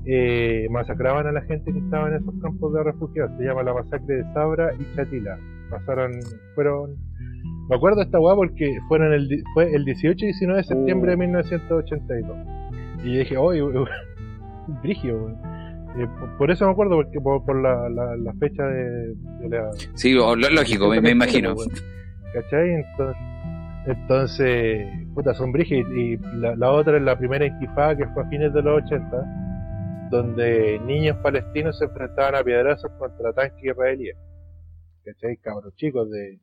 eh, 0.05 0.67
masacraban 0.71 1.27
a 1.27 1.33
la 1.33 1.41
gente 1.41 1.71
que 1.73 1.79
estaba 1.79 2.07
en 2.07 2.15
esos 2.15 2.33
campos 2.41 2.73
de 2.73 2.83
refugiados. 2.83 3.37
Se 3.37 3.43
llama 3.43 3.61
la 3.63 3.73
masacre 3.73 4.15
de 4.15 4.33
Sabra 4.33 4.71
y 4.73 4.95
Chatila. 4.95 5.37
Pasaron, 5.69 6.13
fueron. 6.55 6.95
Me 7.69 7.75
acuerdo 7.75 7.97
de 7.97 8.05
esta 8.05 8.19
weá 8.19 8.33
porque 8.33 8.79
fueron 8.87 9.11
el, 9.11 9.27
fue 9.53 9.69
el 9.75 9.83
18 9.83 10.23
y 10.23 10.27
19 10.29 10.61
de 10.61 10.63
septiembre 10.63 11.11
de 11.11 11.17
1982. 11.17 12.37
Y 13.03 13.17
dije, 13.17 13.35
oye, 13.35 13.61
weón. 13.63 13.87
Eh, 15.99 16.07
por, 16.19 16.37
por 16.37 16.51
eso 16.51 16.65
me 16.65 16.71
acuerdo, 16.71 16.95
porque 16.95 17.19
por, 17.19 17.43
por 17.45 17.61
la, 17.61 17.89
la, 17.89 18.15
la 18.17 18.33
fecha 18.35 18.63
de, 18.63 19.15
de 19.15 19.49
la, 19.49 19.71
Sí, 19.95 20.11
lo- 20.13 20.35
lógico, 20.35 20.89
me, 20.89 21.01
me 21.01 21.11
imagino. 21.11 21.55
¿Cachai? 22.33 22.69
Entonces, 22.71 23.17
entonces 23.87 24.87
puta, 25.13 25.33
son 25.33 25.51
brígidas. 25.51 25.89
Y, 25.95 26.17
la, 26.39 26.55
la 26.55 26.71
otra 26.71 26.97
es 26.97 27.03
la 27.03 27.17
primera 27.17 27.45
intifada 27.45 27.95
que 27.95 28.05
fue 28.07 28.23
a 28.23 28.27
fines 28.29 28.53
de 28.53 28.61
los 28.61 28.83
80, 28.83 30.09
donde 30.11 30.79
niños 30.85 31.17
palestinos 31.17 31.77
se 31.79 31.85
enfrentaban 31.85 32.35
a 32.35 32.43
piedrazos 32.43 32.91
contra 32.99 33.33
tanques 33.33 33.63
israelíes. 33.63 34.15
¿Cachai? 35.03 35.37
Cabros 35.37 35.73
chicos 35.77 36.09
de. 36.11 36.39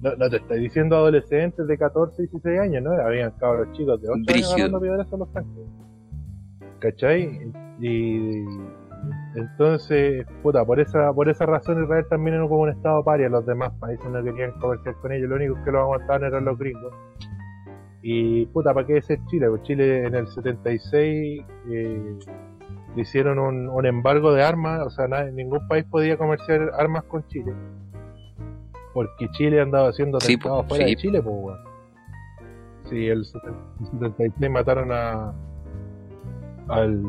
No, 0.00 0.14
no 0.16 0.28
te 0.28 0.36
estoy 0.36 0.60
diciendo 0.60 0.96
adolescentes 0.96 1.66
de 1.66 1.78
14 1.78 2.22
y 2.22 2.26
16 2.26 2.58
años, 2.60 2.82
¿no? 2.82 2.92
Habían 2.92 3.30
cabros 3.38 3.70
chicos 3.72 4.00
de 4.02 4.08
8 4.08 4.14
años 4.16 4.26
Brígido. 4.26 4.52
agarrando 4.54 4.80
piedrazos 4.80 5.12
a 5.12 5.16
los 5.18 5.32
tanques. 5.32 5.64
¿Cachai? 6.80 7.40
Y 7.80 8.44
entonces, 9.34 10.26
puta, 10.42 10.64
por 10.64 10.80
esa, 10.80 11.12
por 11.12 11.28
esa 11.28 11.44
razón 11.46 11.82
Israel 11.82 12.06
también 12.08 12.36
era 12.36 12.48
como 12.48 12.62
un 12.62 12.70
estado 12.70 13.02
paria, 13.04 13.28
los 13.28 13.44
demás 13.44 13.72
países 13.80 14.06
no 14.06 14.22
querían 14.22 14.52
comerciar 14.60 14.94
con 14.96 15.12
ellos, 15.12 15.28
lo 15.28 15.36
único 15.36 15.62
que 15.64 15.72
lo 15.72 15.80
aguantaban 15.80 16.24
eran 16.24 16.44
los 16.44 16.58
gringos. 16.58 16.92
Y 18.02 18.46
puta, 18.46 18.72
¿para 18.74 18.86
qué 18.86 18.94
decir 18.94 19.18
Chile? 19.26 19.48
Pues 19.48 19.62
Chile 19.62 20.06
en 20.06 20.14
el 20.14 20.28
76 20.28 21.42
eh, 21.70 22.18
le 22.94 23.02
hicieron 23.02 23.38
un, 23.38 23.68
un 23.68 23.86
embargo 23.86 24.32
de 24.32 24.44
armas, 24.44 24.82
o 24.86 24.90
sea, 24.90 25.06
ningún 25.30 25.66
país 25.68 25.84
podía 25.90 26.16
comerciar 26.16 26.70
armas 26.78 27.04
con 27.04 27.26
Chile. 27.28 27.52
Porque 28.92 29.28
Chile 29.30 29.60
andaba 29.60 29.88
haciendo 29.88 30.20
Sí, 30.20 30.34
atentados 30.34 30.66
fuera 30.68 30.84
sí. 30.84 30.90
de 30.90 30.96
Chile, 30.96 31.22
pues, 31.22 31.34
weón. 31.36 31.58
Sí, 32.90 33.08
el 33.08 33.24
76 33.24 34.50
mataron 34.50 34.92
a, 34.92 35.32
al 36.68 37.02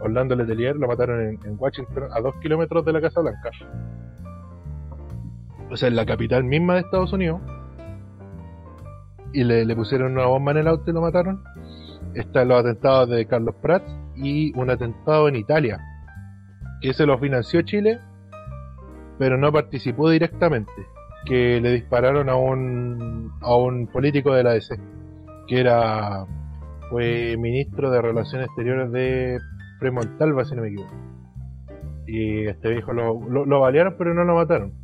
Orlando 0.00 0.36
Letelier 0.36 0.76
lo 0.76 0.86
mataron 0.86 1.20
en, 1.20 1.56
Washington 1.58 2.04
a 2.12 2.20
dos 2.20 2.34
kilómetros 2.40 2.84
de 2.84 2.92
la 2.92 3.00
Casa 3.00 3.20
Blanca. 3.20 3.50
O 5.70 5.76
sea, 5.76 5.88
en 5.88 5.96
la 5.96 6.06
capital 6.06 6.44
misma 6.44 6.74
de 6.74 6.80
Estados 6.80 7.12
Unidos. 7.12 7.40
Y 9.32 9.44
le, 9.44 9.64
le 9.64 9.76
pusieron 9.76 10.12
una 10.12 10.26
bomba 10.26 10.52
en 10.52 10.58
el 10.58 10.68
auto 10.68 10.90
y 10.90 10.94
lo 10.94 11.00
mataron. 11.00 11.42
Están 12.14 12.48
los 12.48 12.60
atentados 12.60 13.08
de 13.08 13.26
Carlos 13.26 13.54
Prats 13.62 13.90
y 14.16 14.56
un 14.58 14.70
atentado 14.70 15.28
en 15.28 15.36
Italia. 15.36 15.80
Que 16.80 16.92
se 16.92 17.06
lo 17.06 17.18
financió 17.18 17.62
Chile, 17.62 18.00
pero 19.18 19.36
no 19.36 19.52
participó 19.52 20.10
directamente. 20.10 20.72
Que 21.24 21.60
le 21.60 21.72
dispararon 21.72 22.28
a 22.28 22.34
un, 22.34 23.32
a 23.40 23.54
un 23.54 23.86
político 23.86 24.34
de 24.34 24.42
la 24.42 24.52
DC, 24.54 24.80
que 25.46 25.60
era 25.60 26.26
fue 26.90 27.36
ministro 27.38 27.90
de 27.90 28.02
Relaciones 28.02 28.48
Exteriores 28.48 28.90
de 28.90 29.38
Premontalva, 29.78 30.44
si 30.44 30.54
no 30.54 30.62
me 30.62 30.68
equivoco. 30.68 30.92
Y 32.06 32.46
este 32.46 32.70
viejo 32.70 32.92
lo, 32.92 33.20
lo, 33.30 33.46
lo 33.46 33.60
balearon, 33.60 33.94
pero 33.96 34.12
no 34.12 34.24
lo 34.24 34.34
mataron. 34.34 34.74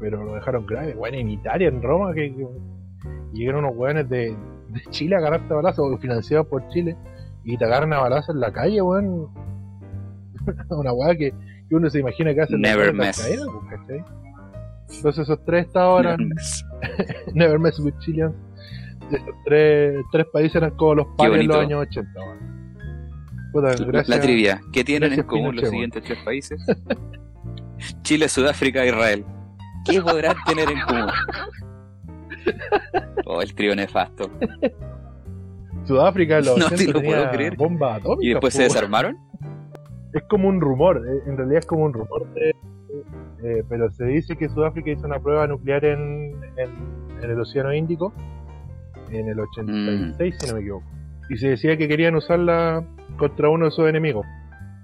Pero 0.00 0.24
lo 0.24 0.34
dejaron 0.34 0.64
grave. 0.64 0.94
Bueno, 0.94 1.18
en 1.18 1.28
Italia, 1.28 1.68
en 1.68 1.82
Roma, 1.82 2.14
que, 2.14 2.34
que 2.34 2.46
llegaron 3.32 3.64
unos 3.64 3.76
weones 3.76 4.08
de, 4.08 4.36
de 4.68 4.80
Chile 4.90 5.16
a 5.16 5.18
agarrarte 5.18 5.52
a 5.52 5.56
balazos, 5.56 6.00
financiados 6.00 6.46
por 6.46 6.66
Chile, 6.68 6.96
y 7.44 7.58
te 7.58 7.64
agarran 7.64 7.92
a 7.92 8.00
balazos 8.00 8.34
en 8.34 8.40
la 8.40 8.52
calle, 8.52 8.80
weón. 8.80 9.28
Una 10.70 10.92
weá 10.92 11.16
que, 11.16 11.32
que 11.68 11.74
uno 11.74 11.90
se 11.90 11.98
imagina 11.98 12.32
que 12.32 12.42
hacen 12.42 12.60
Never 12.60 12.90
en 12.90 12.98
la 12.98 13.12
cadena, 13.12 13.44
pues. 13.86 14.04
Entonces 14.96 15.24
esos 15.24 15.44
tres 15.44 15.66
estados 15.66 16.00
eran 16.00 16.30
Never 17.34 17.58
Mess 17.58 17.80
with 17.80 17.94
Chileans. 17.98 18.34
Esos 19.10 19.34
tres, 19.44 19.96
tres 20.12 20.26
países 20.32 20.56
eran 20.56 20.70
como 20.76 20.94
los 20.96 21.06
pares 21.16 21.40
en 21.40 21.48
los 21.48 21.56
años 21.58 21.86
80. 21.88 22.20
weón. 22.20 22.38
Puta, 23.52 23.68
La- 23.68 23.74
gracias. 23.86 24.08
La 24.08 24.20
trivia. 24.20 24.60
¿Qué 24.72 24.84
tienen 24.84 25.12
en 25.12 25.22
común 25.22 25.50
Pinochet, 25.50 25.62
los 25.62 25.70
siguientes 25.70 26.02
tres 26.04 26.18
países? 26.24 26.66
Chile, 28.02 28.28
Sudáfrica 28.28 28.82
e 28.84 28.88
Israel. 28.88 29.24
¿Qué 29.84 30.00
podrán 30.02 30.36
tener 30.46 30.68
en 30.70 30.80
común? 30.80 31.06
Oh, 33.28 33.42
el 33.42 33.52
trío 33.56 33.74
nefasto. 33.74 34.30
Sudáfrica 35.84 36.40
los 36.40 36.56
No 36.58 36.68
te 36.68 36.74
80 36.74 36.92
lo 36.92 37.02
puedo 37.04 37.30
creer. 37.30 37.56
bombas 37.56 37.98
atómicas. 38.00 38.24
¿Y 38.24 38.28
después 38.30 38.54
po, 38.54 38.56
se 38.58 38.62
desarmaron? 38.64 39.18
Es 40.12 40.22
como 40.28 40.48
un 40.48 40.60
rumor, 40.60 41.02
eh, 41.06 41.22
en 41.28 41.36
realidad 41.36 41.58
es 41.58 41.66
como 41.66 41.84
un 41.84 41.92
rumor 41.92 42.26
de, 42.34 42.50
eh, 43.42 43.64
pero 43.68 43.90
se 43.90 44.04
dice 44.04 44.36
que 44.36 44.48
Sudáfrica 44.48 44.90
hizo 44.92 45.06
una 45.06 45.18
prueba 45.18 45.46
nuclear 45.48 45.84
en, 45.84 46.34
en, 46.56 46.70
en 47.22 47.30
el 47.30 47.40
Océano 47.40 47.74
Índico 47.74 48.12
en 49.10 49.28
el 49.28 49.40
86, 49.40 50.34
si 50.38 50.46
no 50.48 50.54
me 50.54 50.60
equivoco. 50.60 50.84
Y 51.28 51.36
se 51.38 51.48
decía 51.48 51.76
que 51.76 51.88
querían 51.88 52.14
usarla 52.14 52.84
contra 53.18 53.48
uno 53.48 53.64
de 53.66 53.70
sus 53.72 53.88
enemigos. 53.88 54.24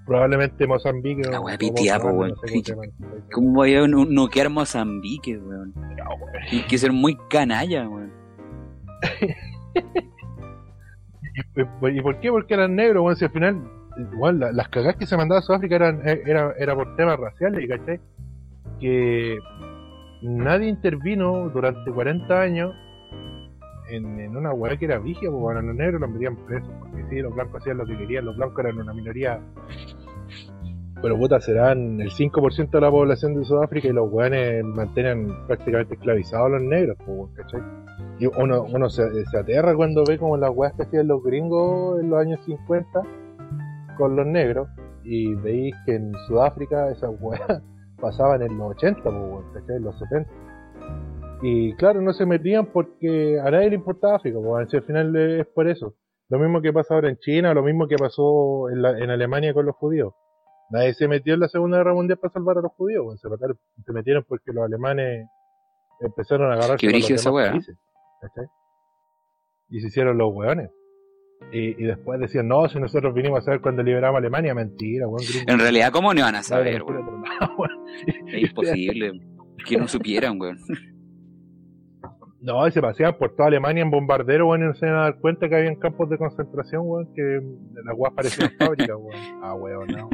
Probablemente 0.06 0.66
Mozambique. 0.66 1.22
La 1.30 1.40
wea 1.40 1.56
pitiá, 1.56 1.98
weón. 1.98 2.34
cómo 2.34 2.46
se 2.46 2.62
llama 2.72 2.84
ese 2.86 2.94
país. 3.04 3.24
¿Cómo 3.32 3.52
voy 3.52 3.74
a 3.74 3.86
no- 3.86 4.04
noquear 4.04 4.50
Mozambique, 4.50 5.38
weón? 5.38 5.72
Que 6.68 6.78
ser 6.78 6.92
muy 6.92 7.16
canalla, 7.30 7.88
weón. 7.88 8.10
¿Y 11.94 12.00
por 12.02 12.20
qué? 12.20 12.30
Porque 12.30 12.54
eran 12.54 12.74
negros, 12.76 13.04
weón. 13.04 13.16
Si 13.16 13.24
al 13.24 13.30
final, 13.30 13.62
igual, 14.12 14.40
la- 14.40 14.52
las 14.52 14.68
cagadas 14.68 14.96
que 14.96 15.06
se 15.06 15.16
mandaba 15.16 15.38
a 15.38 15.42
Sudáfrica 15.42 15.76
eran, 15.76 16.06
eh, 16.06 16.22
era, 16.26 16.52
era 16.58 16.74
por 16.74 16.94
temas 16.96 17.18
raciales, 17.18 17.68
¿cachai? 17.68 18.00
Que 18.80 19.38
nadie 20.22 20.68
intervino 20.68 21.48
durante 21.50 21.90
40 21.90 22.40
años 22.40 22.74
en, 23.92 24.20
en 24.20 24.36
una 24.36 24.52
weá 24.52 24.76
que 24.76 24.86
era 24.86 24.98
vigia, 24.98 25.30
pues 25.30 25.40
bueno, 25.40 25.62
los 25.62 25.76
negros 25.76 26.00
los 26.00 26.10
metían 26.10 26.36
presos, 26.46 26.70
porque 26.80 27.04
sí, 27.10 27.20
los 27.20 27.34
blancos 27.34 27.60
hacían 27.60 27.78
lo 27.78 27.86
que 27.86 27.96
querían, 27.96 28.24
los 28.24 28.36
blancos 28.36 28.64
eran 28.64 28.78
una 28.78 28.92
minoría. 28.92 29.40
Pero 31.02 31.18
puta, 31.18 31.40
serán 31.40 32.00
el 32.00 32.10
5% 32.10 32.70
de 32.70 32.80
la 32.80 32.90
población 32.90 33.34
de 33.34 33.44
Sudáfrica 33.44 33.88
y 33.88 33.92
los 33.92 34.10
weones 34.10 34.64
mantienen 34.64 35.28
prácticamente 35.46 35.94
esclavizados 35.94 36.46
a 36.46 36.48
los 36.50 36.62
negros, 36.62 36.96
pues, 37.04 37.30
¿cachai? 37.34 37.60
Y 38.20 38.26
uno, 38.26 38.62
uno 38.62 38.88
se, 38.88 39.24
se 39.26 39.38
aterra 39.38 39.74
cuando 39.74 40.04
ve 40.04 40.16
como 40.16 40.36
las 40.36 40.50
weas 40.54 40.72
que 40.74 40.82
hacían 40.82 41.08
los 41.08 41.22
gringos 41.22 42.00
en 42.00 42.08
los 42.08 42.20
años 42.20 42.40
50 42.46 43.02
con 43.96 44.14
los 44.14 44.26
negros 44.26 44.68
y 45.02 45.34
veis 45.34 45.74
que 45.84 45.96
en 45.96 46.12
Sudáfrica 46.28 46.90
esas 46.90 47.10
weas 47.20 47.62
pasaban 48.00 48.42
en 48.42 48.56
los 48.56 48.70
80, 48.70 49.02
pues, 49.02 49.46
¿cachai? 49.54 49.76
En 49.76 49.82
los 49.82 49.98
70. 49.98 50.30
Y 51.42 51.74
claro, 51.74 52.00
no 52.00 52.12
se 52.12 52.24
metían 52.24 52.66
porque 52.66 53.38
a 53.40 53.50
nadie 53.50 53.70
le 53.70 53.76
importaba 53.76 54.16
África, 54.16 54.38
pues, 54.42 54.70
si 54.70 54.76
al 54.76 54.84
final 54.84 55.16
es 55.16 55.46
por 55.48 55.68
eso. 55.68 55.94
Lo 56.28 56.38
mismo 56.38 56.62
que 56.62 56.72
pasa 56.72 56.94
ahora 56.94 57.08
en 57.10 57.18
China, 57.18 57.52
lo 57.52 57.62
mismo 57.62 57.88
que 57.88 57.96
pasó 57.96 58.70
en, 58.70 58.80
la- 58.80 58.98
en 58.98 59.10
Alemania 59.10 59.52
con 59.52 59.66
los 59.66 59.74
judíos. 59.76 60.14
Nadie 60.70 60.94
se 60.94 61.08
metió 61.08 61.34
en 61.34 61.40
la 61.40 61.48
Segunda 61.48 61.78
Guerra 61.78 61.94
Mundial 61.94 62.18
para 62.18 62.32
salvar 62.32 62.58
a 62.58 62.62
los 62.62 62.72
judíos, 62.72 63.04
weón, 63.04 63.18
se, 63.18 63.28
mataron- 63.28 63.58
se 63.84 63.92
metieron 63.92 64.24
porque 64.26 64.52
los 64.52 64.64
alemanes 64.64 65.26
empezaron 66.00 66.50
a 66.50 66.54
agarrarse 66.54 66.76
Qué 66.78 66.86
brígido 66.88 67.16
esa 67.16 67.30
¿cachai? 68.22 68.44
Y 69.70 69.80
se 69.80 69.88
hicieron 69.88 70.16
los 70.18 70.32
weones. 70.32 70.70
Y, 71.52 71.70
y 71.82 71.86
después 71.86 72.20
decían, 72.20 72.46
no, 72.46 72.68
si 72.68 72.78
nosotros 72.78 73.12
vinimos 73.14 73.40
a 73.40 73.42
saber 73.42 73.60
cuando 73.60 73.82
liberamos 73.82 74.18
Alemania, 74.18 74.54
mentira, 74.54 75.08
weón. 75.08 75.26
En 75.48 75.58
realidad, 75.58 75.90
¿cómo 75.92 76.14
no 76.14 76.20
iban 76.20 76.36
a 76.36 76.42
saber, 76.44 76.82
weón? 76.84 77.04
Es 78.28 78.42
imposible 78.48 79.20
que 79.66 79.76
no 79.76 79.88
supieran, 79.88 80.40
weón. 80.40 80.56
No, 82.42 82.66
y 82.66 82.72
se 82.72 82.80
paseaban 82.82 83.16
por 83.18 83.36
toda 83.36 83.48
Alemania 83.48 83.82
en 83.82 83.90
bombardero, 83.90 84.48
weón, 84.48 84.62
y 84.62 84.66
no 84.66 84.74
se 84.74 84.86
iban 84.86 84.98
a 84.98 85.02
dar 85.02 85.18
cuenta 85.20 85.48
que 85.48 85.54
habían 85.56 85.76
campos 85.76 86.10
de 86.10 86.18
concentración, 86.18 86.82
weón, 86.84 87.08
que 87.14 87.22
las 87.84 87.94
weas 87.96 88.14
parecían 88.14 88.50
fábricas, 88.58 88.96
weón. 88.98 89.20
Ah, 89.42 89.54
weón, 89.54 89.86
no. 89.88 90.10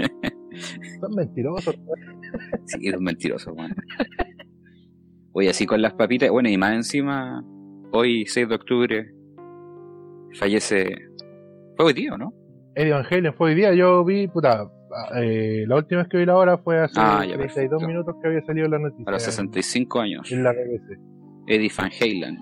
Son 1.00 1.14
mentirosos, 1.14 1.74
weón. 1.84 2.20
Sí, 2.66 2.86
es 2.88 2.94
un 2.96 3.04
mentiroso, 3.04 3.52
weón. 3.54 3.74
Oye, 5.32 5.48
así 5.50 5.64
con 5.66 5.80
las 5.80 5.94
papitas, 5.94 6.28
bueno, 6.30 6.48
y 6.50 6.58
más 6.58 6.72
encima, 6.74 7.42
hoy, 7.92 8.26
6 8.26 8.48
de 8.48 8.54
octubre, 8.54 9.06
fallece. 10.34 10.94
Fue 11.76 11.86
hoy 11.86 11.92
día, 11.92 12.16
¿no? 12.16 12.32
Eddie 12.74 12.92
Van 12.92 13.04
Halen 13.10 13.34
fue 13.34 13.50
hoy 13.50 13.54
día, 13.56 13.72
yo 13.74 14.04
vi, 14.04 14.28
puta, 14.28 14.68
eh, 15.16 15.64
la 15.66 15.76
última 15.76 16.00
vez 16.02 16.08
que 16.10 16.18
vi 16.18 16.26
la 16.26 16.36
hora 16.36 16.58
fue 16.58 16.78
hace 16.78 16.94
Ah, 16.98 17.24
ya, 17.24 17.36
32 17.36 17.54
perfecto. 17.54 17.86
minutos 17.86 18.16
que 18.20 18.28
había 18.28 18.42
salido 18.44 18.68
la 18.68 18.78
noticia. 18.78 19.04
A 19.06 19.12
los 19.12 19.22
65 19.22 20.00
años. 20.00 20.30
En 20.32 20.42
la 20.42 20.52
BBC. 20.52 20.98
Eddie 21.48 21.72
Van 21.76 21.90
Halen. 22.00 22.38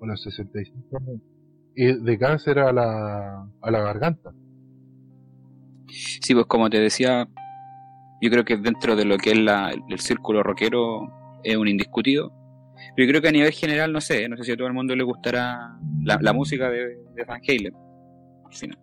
Los 0.00 0.22
65 0.22 1.00
Y 1.76 2.02
de 2.02 2.18
cáncer 2.18 2.58
a 2.58 2.72
la, 2.72 3.46
a 3.60 3.70
la 3.70 3.80
garganta. 3.80 4.32
Sí, 5.88 6.34
pues 6.34 6.46
como 6.46 6.70
te 6.70 6.80
decía, 6.80 7.28
yo 8.20 8.30
creo 8.30 8.44
que 8.44 8.56
dentro 8.56 8.96
de 8.96 9.04
lo 9.04 9.18
que 9.18 9.32
es 9.32 9.38
la, 9.38 9.72
el 9.88 9.98
círculo 9.98 10.42
rockero 10.42 11.12
es 11.44 11.56
un 11.56 11.68
indiscutido. 11.68 12.32
Pero 12.96 13.06
yo 13.06 13.10
creo 13.10 13.22
que 13.22 13.28
a 13.28 13.32
nivel 13.32 13.52
general, 13.52 13.92
no 13.92 14.00
sé, 14.00 14.28
no 14.28 14.36
sé 14.36 14.44
si 14.44 14.52
a 14.52 14.56
todo 14.56 14.66
el 14.66 14.72
mundo 14.72 14.96
le 14.96 15.04
gustará 15.04 15.78
la, 16.02 16.18
la 16.20 16.32
música 16.32 16.70
de, 16.70 16.96
de 17.14 17.24
Van 17.24 17.40
Halen. 17.46 17.74
Al 18.46 18.54
final. 18.54 18.78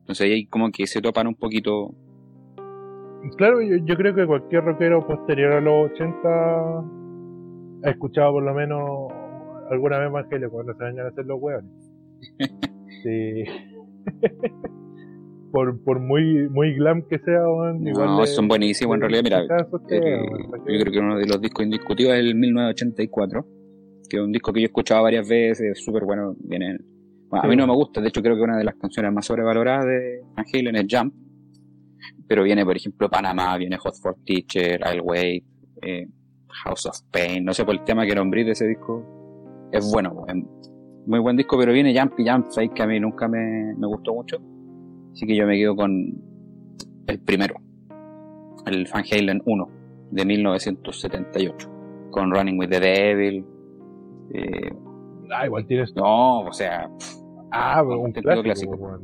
Entonces 0.00 0.26
ahí 0.26 0.46
como 0.46 0.70
que 0.72 0.86
se 0.86 1.00
topan 1.00 1.28
un 1.28 1.36
poquito. 1.36 1.94
Claro, 3.36 3.62
yo, 3.62 3.76
yo 3.84 3.96
creo 3.96 4.14
que 4.14 4.26
cualquier 4.26 4.64
rockero 4.64 5.06
posterior 5.06 5.52
a 5.52 5.60
los 5.60 5.92
80 5.92 7.01
ha 7.84 7.90
escuchado 7.90 8.32
por 8.32 8.42
lo 8.42 8.54
menos 8.54 9.10
alguna 9.70 9.98
vez 9.98 10.10
Van 10.12 10.26
Halen 10.30 10.50
cuando 10.50 10.72
se 10.74 10.82
vayan 10.82 11.06
a 11.06 11.08
hacer 11.08 11.24
los 11.26 11.40
hueones. 11.40 11.70
Sí. 13.02 13.42
por, 15.50 15.82
por 15.82 15.98
muy, 16.00 16.48
muy 16.48 16.74
glam 16.74 17.02
que 17.08 17.18
sea, 17.18 17.40
igual 17.40 17.82
No, 17.82 18.26
son 18.26 18.48
buenísimos 18.48 18.94
en 18.94 19.00
realidad. 19.00 19.22
Mira, 19.24 19.40
el- 19.40 19.48
¿para 19.48 19.62
yo 19.62 20.80
creo 20.80 20.92
que 20.92 20.98
uno 20.98 21.18
de 21.18 21.26
los 21.26 21.40
discos 21.40 21.64
indiscutidos 21.64 22.14
es 22.14 22.20
el 22.20 22.34
1984, 22.36 23.44
que 24.08 24.16
es 24.18 24.22
un 24.22 24.32
disco 24.32 24.52
que 24.52 24.60
yo 24.60 24.64
he 24.64 24.66
escuchado 24.66 25.02
varias 25.02 25.28
veces, 25.28 25.60
es 25.78 25.84
súper 25.84 26.04
bueno. 26.04 26.34
Viene, 26.38 26.78
bueno, 27.28 27.44
a 27.44 27.48
mí 27.48 27.56
no 27.56 27.66
me 27.66 27.74
gusta, 27.74 28.00
de 28.00 28.08
hecho 28.08 28.22
creo 28.22 28.36
que 28.36 28.42
una 28.42 28.56
de 28.56 28.64
las 28.64 28.76
canciones 28.76 29.12
más 29.12 29.26
sobrevaloradas 29.26 29.84
de 29.86 30.20
Van 30.36 30.44
Halen 30.52 30.76
es 30.76 30.86
Jump, 30.88 31.14
pero 32.28 32.44
viene 32.44 32.64
por 32.64 32.76
ejemplo 32.76 33.10
Panamá, 33.10 33.56
viene 33.58 33.76
Hot 33.78 33.94
for 34.00 34.16
Teacher, 34.24 34.80
I'll 34.86 35.02
Wait, 35.02 35.44
eh, 35.82 36.06
House 36.64 36.86
of 36.86 36.96
Pain, 37.10 37.44
no 37.44 37.52
sé 37.54 37.64
por 37.64 37.74
el 37.74 37.82
tema 37.84 38.04
que 38.06 38.14
nombré 38.14 38.44
de 38.44 38.52
ese 38.52 38.66
disco, 38.66 39.02
es 39.72 39.90
bueno, 39.92 40.24
es 40.28 40.36
muy 41.06 41.18
buen 41.18 41.36
disco, 41.36 41.56
pero 41.58 41.72
viene 41.72 41.98
Jump 41.98 42.18
y 42.18 42.28
Jump, 42.28 42.50
sabéis 42.50 42.72
que 42.74 42.82
a 42.82 42.86
mí 42.86 43.00
nunca 43.00 43.26
me, 43.28 43.74
me 43.76 43.86
gustó 43.86 44.14
mucho, 44.14 44.36
así 45.12 45.26
que 45.26 45.34
yo 45.36 45.46
me 45.46 45.56
quedo 45.56 45.74
con 45.76 45.90
el 47.06 47.18
primero, 47.20 47.54
el 48.66 48.86
Van 48.92 49.04
Halen 49.10 49.42
1 49.44 49.68
de 50.12 50.24
1978, 50.26 51.68
con 52.10 52.30
Running 52.32 52.58
with 52.58 52.68
the 52.68 52.80
Devil. 52.80 53.44
eh, 54.34 54.70
Ah, 55.34 55.46
igual 55.46 55.66
tienes. 55.66 55.94
no, 55.96 56.40
o 56.42 56.52
sea, 56.52 56.90
Ah, 57.50 57.82
un 57.82 57.92
auténtico 57.92 58.42
clásico, 58.42 58.72
clásico. 58.76 59.00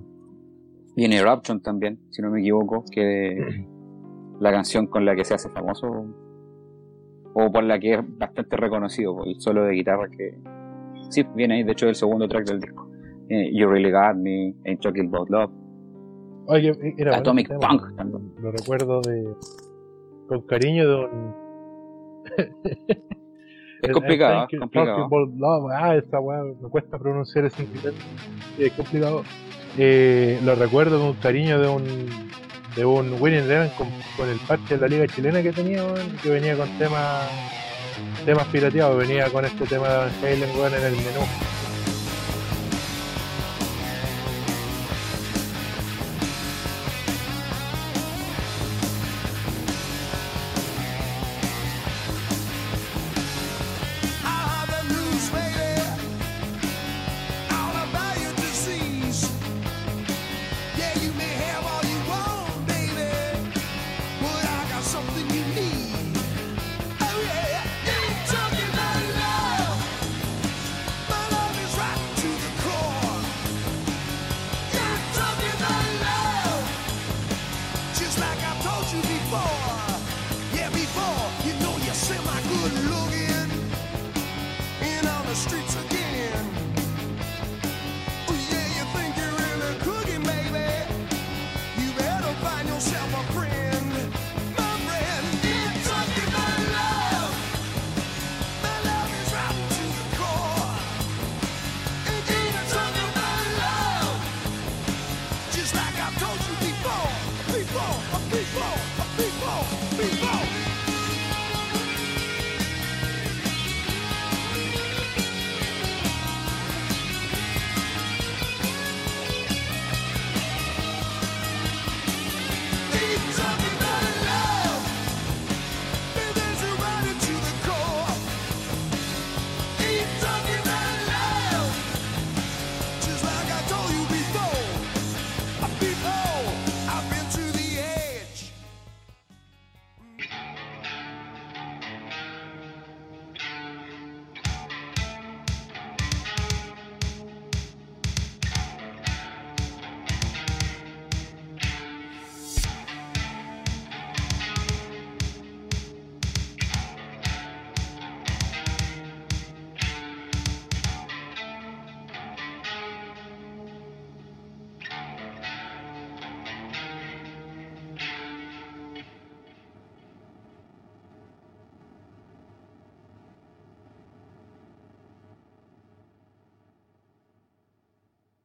viene 0.95 1.17
Eruption 1.17 1.61
también, 1.61 1.99
si 2.11 2.21
no 2.23 2.31
me 2.31 2.41
equivoco, 2.41 2.85
que 2.91 3.67
la 4.41 4.53
canción 4.53 4.87
con 4.87 5.05
la 5.07 5.17
que 5.17 5.25
se 5.25 5.35
hace 5.35 5.49
famoso, 5.51 5.87
o 7.41 7.53
por 7.53 7.63
la 7.63 7.79
que 7.79 7.95
es 7.95 8.19
bastante 8.19 8.57
reconocido, 8.57 9.17
por 9.17 9.29
el 9.29 9.41
solo 9.41 9.65
de 9.65 9.75
guitarra 9.75 10.09
que. 10.09 10.37
Sí, 11.11 11.25
viene 11.37 11.55
ahí, 11.55 11.63
de 11.63 11.73
hecho, 11.73 11.87
es 11.87 11.91
el 11.91 11.95
segundo 11.95 12.29
track 12.29 12.47
del 12.47 12.61
disco. 12.61 12.91
Eh, 13.29 13.51
you 13.55 13.69
Really 13.69 13.93
Got 13.93 14.17
Me, 14.17 14.55
Ain't 14.65 14.81
Talking 14.81 15.07
About 15.07 15.31
Love. 15.31 15.53
Oye, 16.47 16.71
era 16.97 17.11
bueno 17.11 17.15
Atomic 17.15 17.49
Punk 17.49 17.97
también. 17.97 18.33
Lo 18.41 18.51
recuerdo 18.51 19.01
de. 19.03 19.35
Con 20.27 20.43
cariño 20.43 20.89
de 20.89 20.95
un. 20.97 21.35
Es 23.81 23.93
complicado, 23.93 24.49
es 24.51 24.59
complicado. 24.59 25.09
Love, 25.09 25.71
Ah, 25.73 25.95
esa 25.95 26.19
weá, 26.19 26.43
me 26.43 26.69
cuesta 26.69 26.99
pronunciar 26.99 27.45
ese 27.45 27.63
inglés. 27.63 27.95
Es 28.59 28.73
complicado. 28.73 29.23
Eh, 29.79 30.41
lo 30.45 30.57
recuerdo 30.57 30.99
con 30.99 31.13
cariño 31.15 31.61
de 31.61 31.69
un 31.69 31.85
de 32.79 32.85
un 32.85 33.21
Winning 33.21 33.41
Eleven 33.41 33.71
con, 33.71 33.89
con 34.17 34.29
el 34.29 34.39
parche 34.39 34.77
de 34.77 34.83
la 34.83 34.87
liga 34.87 35.13
chilena 35.13 35.43
que 35.43 35.51
tenía, 35.51 35.83
que 36.23 36.31
venía 36.31 36.57
con 36.57 36.69
temas 36.79 37.29
temas 38.25 38.47
pirateados, 38.47 38.97
venía 38.97 39.29
con 39.31 39.45
este 39.45 39.67
tema 39.67 40.07
de 40.23 40.47
weón, 40.55 40.75
en 40.75 40.85
el 40.85 40.93
menú. 40.93 41.48